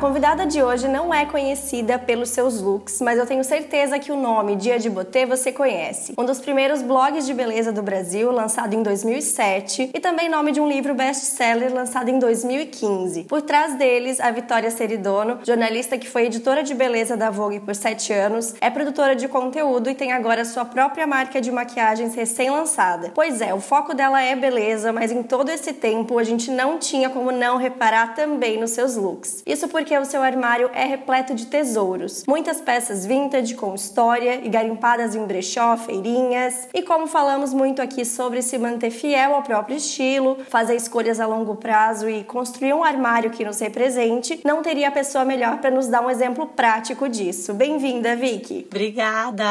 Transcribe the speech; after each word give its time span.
Convidada 0.00 0.46
de 0.46 0.62
hoje 0.62 0.88
não 0.88 1.12
é 1.12 1.26
conhecida 1.26 1.98
pelos 1.98 2.30
seus 2.30 2.58
looks, 2.58 3.02
mas 3.02 3.18
eu 3.18 3.26
tenho 3.26 3.44
certeza 3.44 3.98
que 3.98 4.10
o 4.10 4.16
nome 4.16 4.56
Dia 4.56 4.78
de 4.78 4.88
Botê 4.88 5.26
você 5.26 5.52
conhece. 5.52 6.14
Um 6.16 6.24
dos 6.24 6.40
primeiros 6.40 6.80
blogs 6.80 7.26
de 7.26 7.34
beleza 7.34 7.70
do 7.70 7.82
Brasil, 7.82 8.32
lançado 8.32 8.72
em 8.72 8.82
2007, 8.82 9.90
e 9.92 10.00
também 10.00 10.30
nome 10.30 10.52
de 10.52 10.60
um 10.60 10.66
livro 10.66 10.94
best-seller 10.94 11.72
lançado 11.74 12.08
em 12.08 12.18
2015. 12.18 13.24
Por 13.24 13.42
trás 13.42 13.74
deles, 13.74 14.20
a 14.20 14.30
Vitória 14.30 14.70
Seridono, 14.70 15.40
jornalista 15.44 15.98
que 15.98 16.08
foi 16.08 16.24
editora 16.24 16.62
de 16.62 16.72
beleza 16.72 17.14
da 17.14 17.28
Vogue 17.28 17.60
por 17.60 17.74
sete 17.74 18.10
anos, 18.10 18.54
é 18.58 18.70
produtora 18.70 19.14
de 19.14 19.28
conteúdo 19.28 19.90
e 19.90 19.94
tem 19.94 20.12
agora 20.12 20.46
sua 20.46 20.64
própria 20.64 21.06
marca 21.06 21.42
de 21.42 21.52
maquiagens 21.52 22.14
recém-lançada. 22.14 23.12
Pois 23.14 23.42
é, 23.42 23.52
o 23.52 23.60
foco 23.60 23.92
dela 23.92 24.22
é 24.22 24.34
beleza, 24.34 24.94
mas 24.94 25.12
em 25.12 25.22
todo 25.22 25.50
esse 25.50 25.74
tempo 25.74 26.18
a 26.18 26.24
gente 26.24 26.50
não 26.50 26.78
tinha 26.78 27.10
como 27.10 27.30
não 27.30 27.58
reparar 27.58 28.14
também 28.14 28.58
nos 28.58 28.70
seus 28.70 28.96
looks. 28.96 29.42
Isso 29.44 29.68
por 29.68 29.84
porque 29.90 29.98
o 29.98 30.04
seu 30.04 30.22
armário 30.22 30.70
é 30.72 30.84
repleto 30.84 31.34
de 31.34 31.46
tesouros. 31.46 32.22
Muitas 32.28 32.60
peças 32.60 33.04
vintage 33.04 33.56
com 33.56 33.74
história 33.74 34.40
e 34.40 34.48
garimpadas 34.48 35.16
em 35.16 35.26
brechó, 35.26 35.76
feirinhas. 35.76 36.68
E 36.72 36.80
como 36.80 37.08
falamos 37.08 37.52
muito 37.52 37.82
aqui 37.82 38.04
sobre 38.04 38.40
se 38.40 38.56
manter 38.56 38.92
fiel 38.92 39.34
ao 39.34 39.42
próprio 39.42 39.76
estilo, 39.76 40.38
fazer 40.48 40.76
escolhas 40.76 41.18
a 41.18 41.26
longo 41.26 41.56
prazo 41.56 42.08
e 42.08 42.22
construir 42.22 42.72
um 42.72 42.84
armário 42.84 43.32
que 43.32 43.44
nos 43.44 43.58
represente, 43.58 44.40
não 44.44 44.62
teria 44.62 44.92
pessoa 44.92 45.24
melhor 45.24 45.58
para 45.58 45.72
nos 45.72 45.88
dar 45.88 46.02
um 46.02 46.10
exemplo 46.10 46.46
prático 46.46 47.08
disso. 47.08 47.52
Bem-vinda, 47.52 48.14
Vicky. 48.14 48.68
Obrigada. 48.70 49.42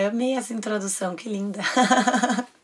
Eu 0.00 0.10
amei 0.10 0.36
essa 0.36 0.54
introdução, 0.54 1.16
que 1.16 1.28
linda. 1.28 1.58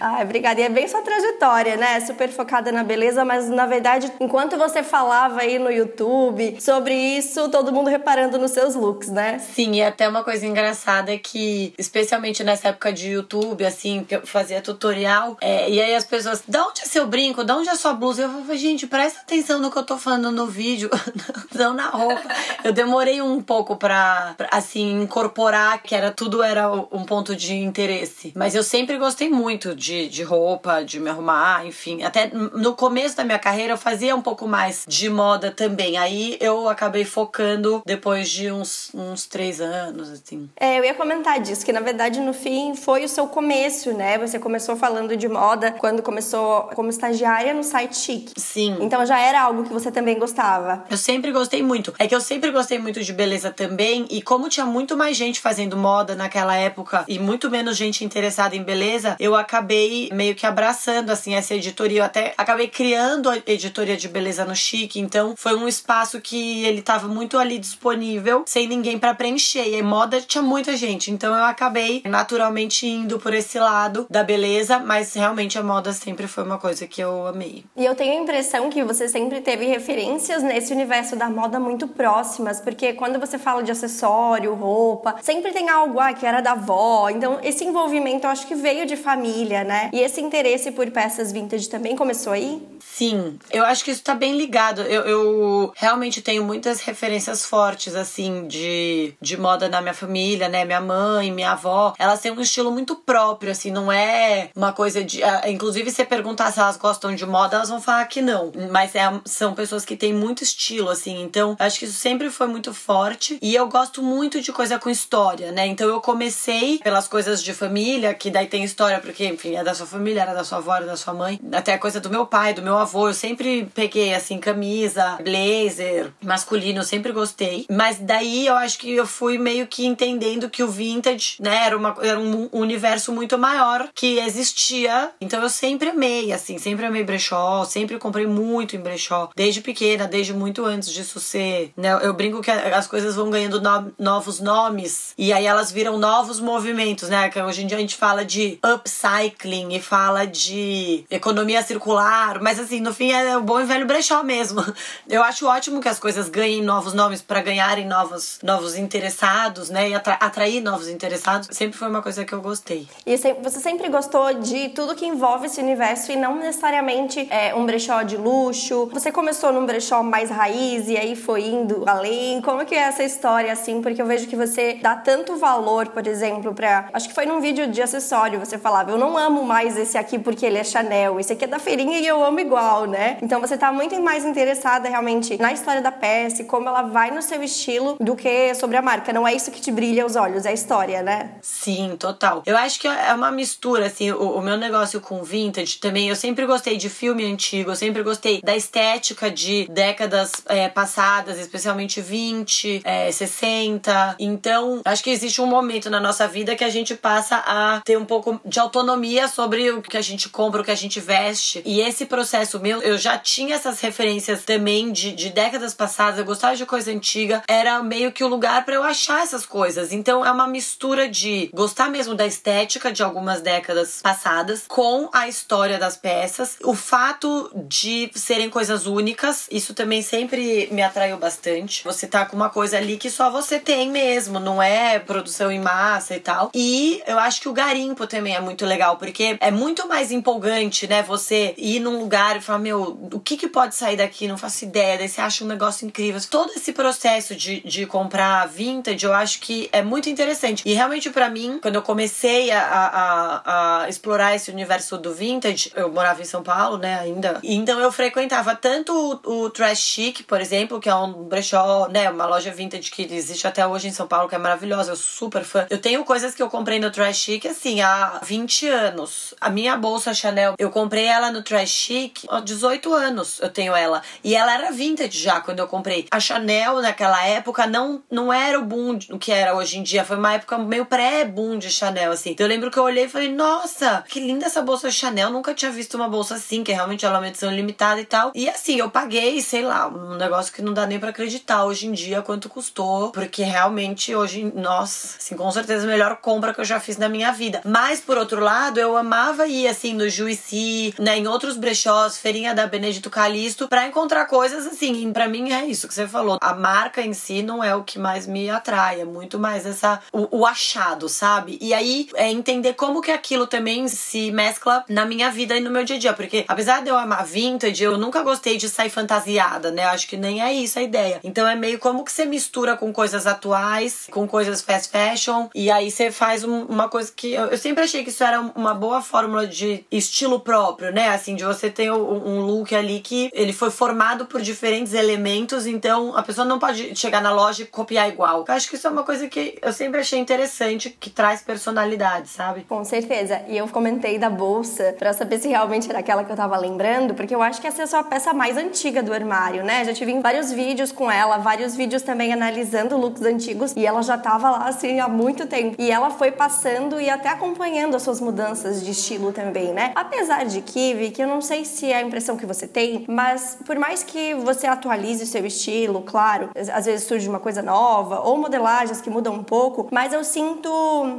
Ai, 0.00 0.24
obrigada. 0.24 0.60
E 0.60 0.64
é 0.64 0.68
bem 0.68 0.86
sua 0.88 1.02
trajetória, 1.02 1.76
né? 1.76 2.00
Super 2.00 2.28
focada 2.28 2.70
na 2.70 2.84
beleza, 2.84 3.24
mas 3.24 3.48
na 3.48 3.66
verdade, 3.66 4.12
enquanto 4.20 4.56
você 4.56 4.82
falava 4.82 5.40
aí 5.40 5.58
no 5.58 5.70
YouTube 5.70 6.60
sobre 6.60 6.94
isso, 6.94 7.48
todo 7.48 7.72
mundo 7.72 7.88
reparando 7.88 8.38
nos 8.38 8.52
seus 8.52 8.74
looks, 8.74 9.08
né? 9.08 9.38
Sim, 9.38 9.76
e 9.76 9.82
até 9.82 10.08
uma 10.08 10.22
coisa 10.22 10.46
engraçada 10.46 11.12
é 11.12 11.18
que, 11.18 11.74
especialmente 11.78 12.44
nessa 12.44 12.68
época 12.68 12.92
de 12.92 13.10
YouTube, 13.10 13.64
assim, 13.64 14.04
que 14.04 14.16
eu 14.16 14.26
fazia 14.26 14.60
tutorial, 14.62 15.36
é, 15.40 15.68
e 15.68 15.80
aí 15.80 15.94
as 15.94 16.04
pessoas, 16.04 16.42
de 16.46 16.58
onde 16.58 16.82
é 16.82 16.84
seu 16.84 17.06
brinco? 17.06 17.44
De 17.44 17.52
onde 17.52 17.68
é 17.68 17.74
sua 17.74 17.92
blusa? 17.92 18.22
Eu 18.22 18.30
falei, 18.30 18.58
gente, 18.58 18.86
presta 18.86 19.20
atenção 19.20 19.58
no 19.58 19.70
que 19.70 19.78
eu 19.78 19.82
tô 19.82 19.96
falando 19.96 20.30
no 20.30 20.46
vídeo, 20.46 20.90
não 21.54 21.74
na 21.74 21.88
roupa. 21.88 22.22
Eu 22.62 22.72
demorei 22.72 23.20
um 23.20 23.40
pouco 23.40 23.76
pra, 23.76 24.34
pra, 24.36 24.48
assim, 24.52 25.02
incorporar 25.02 25.82
que 25.82 25.94
era 25.94 26.10
tudo 26.10 26.42
era 26.42 26.70
um 26.70 27.04
ponto 27.04 27.34
de 27.34 27.54
interesse. 27.54 28.32
Mas 28.36 28.54
eu 28.54 28.62
sempre 28.62 28.96
gostei 28.98 29.17
gostei 29.18 29.30
muito 29.30 29.74
de, 29.74 30.08
de 30.08 30.22
roupa, 30.22 30.84
de 30.84 31.00
me 31.00 31.10
arrumar, 31.10 31.66
enfim. 31.66 32.04
Até 32.04 32.30
no 32.32 32.74
começo 32.74 33.16
da 33.16 33.24
minha 33.24 33.38
carreira 33.38 33.72
eu 33.72 33.76
fazia 33.76 34.14
um 34.14 34.22
pouco 34.22 34.46
mais 34.46 34.84
de 34.86 35.10
moda 35.10 35.50
também. 35.50 35.96
Aí 35.96 36.36
eu 36.40 36.68
acabei 36.68 37.04
focando 37.04 37.82
depois 37.84 38.30
de 38.30 38.52
uns, 38.52 38.90
uns 38.94 39.26
três 39.26 39.60
anos, 39.60 40.08
assim. 40.08 40.48
É, 40.56 40.78
eu 40.78 40.84
ia 40.84 40.94
comentar 40.94 41.40
disso, 41.40 41.66
que 41.66 41.72
na 41.72 41.80
verdade 41.80 42.20
no 42.20 42.32
fim 42.32 42.76
foi 42.76 43.04
o 43.04 43.08
seu 43.08 43.26
começo, 43.26 43.92
né? 43.92 44.16
Você 44.18 44.38
começou 44.38 44.76
falando 44.76 45.16
de 45.16 45.26
moda 45.26 45.72
quando 45.72 46.00
começou 46.00 46.70
como 46.76 46.88
estagiária 46.88 47.52
no 47.52 47.64
site 47.64 47.96
Chic. 47.96 48.30
Sim. 48.36 48.76
Então 48.80 49.04
já 49.04 49.18
era 49.18 49.42
algo 49.42 49.64
que 49.64 49.72
você 49.72 49.90
também 49.90 50.16
gostava. 50.16 50.84
Eu 50.88 50.96
sempre 50.96 51.32
gostei 51.32 51.60
muito. 51.60 51.92
É 51.98 52.06
que 52.06 52.14
eu 52.14 52.20
sempre 52.20 52.52
gostei 52.52 52.78
muito 52.78 53.02
de 53.02 53.12
beleza 53.12 53.50
também. 53.50 54.06
E 54.10 54.22
como 54.22 54.48
tinha 54.48 54.66
muito 54.66 54.96
mais 54.96 55.16
gente 55.16 55.40
fazendo 55.40 55.76
moda 55.76 56.14
naquela 56.14 56.54
época 56.54 57.04
e 57.08 57.18
muito 57.18 57.50
menos 57.50 57.76
gente 57.76 58.04
interessada 58.04 58.54
em 58.54 58.62
beleza, 58.62 59.07
eu 59.18 59.34
acabei 59.34 60.08
meio 60.12 60.34
que 60.34 60.46
abraçando 60.46 61.10
assim 61.10 61.34
essa 61.34 61.54
editoria. 61.54 62.00
Eu 62.00 62.04
até 62.04 62.34
acabei 62.36 62.68
criando 62.68 63.30
a 63.30 63.36
editoria 63.46 63.96
de 63.96 64.08
beleza 64.08 64.44
no 64.44 64.54
Chique, 64.54 65.00
então 65.00 65.34
foi 65.36 65.54
um 65.56 65.68
espaço 65.68 66.20
que 66.20 66.64
ele 66.64 66.82
tava 66.82 67.08
muito 67.08 67.38
ali 67.38 67.58
disponível, 67.58 68.44
sem 68.46 68.66
ninguém 68.66 68.98
para 68.98 69.14
preencher. 69.14 69.68
E 69.68 69.82
moda 69.82 70.20
tinha 70.20 70.42
muita 70.42 70.76
gente, 70.76 71.10
então 71.10 71.34
eu 71.34 71.44
acabei 71.44 72.02
naturalmente 72.04 72.86
indo 72.86 73.18
por 73.18 73.34
esse 73.34 73.58
lado 73.58 74.06
da 74.10 74.22
beleza, 74.22 74.78
mas 74.78 75.14
realmente 75.14 75.58
a 75.58 75.62
moda 75.62 75.92
sempre 75.92 76.26
foi 76.26 76.44
uma 76.44 76.58
coisa 76.58 76.86
que 76.86 77.00
eu 77.00 77.26
amei. 77.26 77.64
E 77.76 77.84
eu 77.84 77.94
tenho 77.94 78.18
a 78.18 78.22
impressão 78.22 78.70
que 78.70 78.82
você 78.82 79.08
sempre 79.08 79.40
teve 79.40 79.66
referências 79.66 80.42
nesse 80.42 80.72
universo 80.72 81.16
da 81.16 81.28
moda 81.28 81.58
muito 81.58 81.86
próximas, 81.88 82.60
porque 82.60 82.92
quando 82.92 83.18
você 83.18 83.38
fala 83.38 83.62
de 83.62 83.70
acessório, 83.70 84.54
roupa, 84.54 85.16
sempre 85.22 85.52
tem 85.52 85.68
algo 85.68 86.00
ah, 86.00 86.12
que 86.12 86.26
era 86.26 86.40
da 86.40 86.52
avó. 86.52 87.08
Então 87.08 87.38
esse 87.42 87.64
envolvimento 87.64 88.26
eu 88.26 88.30
acho 88.30 88.46
que 88.46 88.54
veio 88.54 88.86
de 88.88 88.96
família, 88.96 89.62
né? 89.62 89.90
E 89.92 90.00
esse 90.00 90.20
interesse 90.20 90.72
por 90.72 90.90
peças 90.90 91.30
vintage 91.30 91.68
também 91.68 91.94
começou 91.94 92.32
aí? 92.32 92.60
Sim, 92.80 93.38
eu 93.50 93.64
acho 93.64 93.84
que 93.84 93.90
isso 93.90 94.02
tá 94.02 94.14
bem 94.14 94.36
ligado. 94.36 94.82
Eu, 94.82 95.02
eu, 95.02 95.72
realmente 95.76 96.22
tenho 96.22 96.44
muitas 96.44 96.80
referências 96.80 97.44
fortes, 97.44 97.94
assim, 97.94 98.46
de, 98.46 99.14
de 99.20 99.36
moda 99.36 99.68
na 99.68 99.80
minha 99.80 99.94
família, 99.94 100.48
né? 100.48 100.64
Minha 100.64 100.80
mãe, 100.80 101.30
minha 101.30 101.52
avó, 101.52 101.94
elas 101.98 102.20
têm 102.20 102.32
um 102.32 102.40
estilo 102.40 102.70
muito 102.70 102.96
próprio, 102.96 103.52
assim, 103.52 103.70
não 103.70 103.90
é 103.90 104.50
uma 104.54 104.72
coisa 104.72 105.02
de. 105.02 105.22
Ah, 105.22 105.42
inclusive, 105.46 105.90
se 105.90 106.04
perguntar 106.04 106.52
se 106.52 106.60
elas 106.60 106.76
gostam 106.76 107.14
de 107.14 107.24
moda, 107.26 107.56
elas 107.56 107.68
vão 107.68 107.80
falar 107.80 108.04
que 108.06 108.20
não. 108.20 108.52
Mas 108.70 108.94
é, 108.94 109.08
são 109.24 109.54
pessoas 109.54 109.84
que 109.84 109.96
têm 109.96 110.12
muito 110.12 110.42
estilo, 110.42 110.90
assim. 110.90 111.22
Então, 111.22 111.56
acho 111.58 111.78
que 111.78 111.84
isso 111.84 111.98
sempre 111.98 112.30
foi 112.30 112.46
muito 112.46 112.72
forte. 112.74 113.38
E 113.40 113.54
eu 113.54 113.68
gosto 113.68 114.02
muito 114.02 114.40
de 114.40 114.52
coisa 114.52 114.78
com 114.78 114.90
história, 114.90 115.52
né? 115.52 115.66
Então, 115.66 115.88
eu 115.88 116.00
comecei 116.00 116.78
pelas 116.78 117.08
coisas 117.08 117.42
de 117.42 117.52
família, 117.52 118.14
que 118.14 118.30
daí 118.30 118.46
tem 118.46 118.64
história, 118.64 119.00
porque, 119.00 119.26
enfim, 119.26 119.56
é 119.56 119.64
da 119.64 119.74
sua 119.74 119.86
família, 119.86 120.22
era 120.22 120.34
da 120.34 120.44
sua 120.44 120.58
avó, 120.58 120.76
era 120.76 120.86
da 120.86 120.96
sua 120.96 121.14
mãe. 121.14 121.40
Até 121.52 121.74
a 121.74 121.78
coisa 121.78 122.00
do 122.00 122.10
meu 122.10 122.26
pai, 122.26 122.54
do 122.54 122.62
meu 122.62 122.67
avô 122.76 122.98
avô, 122.98 123.08
eu 123.08 123.14
sempre 123.14 123.68
peguei 123.74 124.14
assim 124.14 124.38
camisa, 124.38 125.18
blazer, 125.22 126.12
masculino, 126.22 126.80
eu 126.80 126.84
sempre 126.84 127.12
gostei. 127.12 127.66
Mas 127.70 127.98
daí 127.98 128.46
eu 128.46 128.54
acho 128.56 128.78
que 128.78 128.92
eu 128.94 129.06
fui 129.06 129.38
meio 129.38 129.66
que 129.66 129.86
entendendo 129.86 130.50
que 130.50 130.62
o 130.62 130.68
vintage, 130.68 131.36
né, 131.38 131.66
era, 131.66 131.76
uma, 131.76 131.96
era 132.02 132.18
um 132.18 132.48
universo 132.52 133.12
muito 133.12 133.38
maior 133.38 133.88
que 133.94 134.18
existia. 134.18 135.10
Então 135.20 135.42
eu 135.42 135.48
sempre 135.48 135.90
amei, 135.90 136.32
assim, 136.32 136.58
sempre 136.58 136.86
amei 136.86 137.04
brechó, 137.04 137.64
sempre 137.64 137.98
comprei 137.98 138.26
muito 138.26 138.74
em 138.74 138.80
brechó, 138.80 139.30
desde 139.36 139.60
pequena, 139.60 140.06
desde 140.06 140.32
muito 140.32 140.64
antes 140.64 140.90
disso 140.90 141.20
ser, 141.20 141.72
né, 141.76 141.98
eu 142.02 142.14
brinco 142.14 142.40
que 142.40 142.50
as 142.50 142.86
coisas 142.86 143.14
vão 143.14 143.30
ganhando 143.30 143.60
no, 143.60 143.92
novos 143.98 144.40
nomes 144.40 145.12
e 145.16 145.32
aí 145.32 145.46
elas 145.46 145.70
viram 145.70 145.98
novos 145.98 146.40
movimentos, 146.40 147.08
né, 147.08 147.28
que 147.28 147.40
hoje 147.40 147.62
em 147.62 147.66
dia 147.66 147.76
a 147.76 147.80
gente 147.80 147.96
fala 147.96 148.24
de 148.24 148.58
upcycling 148.64 149.74
e 149.74 149.80
fala 149.80 150.26
de 150.26 151.04
economia 151.10 151.62
circular, 151.62 152.40
mas 152.40 152.57
assim, 152.58 152.80
no 152.80 152.92
fim 152.92 153.12
é 153.12 153.36
o 153.36 153.42
bom 153.42 153.60
e 153.60 153.64
velho 153.64 153.86
brechó 153.86 154.22
mesmo. 154.22 154.64
Eu 155.08 155.22
acho 155.22 155.46
ótimo 155.46 155.80
que 155.80 155.88
as 155.88 155.98
coisas 155.98 156.28
ganhem 156.28 156.62
novos 156.62 156.92
nomes 156.92 157.22
para 157.22 157.40
ganharem 157.40 157.86
novos, 157.86 158.38
novos 158.42 158.76
interessados, 158.76 159.70
né? 159.70 159.90
E 159.90 159.94
atra 159.94 160.14
atrair 160.14 160.60
novos 160.60 160.88
interessados. 160.88 161.48
Sempre 161.52 161.78
foi 161.78 161.88
uma 161.88 162.02
coisa 162.02 162.24
que 162.24 162.32
eu 162.32 162.40
gostei. 162.40 162.88
E 163.06 163.16
você 163.16 163.60
sempre 163.60 163.88
gostou 163.88 164.34
de 164.34 164.70
tudo 164.70 164.94
que 164.94 165.06
envolve 165.06 165.46
esse 165.46 165.60
universo 165.60 166.12
e 166.12 166.16
não 166.16 166.36
necessariamente 166.36 167.26
é, 167.30 167.54
um 167.54 167.64
brechó 167.64 168.02
de 168.02 168.16
luxo. 168.16 168.90
Você 168.92 169.10
começou 169.10 169.52
num 169.52 169.64
brechó 169.64 170.02
mais 170.02 170.30
raiz 170.30 170.88
e 170.88 170.96
aí 170.96 171.16
foi 171.16 171.46
indo 171.46 171.84
além. 171.86 172.40
Como 172.42 172.64
que 172.64 172.74
é 172.74 172.78
essa 172.78 173.02
história, 173.02 173.52
assim? 173.52 173.80
Porque 173.80 174.00
eu 174.00 174.06
vejo 174.06 174.26
que 174.26 174.36
você 174.36 174.78
dá 174.82 174.96
tanto 174.96 175.36
valor, 175.36 175.88
por 175.88 176.06
exemplo, 176.06 176.54
para 176.54 176.88
Acho 176.92 177.08
que 177.08 177.14
foi 177.14 177.26
num 177.26 177.40
vídeo 177.40 177.66
de 177.66 177.82
acessório, 177.82 178.38
você 178.38 178.58
falava, 178.58 178.90
eu 178.90 178.98
não 178.98 179.16
amo 179.16 179.44
mais 179.44 179.76
esse 179.76 179.96
aqui 179.96 180.18
porque 180.18 180.44
ele 180.44 180.58
é 180.58 180.64
Chanel, 180.64 181.20
esse 181.20 181.32
aqui 181.32 181.44
é 181.44 181.48
da 181.48 181.58
feirinha 181.58 181.98
e 181.98 182.06
eu 182.06 182.24
amo 182.24 182.40
igual 182.48 182.78
né? 182.86 183.18
Então 183.22 183.40
você 183.40 183.56
tá 183.56 183.72
muito 183.72 184.00
mais 184.00 184.24
interessada 184.24 184.88
realmente 184.88 185.36
na 185.38 185.52
história 185.52 185.80
da 185.80 185.92
peça 185.92 186.42
e 186.42 186.44
como 186.44 186.68
ela 186.68 186.82
vai 186.82 187.10
no 187.10 187.22
seu 187.22 187.42
estilo 187.42 187.96
do 188.00 188.16
que 188.16 188.54
sobre 188.54 188.76
a 188.76 188.82
marca. 188.82 189.12
Não 189.12 189.26
é 189.26 189.34
isso 189.34 189.50
que 189.50 189.60
te 189.60 189.70
brilha 189.70 190.04
os 190.06 190.16
olhos, 190.16 190.44
é 190.44 190.50
a 190.50 190.52
história, 190.52 191.02
né? 191.02 191.32
Sim, 191.42 191.96
total. 191.98 192.42
Eu 192.46 192.56
acho 192.56 192.80
que 192.80 192.88
é 192.88 193.12
uma 193.12 193.30
mistura, 193.30 193.86
assim, 193.86 194.10
o, 194.10 194.36
o 194.36 194.42
meu 194.42 194.56
negócio 194.56 195.00
com 195.00 195.22
vintage 195.22 195.78
também. 195.78 196.08
Eu 196.08 196.16
sempre 196.16 196.46
gostei 196.46 196.76
de 196.76 196.88
filme 196.88 197.24
antigo, 197.24 197.70
eu 197.70 197.76
sempre 197.76 198.02
gostei 198.02 198.40
da 198.42 198.56
estética 198.56 199.30
de 199.30 199.66
décadas 199.70 200.32
é, 200.46 200.68
passadas, 200.68 201.38
especialmente 201.38 202.00
20, 202.00 202.82
é, 202.84 203.10
60. 203.10 204.16
Então, 204.18 204.80
acho 204.84 205.02
que 205.02 205.10
existe 205.10 205.40
um 205.40 205.46
momento 205.46 205.90
na 205.90 206.00
nossa 206.00 206.26
vida 206.26 206.56
que 206.56 206.64
a 206.64 206.70
gente 206.70 206.94
passa 206.94 207.36
a 207.46 207.80
ter 207.84 207.96
um 207.96 208.04
pouco 208.04 208.40
de 208.44 208.58
autonomia 208.58 209.28
sobre 209.28 209.70
o 209.70 209.82
que 209.82 209.96
a 209.96 210.02
gente 210.02 210.28
compra, 210.28 210.60
o 210.60 210.64
que 210.64 210.70
a 210.70 210.76
gente 210.76 211.00
veste. 211.00 211.62
E 211.64 211.80
esse 211.80 212.06
processo 212.06 212.37
processo 212.38 212.60
meu, 212.60 212.80
eu 212.82 212.96
já 212.96 213.18
tinha 213.18 213.56
essas 213.56 213.80
referências 213.80 214.44
também 214.44 214.92
de, 214.92 215.12
de 215.12 215.30
décadas 215.30 215.74
passadas, 215.74 216.18
eu 216.18 216.24
gostava 216.24 216.54
de 216.54 216.64
coisa 216.64 216.90
antiga, 216.90 217.42
era 217.48 217.82
meio 217.82 218.12
que 218.12 218.22
o 218.22 218.28
lugar 218.28 218.64
para 218.64 218.74
eu 218.74 218.82
achar 218.82 219.22
essas 219.22 219.44
coisas. 219.44 219.92
Então 219.92 220.24
é 220.24 220.30
uma 220.30 220.46
mistura 220.46 221.08
de 221.08 221.50
gostar 221.52 221.88
mesmo 221.88 222.14
da 222.14 222.26
estética 222.26 222.92
de 222.92 223.02
algumas 223.02 223.40
décadas 223.40 224.00
passadas 224.02 224.64
com 224.68 225.08
a 225.12 225.26
história 225.26 225.78
das 225.78 225.96
peças, 225.96 226.56
o 226.62 226.74
fato 226.74 227.50
de 227.54 228.10
serem 228.14 228.50
coisas 228.50 228.86
únicas, 228.86 229.48
isso 229.50 229.74
também 229.74 230.02
sempre 230.02 230.68
me 230.70 230.82
atraiu 230.82 231.18
bastante. 231.18 231.82
Você 231.84 232.06
tá 232.06 232.24
com 232.24 232.36
uma 232.36 232.50
coisa 232.50 232.76
ali 232.76 232.96
que 232.96 233.10
só 233.10 233.30
você 233.30 233.58
tem 233.58 233.90
mesmo, 233.90 234.38
não 234.38 234.62
é 234.62 234.98
produção 234.98 235.50
em 235.50 235.60
massa 235.60 236.14
e 236.14 236.20
tal. 236.20 236.50
E 236.54 237.02
eu 237.06 237.18
acho 237.18 237.40
que 237.40 237.48
o 237.48 237.52
garimpo 237.52 238.06
também 238.06 238.34
é 238.34 238.40
muito 238.40 238.64
legal, 238.64 238.96
porque 238.96 239.36
é 239.40 239.50
muito 239.50 239.88
mais 239.88 240.12
empolgante, 240.12 240.86
né? 240.86 241.02
Você 241.02 241.54
ir 241.56 241.80
num 241.80 241.98
lugar 241.98 242.27
e 242.36 242.40
falar, 242.40 242.58
meu, 242.58 242.98
o 243.12 243.20
que, 243.20 243.36
que 243.36 243.48
pode 243.48 243.74
sair 243.74 243.96
daqui? 243.96 244.28
Não 244.28 244.36
faço 244.36 244.64
ideia. 244.64 244.98
Daí 244.98 245.08
você 245.08 245.20
acha 245.20 245.44
um 245.44 245.46
negócio 245.46 245.86
incrível. 245.86 246.20
Todo 246.30 246.52
esse 246.52 246.72
processo 246.72 247.34
de, 247.34 247.60
de 247.60 247.86
comprar 247.86 248.46
vintage, 248.46 249.04
eu 249.04 249.12
acho 249.12 249.40
que 249.40 249.68
é 249.72 249.82
muito 249.82 250.08
interessante. 250.08 250.62
E 250.66 250.74
realmente, 250.74 251.10
para 251.10 251.30
mim, 251.30 251.58
quando 251.60 251.76
eu 251.76 251.82
comecei 251.82 252.50
a, 252.50 252.62
a, 252.62 253.82
a, 253.84 253.88
explorar 253.88 254.34
esse 254.34 254.50
universo 254.50 254.98
do 254.98 255.14
vintage, 255.14 255.72
eu 255.74 255.90
morava 255.90 256.20
em 256.20 256.24
São 256.24 256.42
Paulo, 256.42 256.78
né, 256.78 256.98
ainda. 257.00 257.40
Então 257.42 257.80
eu 257.80 257.90
frequentava 257.90 258.54
tanto 258.54 259.20
o, 259.24 259.44
o 259.44 259.50
Trash 259.50 259.78
Chic, 259.78 260.22
por 260.22 260.40
exemplo, 260.40 260.80
que 260.80 260.88
é 260.88 260.94
um 260.94 261.12
brechó, 261.24 261.88
né, 261.88 262.10
uma 262.10 262.26
loja 262.26 262.50
vintage 262.50 262.90
que 262.90 263.02
existe 263.02 263.46
até 263.46 263.66
hoje 263.66 263.88
em 263.88 263.92
São 263.92 264.06
Paulo, 264.06 264.28
que 264.28 264.34
é 264.34 264.38
maravilhosa, 264.38 264.92
eu 264.92 264.96
sou 264.96 265.28
super 265.28 265.44
fã. 265.44 265.66
Eu 265.70 265.78
tenho 265.78 266.04
coisas 266.04 266.34
que 266.34 266.42
eu 266.42 266.48
comprei 266.48 266.78
no 266.78 266.90
Trash 266.90 267.16
Chic, 267.16 267.46
assim, 267.46 267.80
há 267.80 268.20
20 268.22 268.68
anos. 268.68 269.34
A 269.40 269.50
minha 269.50 269.76
bolsa 269.76 270.12
Chanel, 270.14 270.54
eu 270.58 270.70
comprei 270.70 271.04
ela 271.04 271.30
no 271.30 271.42
Trash 271.42 271.70
Chic 271.70 272.17
há 272.28 272.40
18 272.40 272.92
anos, 272.92 273.40
eu 273.40 273.50
tenho 273.50 273.74
ela. 273.74 274.02
E 274.22 274.34
ela 274.34 274.54
era 274.54 274.70
vintage 274.70 275.18
já 275.18 275.40
quando 275.40 275.60
eu 275.60 275.66
comprei. 275.66 276.06
A 276.10 276.20
Chanel, 276.20 276.80
naquela 276.80 277.24
época, 277.24 277.66
não, 277.66 278.02
não 278.10 278.32
era 278.32 278.58
o 278.58 278.64
boom 278.64 278.94
do 278.94 279.18
que 279.18 279.32
era 279.32 279.54
hoje 279.54 279.78
em 279.78 279.82
dia. 279.82 280.04
Foi 280.04 280.16
uma 280.16 280.34
época 280.34 280.58
meio 280.58 280.86
pré-boom 280.86 281.58
de 281.58 281.70
Chanel, 281.70 282.12
assim. 282.12 282.30
Então 282.30 282.46
eu 282.46 282.48
lembro 282.48 282.70
que 282.70 282.78
eu 282.78 282.82
olhei 282.82 283.04
e 283.04 283.08
falei, 283.08 283.32
nossa, 283.32 284.04
que 284.08 284.20
linda 284.20 284.46
essa 284.46 284.62
bolsa 284.62 284.90
Chanel. 284.90 285.30
Nunca 285.30 285.54
tinha 285.54 285.70
visto 285.70 285.94
uma 285.94 286.08
bolsa 286.08 286.34
assim, 286.34 286.64
que 286.64 286.72
realmente 286.72 287.04
ela 287.04 287.16
é 287.16 287.20
uma 287.20 287.28
edição 287.28 287.50
limitada 287.50 288.00
e 288.00 288.04
tal. 288.04 288.32
E 288.34 288.48
assim, 288.48 288.78
eu 288.78 288.90
paguei, 288.90 289.40
sei 289.42 289.62
lá, 289.62 289.88
um 289.88 290.16
negócio 290.16 290.52
que 290.52 290.62
não 290.62 290.72
dá 290.72 290.86
nem 290.86 290.98
para 290.98 291.10
acreditar 291.10 291.64
hoje 291.64 291.86
em 291.86 291.92
dia 291.92 292.22
quanto 292.22 292.48
custou. 292.48 293.10
Porque 293.10 293.42
realmente 293.42 294.14
hoje, 294.14 294.52
nossa, 294.54 295.16
assim, 295.18 295.36
com 295.36 295.50
certeza 295.50 295.84
a 295.84 295.88
melhor 295.88 296.16
compra 296.16 296.54
que 296.54 296.60
eu 296.60 296.64
já 296.64 296.80
fiz 296.80 296.96
na 296.96 297.08
minha 297.08 297.32
vida. 297.32 297.60
Mas, 297.64 298.00
por 298.00 298.16
outro 298.16 298.40
lado, 298.40 298.78
eu 298.78 298.96
amava 298.96 299.46
ir, 299.46 299.68
assim, 299.68 299.92
no 299.92 300.08
Juicy, 300.08 300.94
né, 300.98 301.18
em 301.18 301.26
outros 301.26 301.56
brechós, 301.56 302.07
feirinha 302.16 302.54
da 302.54 302.66
Benedito 302.66 303.10
Calixto, 303.10 303.68
para 303.68 303.86
encontrar 303.86 304.26
coisas 304.26 304.66
assim. 304.66 305.12
para 305.12 305.28
mim 305.28 305.52
é 305.52 305.66
isso 305.66 305.88
que 305.88 305.94
você 305.94 306.06
falou. 306.06 306.38
A 306.40 306.54
marca 306.54 307.02
em 307.02 307.12
si 307.12 307.42
não 307.42 307.62
é 307.62 307.74
o 307.74 307.84
que 307.84 307.98
mais 307.98 308.26
me 308.26 308.48
atrai, 308.48 309.00
é 309.00 309.04
muito 309.04 309.38
mais 309.38 309.66
essa 309.66 310.00
o, 310.12 310.38
o 310.38 310.46
achado, 310.46 311.08
sabe? 311.08 311.58
E 311.60 311.74
aí 311.74 312.08
é 312.14 312.30
entender 312.30 312.74
como 312.74 313.00
que 313.00 313.10
aquilo 313.10 313.46
também 313.46 313.88
se 313.88 314.30
mescla 314.30 314.84
na 314.88 315.04
minha 315.04 315.30
vida 315.30 315.56
e 315.56 315.60
no 315.60 315.70
meu 315.70 315.84
dia 315.84 315.96
a 315.96 315.98
dia, 315.98 316.12
porque 316.12 316.44
apesar 316.46 316.82
de 316.82 316.88
eu 316.88 316.96
amar 316.96 317.24
vintage, 317.24 317.82
eu 317.82 317.98
nunca 317.98 318.22
gostei 318.22 318.56
de 318.56 318.68
sair 318.68 318.90
fantasiada, 318.90 319.70
né? 319.70 319.84
Acho 319.84 320.06
que 320.06 320.16
nem 320.16 320.42
é 320.42 320.52
isso 320.52 320.78
a 320.78 320.82
ideia. 320.82 321.20
Então 321.24 321.46
é 321.46 321.54
meio 321.54 321.78
como 321.78 322.04
que 322.04 322.12
você 322.12 322.24
mistura 322.24 322.76
com 322.76 322.92
coisas 322.92 323.26
atuais, 323.26 324.06
com 324.10 324.26
coisas 324.26 324.62
fast 324.62 324.90
fashion, 324.90 325.48
e 325.54 325.70
aí 325.70 325.90
você 325.90 326.10
faz 326.10 326.44
um, 326.44 326.62
uma 326.62 326.88
coisa 326.88 327.12
que 327.14 327.32
eu, 327.32 327.46
eu, 327.46 327.58
sempre 327.58 327.84
achei 327.84 328.02
que 328.04 328.10
isso 328.10 328.22
era 328.22 328.40
uma 328.40 328.74
boa 328.74 329.02
fórmula 329.02 329.46
de 329.46 329.84
estilo 329.90 330.40
próprio, 330.40 330.92
né? 330.92 331.08
Assim, 331.08 331.34
de 331.34 331.44
você 331.44 331.70
ter 331.70 331.90
um, 331.98 332.40
look 332.40 332.74
ali 332.74 333.00
que 333.00 333.30
ele 333.32 333.52
foi 333.52 333.70
formado 333.70 334.26
por 334.26 334.40
diferentes 334.40 334.92
elementos, 334.92 335.66
então 335.66 336.16
a 336.16 336.22
pessoa 336.22 336.46
não 336.46 336.58
pode 336.58 336.94
chegar 336.96 337.20
na 337.20 337.32
loja 337.32 337.62
e 337.62 337.66
copiar 337.66 338.08
igual. 338.08 338.44
Eu 338.46 338.54
acho 338.54 338.68
que 338.68 338.76
isso 338.76 338.86
é 338.86 338.90
uma 338.90 339.02
coisa 339.02 339.28
que 339.28 339.58
eu 339.62 339.72
sempre 339.72 340.00
achei 340.00 340.18
interessante, 340.18 340.96
que 340.98 341.10
traz 341.10 341.42
personalidade, 341.42 342.28
sabe? 342.28 342.64
Com 342.68 342.84
certeza. 342.84 343.42
E 343.48 343.56
eu 343.56 343.68
comentei 343.68 344.18
da 344.18 344.30
bolsa 344.30 344.94
para 344.98 345.12
saber 345.12 345.38
se 345.38 345.48
realmente 345.48 345.88
era 345.88 345.98
aquela 346.00 346.24
que 346.24 346.32
eu 346.32 346.36
tava 346.36 346.56
lembrando, 346.56 347.14
porque 347.14 347.34
eu 347.34 347.42
acho 347.42 347.60
que 347.60 347.66
essa 347.66 347.82
é 347.82 347.84
a 347.84 347.86
sua 347.86 348.02
peça 348.02 348.32
mais 348.32 348.56
antiga 348.56 349.02
do 349.02 349.12
armário, 349.12 349.64
né? 349.64 349.84
Já 349.84 349.92
tive 349.92 350.18
vários 350.20 350.50
vídeos 350.50 350.92
com 350.92 351.10
ela, 351.10 351.38
vários 351.38 351.76
vídeos 351.76 352.02
também 352.02 352.32
analisando 352.32 352.96
looks 352.96 353.22
antigos 353.22 353.72
e 353.76 353.86
ela 353.86 354.02
já 354.02 354.16
tava 354.18 354.50
lá 354.50 354.68
assim 354.68 355.00
há 355.00 355.08
muito 355.08 355.46
tempo. 355.46 355.76
E 355.78 355.90
ela 355.90 356.10
foi 356.10 356.30
passando 356.30 357.00
e 357.00 357.08
até 357.08 357.28
acompanhando 357.28 357.94
as 357.94 358.02
suas 358.02 358.20
mudanças 358.20 358.84
de 358.84 358.90
estilo 358.90 359.32
também, 359.32 359.72
né? 359.72 359.92
Apesar 359.94 360.44
de 360.44 360.60
que, 360.60 361.10
que 361.10 361.22
eu 361.22 361.28
não 361.28 361.40
sei 361.40 361.64
se 361.64 361.77
é 361.86 361.96
a 361.96 362.02
impressão 362.02 362.36
que 362.36 362.46
você 362.46 362.66
tem, 362.66 363.04
mas 363.08 363.58
por 363.64 363.78
mais 363.78 364.02
que 364.02 364.34
você 364.34 364.66
atualize 364.66 365.24
o 365.24 365.26
seu 365.26 365.44
estilo, 365.46 366.02
claro, 366.02 366.50
às 366.72 366.86
vezes 366.86 367.06
surge 367.06 367.28
uma 367.28 367.40
coisa 367.40 367.62
nova 367.62 368.20
ou 368.20 368.36
modelagens 368.38 369.00
que 369.00 369.10
mudam 369.10 369.34
um 369.34 369.42
pouco, 369.42 369.88
mas 369.90 370.12
eu 370.12 370.22
sinto 370.22 370.68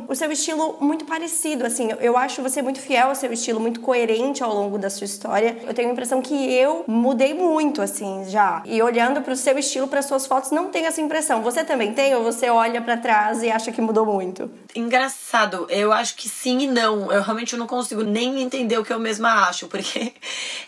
o 0.08 0.16
seu 0.16 0.32
estilo 0.32 0.78
muito 0.80 1.06
parecido, 1.06 1.66
assim, 1.66 1.90
eu 2.00 2.18
acho 2.18 2.42
você 2.42 2.62
muito 2.62 2.80
fiel 2.80 3.10
ao 3.10 3.16
seu 3.16 3.32
estilo, 3.32 3.60
muito 3.60 3.80
coerente 3.80 4.44
ao 4.44 4.54
longo 4.54 4.78
da 4.78 4.90
sua 4.90 5.06
história. 5.06 5.58
Eu 5.66 5.74
tenho 5.74 5.90
a 5.90 5.92
impressão 5.92 6.22
que 6.22 6.54
eu 6.54 6.84
mudei 6.88 7.34
muito, 7.34 7.82
assim, 7.82 8.26
já. 8.28 8.62
E 8.66 8.82
olhando 8.82 9.22
para 9.22 9.34
o 9.34 9.36
seu 9.36 9.58
estilo, 9.58 9.88
para 9.88 10.02
suas 10.02 10.26
fotos, 10.26 10.52
não 10.52 10.70
tenho 10.70 10.88
essa 10.88 11.02
impressão. 11.02 11.42
Você 11.42 11.64
também 11.64 11.94
tem 11.94 12.16
ou 12.16 12.24
você 12.24 12.50
olha 12.50 12.82
para 12.82 12.98
trás 12.98 13.42
e 13.44 13.50
acha 13.50 13.72
que 13.72 13.82
mudou 13.82 14.06
muito? 14.06 14.50
Engraçado, 14.76 15.68
eu 15.70 15.92
acho 15.92 16.16
que 16.16 16.30
sim 16.30 16.60
e 16.60 16.68
não. 16.68 17.12
Eu 17.12 17.22
realmente 17.22 17.56
não 17.58 17.68
consigo 17.68 18.04
nem 18.04 18.42
entender 18.42 18.78
o 18.78 18.84
que 18.84 18.94
eu 18.94 19.00
mesma 19.00 19.48
acho, 19.48 19.68
porque 19.68 20.14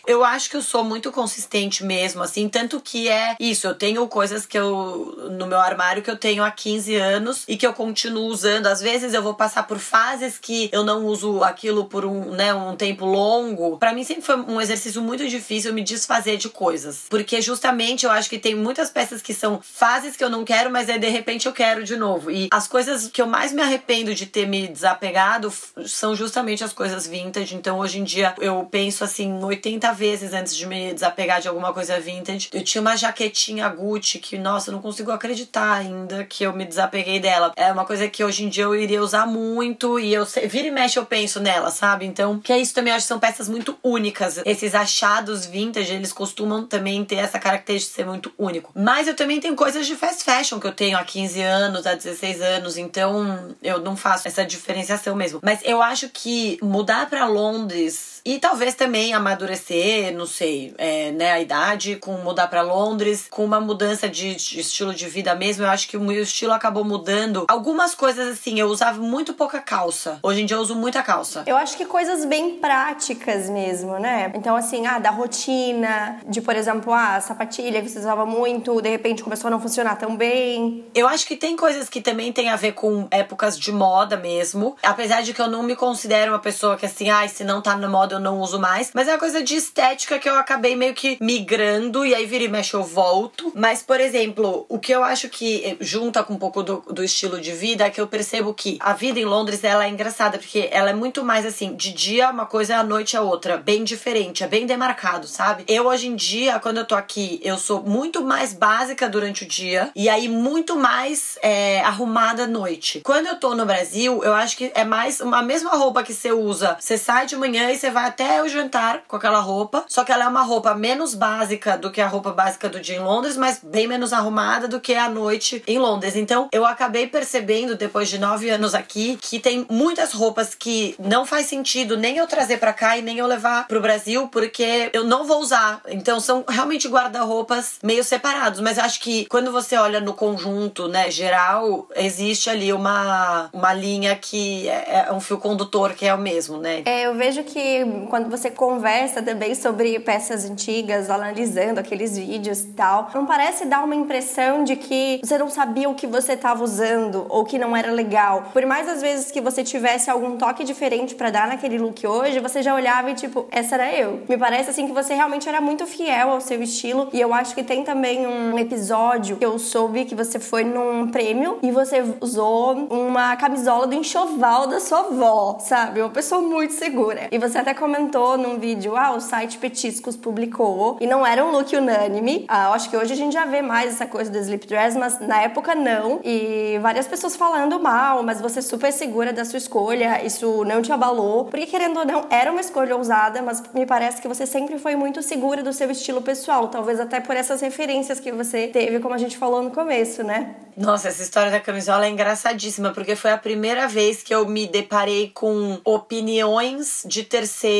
eu 0.06 0.24
acho 0.24 0.50
que 0.50 0.56
eu 0.56 0.62
sou 0.62 0.84
muito 0.84 1.10
consistente 1.12 1.84
mesmo, 1.84 2.22
assim, 2.22 2.48
tanto 2.48 2.80
que 2.80 3.08
é 3.08 3.36
isso, 3.38 3.66
eu 3.66 3.74
tenho 3.74 4.06
coisas 4.08 4.46
que 4.46 4.58
eu 4.58 5.30
no 5.30 5.46
meu 5.46 5.58
armário 5.58 6.02
que 6.02 6.10
eu 6.10 6.16
tenho 6.16 6.42
há 6.42 6.50
15 6.50 6.94
anos 6.96 7.44
e 7.48 7.56
que 7.56 7.66
eu 7.66 7.72
continuo 7.72 8.26
usando. 8.26 8.66
Às 8.66 8.80
vezes 8.80 9.14
eu 9.14 9.22
vou 9.22 9.34
passar 9.34 9.64
por 9.64 9.78
fases 9.78 10.38
que 10.38 10.68
eu 10.72 10.84
não 10.84 11.06
uso 11.06 11.42
aquilo 11.42 11.84
por 11.86 12.04
um, 12.04 12.32
né, 12.32 12.54
um 12.54 12.76
tempo 12.76 13.04
longo. 13.04 13.78
Para 13.78 13.92
mim 13.92 14.04
sempre 14.04 14.22
foi 14.22 14.36
um 14.36 14.60
exercício 14.60 15.02
muito 15.02 15.28
difícil 15.28 15.72
me 15.72 15.82
desfazer 15.82 16.36
de 16.36 16.48
coisas, 16.48 17.06
porque 17.08 17.40
justamente 17.40 18.04
eu 18.04 18.10
acho 18.10 18.28
que 18.28 18.38
tem 18.38 18.54
muitas 18.54 18.90
peças 18.90 19.22
que 19.22 19.34
são 19.34 19.60
fases 19.62 20.16
que 20.16 20.24
eu 20.24 20.30
não 20.30 20.44
quero, 20.44 20.70
mas 20.70 20.88
aí 20.88 20.98
de 20.98 21.08
repente 21.08 21.46
eu 21.46 21.52
quero 21.52 21.84
de 21.84 21.96
novo. 21.96 22.30
E 22.30 22.48
as 22.52 22.66
coisas 22.66 23.08
que 23.08 23.20
eu 23.20 23.26
mais 23.26 23.52
me 23.52 23.62
arrependo 23.62 24.14
de 24.14 24.26
ter 24.26 24.46
me 24.46 24.68
desapegado 24.68 25.52
são 25.86 26.14
justamente 26.14 26.64
as 26.64 26.72
coisas 26.72 27.06
vintage. 27.06 27.54
Então 27.54 27.78
hoje 27.78 27.98
em 27.98 28.04
dia 28.04 28.34
eu 28.38 28.66
penso 28.70 29.04
assim 29.04 29.42
80 29.42 29.71
vezes 29.94 30.32
antes 30.32 30.56
de 30.56 30.66
me 30.66 30.92
desapegar 30.92 31.40
de 31.40 31.48
alguma 31.48 31.72
coisa 31.72 31.98
vintage. 32.00 32.48
Eu 32.52 32.64
tinha 32.64 32.80
uma 32.80 32.96
jaquetinha 32.96 33.68
Gucci 33.68 34.18
que, 34.18 34.38
nossa, 34.38 34.70
eu 34.70 34.72
não 34.72 34.82
consigo 34.82 35.10
acreditar 35.10 35.74
ainda 35.74 36.24
que 36.24 36.44
eu 36.44 36.52
me 36.52 36.64
desapeguei 36.64 37.20
dela. 37.20 37.52
É 37.56 37.72
uma 37.72 37.84
coisa 37.84 38.08
que 38.08 38.24
hoje 38.24 38.44
em 38.44 38.48
dia 38.48 38.64
eu 38.64 38.74
iria 38.74 39.02
usar 39.02 39.26
muito 39.26 39.98
e 39.98 40.12
eu 40.12 40.26
vira 40.48 40.68
e 40.68 40.70
mexe 40.70 40.98
eu 40.98 41.06
penso 41.06 41.40
nela, 41.40 41.70
sabe? 41.70 42.06
Então, 42.06 42.38
que 42.40 42.52
é 42.52 42.58
isso 42.58 42.74
também, 42.74 42.92
eu 42.92 42.96
acho 42.96 43.04
que 43.04 43.08
são 43.08 43.18
peças 43.18 43.48
muito 43.48 43.76
únicas. 43.82 44.40
Esses 44.44 44.74
achados 44.74 45.46
vintage, 45.46 45.92
eles 45.92 46.12
costumam 46.12 46.66
também 46.66 47.04
ter 47.04 47.16
essa 47.16 47.38
característica 47.38 47.92
de 47.92 47.96
ser 47.96 48.06
muito 48.06 48.32
único. 48.38 48.72
Mas 48.74 49.08
eu 49.08 49.14
também 49.14 49.40
tenho 49.40 49.54
coisas 49.54 49.86
de 49.86 49.96
fast 49.96 50.24
fashion 50.24 50.58
que 50.58 50.66
eu 50.66 50.72
tenho 50.72 50.98
há 50.98 51.04
15 51.04 51.40
anos, 51.40 51.86
há 51.86 51.94
16 51.94 52.40
anos, 52.40 52.76
então 52.76 53.54
eu 53.62 53.80
não 53.80 53.96
faço 53.96 54.28
essa 54.28 54.44
diferenciação 54.44 55.14
mesmo. 55.14 55.40
Mas 55.42 55.60
eu 55.64 55.82
acho 55.82 56.08
que 56.08 56.58
mudar 56.62 57.08
para 57.08 57.26
Londres 57.26 58.11
e 58.24 58.38
talvez 58.38 58.74
também 58.74 59.12
amadurecer, 59.12 60.14
não 60.14 60.26
sei, 60.26 60.74
é, 60.78 61.10
né, 61.12 61.32
a 61.32 61.40
idade, 61.40 61.96
com 61.96 62.12
mudar 62.18 62.46
para 62.46 62.62
Londres, 62.62 63.26
com 63.28 63.44
uma 63.44 63.60
mudança 63.60 64.08
de, 64.08 64.34
de, 64.34 64.60
estilo 64.60 64.94
de 64.94 65.08
vida 65.08 65.34
mesmo, 65.34 65.64
eu 65.64 65.70
acho 65.70 65.88
que 65.88 65.96
o 65.96 66.00
meu 66.00 66.22
estilo 66.22 66.52
acabou 66.52 66.84
mudando. 66.84 67.44
Algumas 67.48 67.94
coisas 67.94 68.28
assim, 68.28 68.60
eu 68.60 68.68
usava 68.68 69.00
muito 69.00 69.34
pouca 69.34 69.60
calça. 69.60 70.18
Hoje 70.22 70.42
em 70.42 70.46
dia 70.46 70.56
eu 70.56 70.60
uso 70.60 70.74
muita 70.76 71.02
calça. 71.02 71.42
Eu 71.46 71.56
acho 71.56 71.76
que 71.76 71.84
coisas 71.84 72.24
bem 72.24 72.56
práticas 72.58 73.50
mesmo, 73.50 73.98
né? 73.98 74.30
Então, 74.34 74.54
assim, 74.54 74.86
ah, 74.86 74.98
da 74.98 75.10
rotina, 75.10 76.20
de, 76.26 76.40
por 76.40 76.54
exemplo, 76.54 76.92
ah, 76.92 77.16
a 77.16 77.20
sapatilha 77.20 77.82
que 77.82 77.88
você 77.88 77.98
usava 77.98 78.24
muito, 78.24 78.80
de 78.80 78.88
repente 78.88 79.22
começou 79.22 79.48
a 79.48 79.50
não 79.50 79.60
funcionar 79.60 79.96
tão 79.96 80.16
bem. 80.16 80.84
Eu 80.94 81.08
acho 81.08 81.26
que 81.26 81.36
tem 81.36 81.56
coisas 81.56 81.88
que 81.88 82.00
também 82.00 82.32
tem 82.32 82.50
a 82.50 82.56
ver 82.56 82.72
com 82.72 83.08
épocas 83.10 83.58
de 83.58 83.72
moda 83.72 84.16
mesmo. 84.16 84.76
Apesar 84.82 85.22
de 85.22 85.34
que 85.34 85.40
eu 85.40 85.48
não 85.48 85.62
me 85.62 85.74
considero 85.74 86.32
uma 86.32 86.38
pessoa 86.38 86.76
que 86.76 86.86
assim, 86.86 87.10
ai, 87.10 87.26
ah, 87.26 87.28
se 87.28 87.42
não 87.42 87.60
tá 87.60 87.76
na 87.76 87.88
moda 87.88 88.11
eu 88.14 88.20
não 88.20 88.40
uso 88.40 88.58
mais. 88.58 88.90
Mas 88.94 89.08
é 89.08 89.12
uma 89.12 89.18
coisa 89.18 89.42
de 89.42 89.54
estética 89.54 90.18
que 90.18 90.28
eu 90.28 90.34
acabei 90.34 90.76
meio 90.76 90.94
que 90.94 91.16
migrando 91.20 92.04
e 92.04 92.14
aí 92.14 92.26
vira 92.26 92.44
e 92.44 92.48
mexe 92.48 92.74
eu 92.74 92.82
volto. 92.82 93.52
Mas, 93.54 93.82
por 93.82 94.00
exemplo, 94.00 94.66
o 94.68 94.78
que 94.78 94.92
eu 94.92 95.02
acho 95.02 95.28
que 95.28 95.76
junta 95.80 96.22
com 96.22 96.34
um 96.34 96.38
pouco 96.38 96.62
do, 96.62 96.82
do 96.88 97.04
estilo 97.04 97.40
de 97.40 97.52
vida 97.52 97.84
é 97.84 97.90
que 97.90 98.00
eu 98.00 98.06
percebo 98.06 98.54
que 98.54 98.78
a 98.80 98.92
vida 98.92 99.18
em 99.18 99.24
Londres 99.24 99.64
ela 99.64 99.84
é 99.84 99.88
engraçada, 99.88 100.38
porque 100.38 100.68
ela 100.70 100.90
é 100.90 100.94
muito 100.94 101.24
mais 101.24 101.46
assim, 101.46 101.74
de 101.74 101.92
dia 101.92 102.30
uma 102.30 102.46
coisa, 102.46 102.76
à 102.76 102.82
noite 102.82 103.16
é 103.16 103.20
outra. 103.20 103.56
Bem 103.56 103.84
diferente, 103.84 104.44
é 104.44 104.46
bem 104.46 104.66
demarcado, 104.66 105.26
sabe? 105.26 105.64
Eu 105.68 105.86
hoje 105.86 106.08
em 106.08 106.16
dia, 106.16 106.58
quando 106.58 106.78
eu 106.78 106.84
tô 106.84 106.94
aqui, 106.94 107.40
eu 107.42 107.56
sou 107.58 107.82
muito 107.82 108.22
mais 108.22 108.52
básica 108.52 109.08
durante 109.08 109.44
o 109.44 109.48
dia 109.48 109.90
e 109.94 110.08
aí 110.08 110.28
muito 110.28 110.76
mais 110.76 111.38
é, 111.42 111.80
arrumada 111.80 112.44
à 112.44 112.46
noite. 112.46 113.00
Quando 113.04 113.26
eu 113.26 113.36
tô 113.36 113.54
no 113.54 113.66
Brasil, 113.66 114.22
eu 114.22 114.34
acho 114.34 114.56
que 114.56 114.72
é 114.74 114.84
mais 114.84 115.20
uma 115.20 115.42
mesma 115.42 115.70
roupa 115.70 116.02
que 116.02 116.14
você 116.14 116.32
usa. 116.32 116.76
Você 116.78 116.98
sai 116.98 117.26
de 117.26 117.36
manhã 117.36 117.70
e 117.70 117.76
você 117.76 117.90
vai 117.90 118.01
vai 118.02 118.08
até 118.08 118.42
o 118.42 118.48
jantar 118.48 119.02
com 119.06 119.16
aquela 119.16 119.38
roupa, 119.38 119.84
só 119.88 120.04
que 120.04 120.10
ela 120.10 120.24
é 120.24 120.28
uma 120.28 120.42
roupa 120.42 120.74
menos 120.74 121.14
básica 121.14 121.78
do 121.78 121.90
que 121.90 122.00
a 122.00 122.06
roupa 122.06 122.32
básica 122.32 122.68
do 122.68 122.80
dia 122.80 122.96
em 122.96 123.00
Londres, 123.00 123.36
mas 123.36 123.60
bem 123.62 123.86
menos 123.86 124.12
arrumada 124.12 124.66
do 124.66 124.80
que 124.80 124.94
a 124.94 125.08
noite 125.08 125.62
em 125.66 125.78
Londres. 125.78 126.16
Então 126.16 126.48
eu 126.52 126.66
acabei 126.66 127.06
percebendo, 127.06 127.76
depois 127.76 128.08
de 128.08 128.18
nove 128.18 128.50
anos 128.50 128.74
aqui, 128.74 129.18
que 129.20 129.38
tem 129.38 129.66
muitas 129.70 130.12
roupas 130.12 130.54
que 130.54 130.96
não 130.98 131.24
faz 131.24 131.46
sentido 131.46 131.96
nem 131.96 132.16
eu 132.16 132.26
trazer 132.26 132.58
para 132.58 132.72
cá 132.72 132.96
e 132.96 133.02
nem 133.02 133.18
eu 133.18 133.26
levar 133.26 133.68
pro 133.68 133.80
Brasil, 133.80 134.28
porque 134.28 134.90
eu 134.92 135.04
não 135.04 135.24
vou 135.24 135.40
usar. 135.40 135.80
Então 135.88 136.18
são 136.18 136.44
realmente 136.48 136.88
guarda-roupas 136.88 137.78
meio 137.82 138.02
separados. 138.02 138.60
Mas 138.60 138.78
acho 138.78 139.00
que 139.00 139.26
quando 139.26 139.52
você 139.52 139.76
olha 139.76 140.00
no 140.00 140.14
conjunto, 140.14 140.88
né, 140.88 141.10
geral, 141.10 141.86
existe 141.94 142.50
ali 142.50 142.72
uma, 142.72 143.48
uma 143.52 143.72
linha 143.72 144.16
que 144.16 144.68
é, 144.68 145.06
é 145.08 145.12
um 145.12 145.20
fio 145.20 145.38
condutor 145.38 145.92
que 145.94 146.06
é 146.06 146.14
o 146.14 146.18
mesmo, 146.18 146.58
né? 146.58 146.82
É, 146.84 147.06
eu 147.06 147.14
vejo 147.14 147.44
que 147.44 147.84
quando 148.08 148.30
você 148.30 148.50
conversa 148.50 149.22
também 149.22 149.54
sobre 149.54 149.98
peças 150.00 150.44
antigas, 150.44 151.10
analisando 151.10 151.80
aqueles 151.80 152.16
vídeos 152.16 152.60
e 152.60 152.68
tal, 152.68 153.10
não 153.14 153.26
parece 153.26 153.64
dar 153.66 153.82
uma 153.82 153.94
impressão 153.94 154.64
de 154.64 154.76
que 154.76 155.20
você 155.22 155.38
não 155.38 155.48
sabia 155.48 155.88
o 155.88 155.94
que 155.94 156.06
você 156.06 156.32
estava 156.32 156.62
usando 156.62 157.26
ou 157.28 157.44
que 157.44 157.58
não 157.58 157.76
era 157.76 157.90
legal. 157.90 158.44
Por 158.52 158.64
mais 158.66 158.88
às 158.88 159.00
vezes 159.00 159.30
que 159.30 159.40
você 159.40 159.62
tivesse 159.62 160.10
algum 160.10 160.36
toque 160.36 160.64
diferente 160.64 161.14
para 161.14 161.30
dar 161.30 161.46
naquele 161.48 161.78
look 161.78 162.06
hoje, 162.06 162.40
você 162.40 162.62
já 162.62 162.74
olhava 162.74 163.10
e 163.10 163.14
tipo, 163.14 163.46
essa 163.50 163.74
era 163.74 163.94
eu. 163.94 164.22
Me 164.28 164.36
parece 164.36 164.70
assim 164.70 164.86
que 164.86 164.92
você 164.92 165.14
realmente 165.14 165.48
era 165.48 165.60
muito 165.60 165.86
fiel 165.86 166.30
ao 166.30 166.40
seu 166.40 166.62
estilo 166.62 167.08
e 167.12 167.20
eu 167.20 167.32
acho 167.32 167.54
que 167.54 167.62
tem 167.62 167.84
também 167.84 168.26
um 168.26 168.58
episódio 168.58 169.36
que 169.36 169.44
eu 169.44 169.58
soube 169.58 170.04
que 170.04 170.14
você 170.14 170.38
foi 170.38 170.64
num 170.64 171.08
prêmio 171.08 171.58
e 171.62 171.70
você 171.70 172.02
usou 172.20 172.74
uma 172.90 173.36
camisola 173.36 173.86
do 173.86 173.94
enxoval 173.94 174.66
da 174.66 174.80
sua 174.80 175.00
avó, 175.00 175.58
sabe? 175.60 176.00
Uma 176.00 176.10
pessoa 176.10 176.40
muito 176.40 176.74
segura. 176.74 177.28
E 177.30 177.38
você 177.38 177.58
até 177.58 177.74
comentou 177.82 178.38
num 178.38 178.60
vídeo, 178.60 178.96
ah, 178.96 179.10
o 179.10 179.20
site 179.20 179.58
Petiscos 179.58 180.16
publicou 180.16 180.98
e 181.00 181.06
não 181.06 181.26
era 181.26 181.44
um 181.44 181.50
look 181.50 181.74
unânime. 181.74 182.44
Ah, 182.46 182.66
eu 182.66 182.74
acho 182.74 182.88
que 182.88 182.96
hoje 182.96 183.12
a 183.12 183.16
gente 183.16 183.32
já 183.32 183.44
vê 183.44 183.60
mais 183.60 183.94
essa 183.94 184.06
coisa 184.06 184.30
do 184.30 184.38
slip 184.38 184.68
dress, 184.68 184.96
mas 184.96 185.18
na 185.18 185.42
época 185.42 185.74
não. 185.74 186.20
E 186.22 186.78
várias 186.80 187.08
pessoas 187.08 187.34
falando 187.34 187.80
mal, 187.80 188.22
mas 188.22 188.40
você 188.40 188.62
super 188.62 188.92
segura 188.92 189.32
da 189.32 189.44
sua 189.44 189.56
escolha, 189.56 190.24
isso 190.24 190.64
não 190.64 190.80
te 190.80 190.92
abalou. 190.92 191.46
Porque 191.46 191.66
querendo 191.66 191.98
ou 191.98 192.06
não, 192.06 192.24
era 192.30 192.52
uma 192.52 192.60
escolha 192.60 192.94
ousada, 192.96 193.42
mas 193.42 193.60
me 193.74 193.84
parece 193.84 194.22
que 194.22 194.28
você 194.28 194.46
sempre 194.46 194.78
foi 194.78 194.94
muito 194.94 195.20
segura 195.20 195.60
do 195.60 195.72
seu 195.72 195.90
estilo 195.90 196.22
pessoal, 196.22 196.68
talvez 196.68 197.00
até 197.00 197.18
por 197.18 197.34
essas 197.34 197.60
referências 197.60 198.20
que 198.20 198.30
você 198.30 198.68
teve, 198.68 199.00
como 199.00 199.14
a 199.14 199.18
gente 199.18 199.36
falou 199.36 199.60
no 199.60 199.72
começo, 199.72 200.22
né? 200.22 200.54
Nossa, 200.76 201.08
essa 201.08 201.22
história 201.22 201.50
da 201.50 201.60
camisola 201.60 202.06
é 202.06 202.08
engraçadíssima, 202.08 202.92
porque 202.92 203.16
foi 203.16 203.32
a 203.32 203.36
primeira 203.36 203.88
vez 203.88 204.22
que 204.22 204.32
eu 204.34 204.46
me 204.46 204.66
deparei 204.68 205.30
com 205.34 205.80
opiniões 205.84 207.02
de 207.04 207.24
terceiros, 207.24 207.71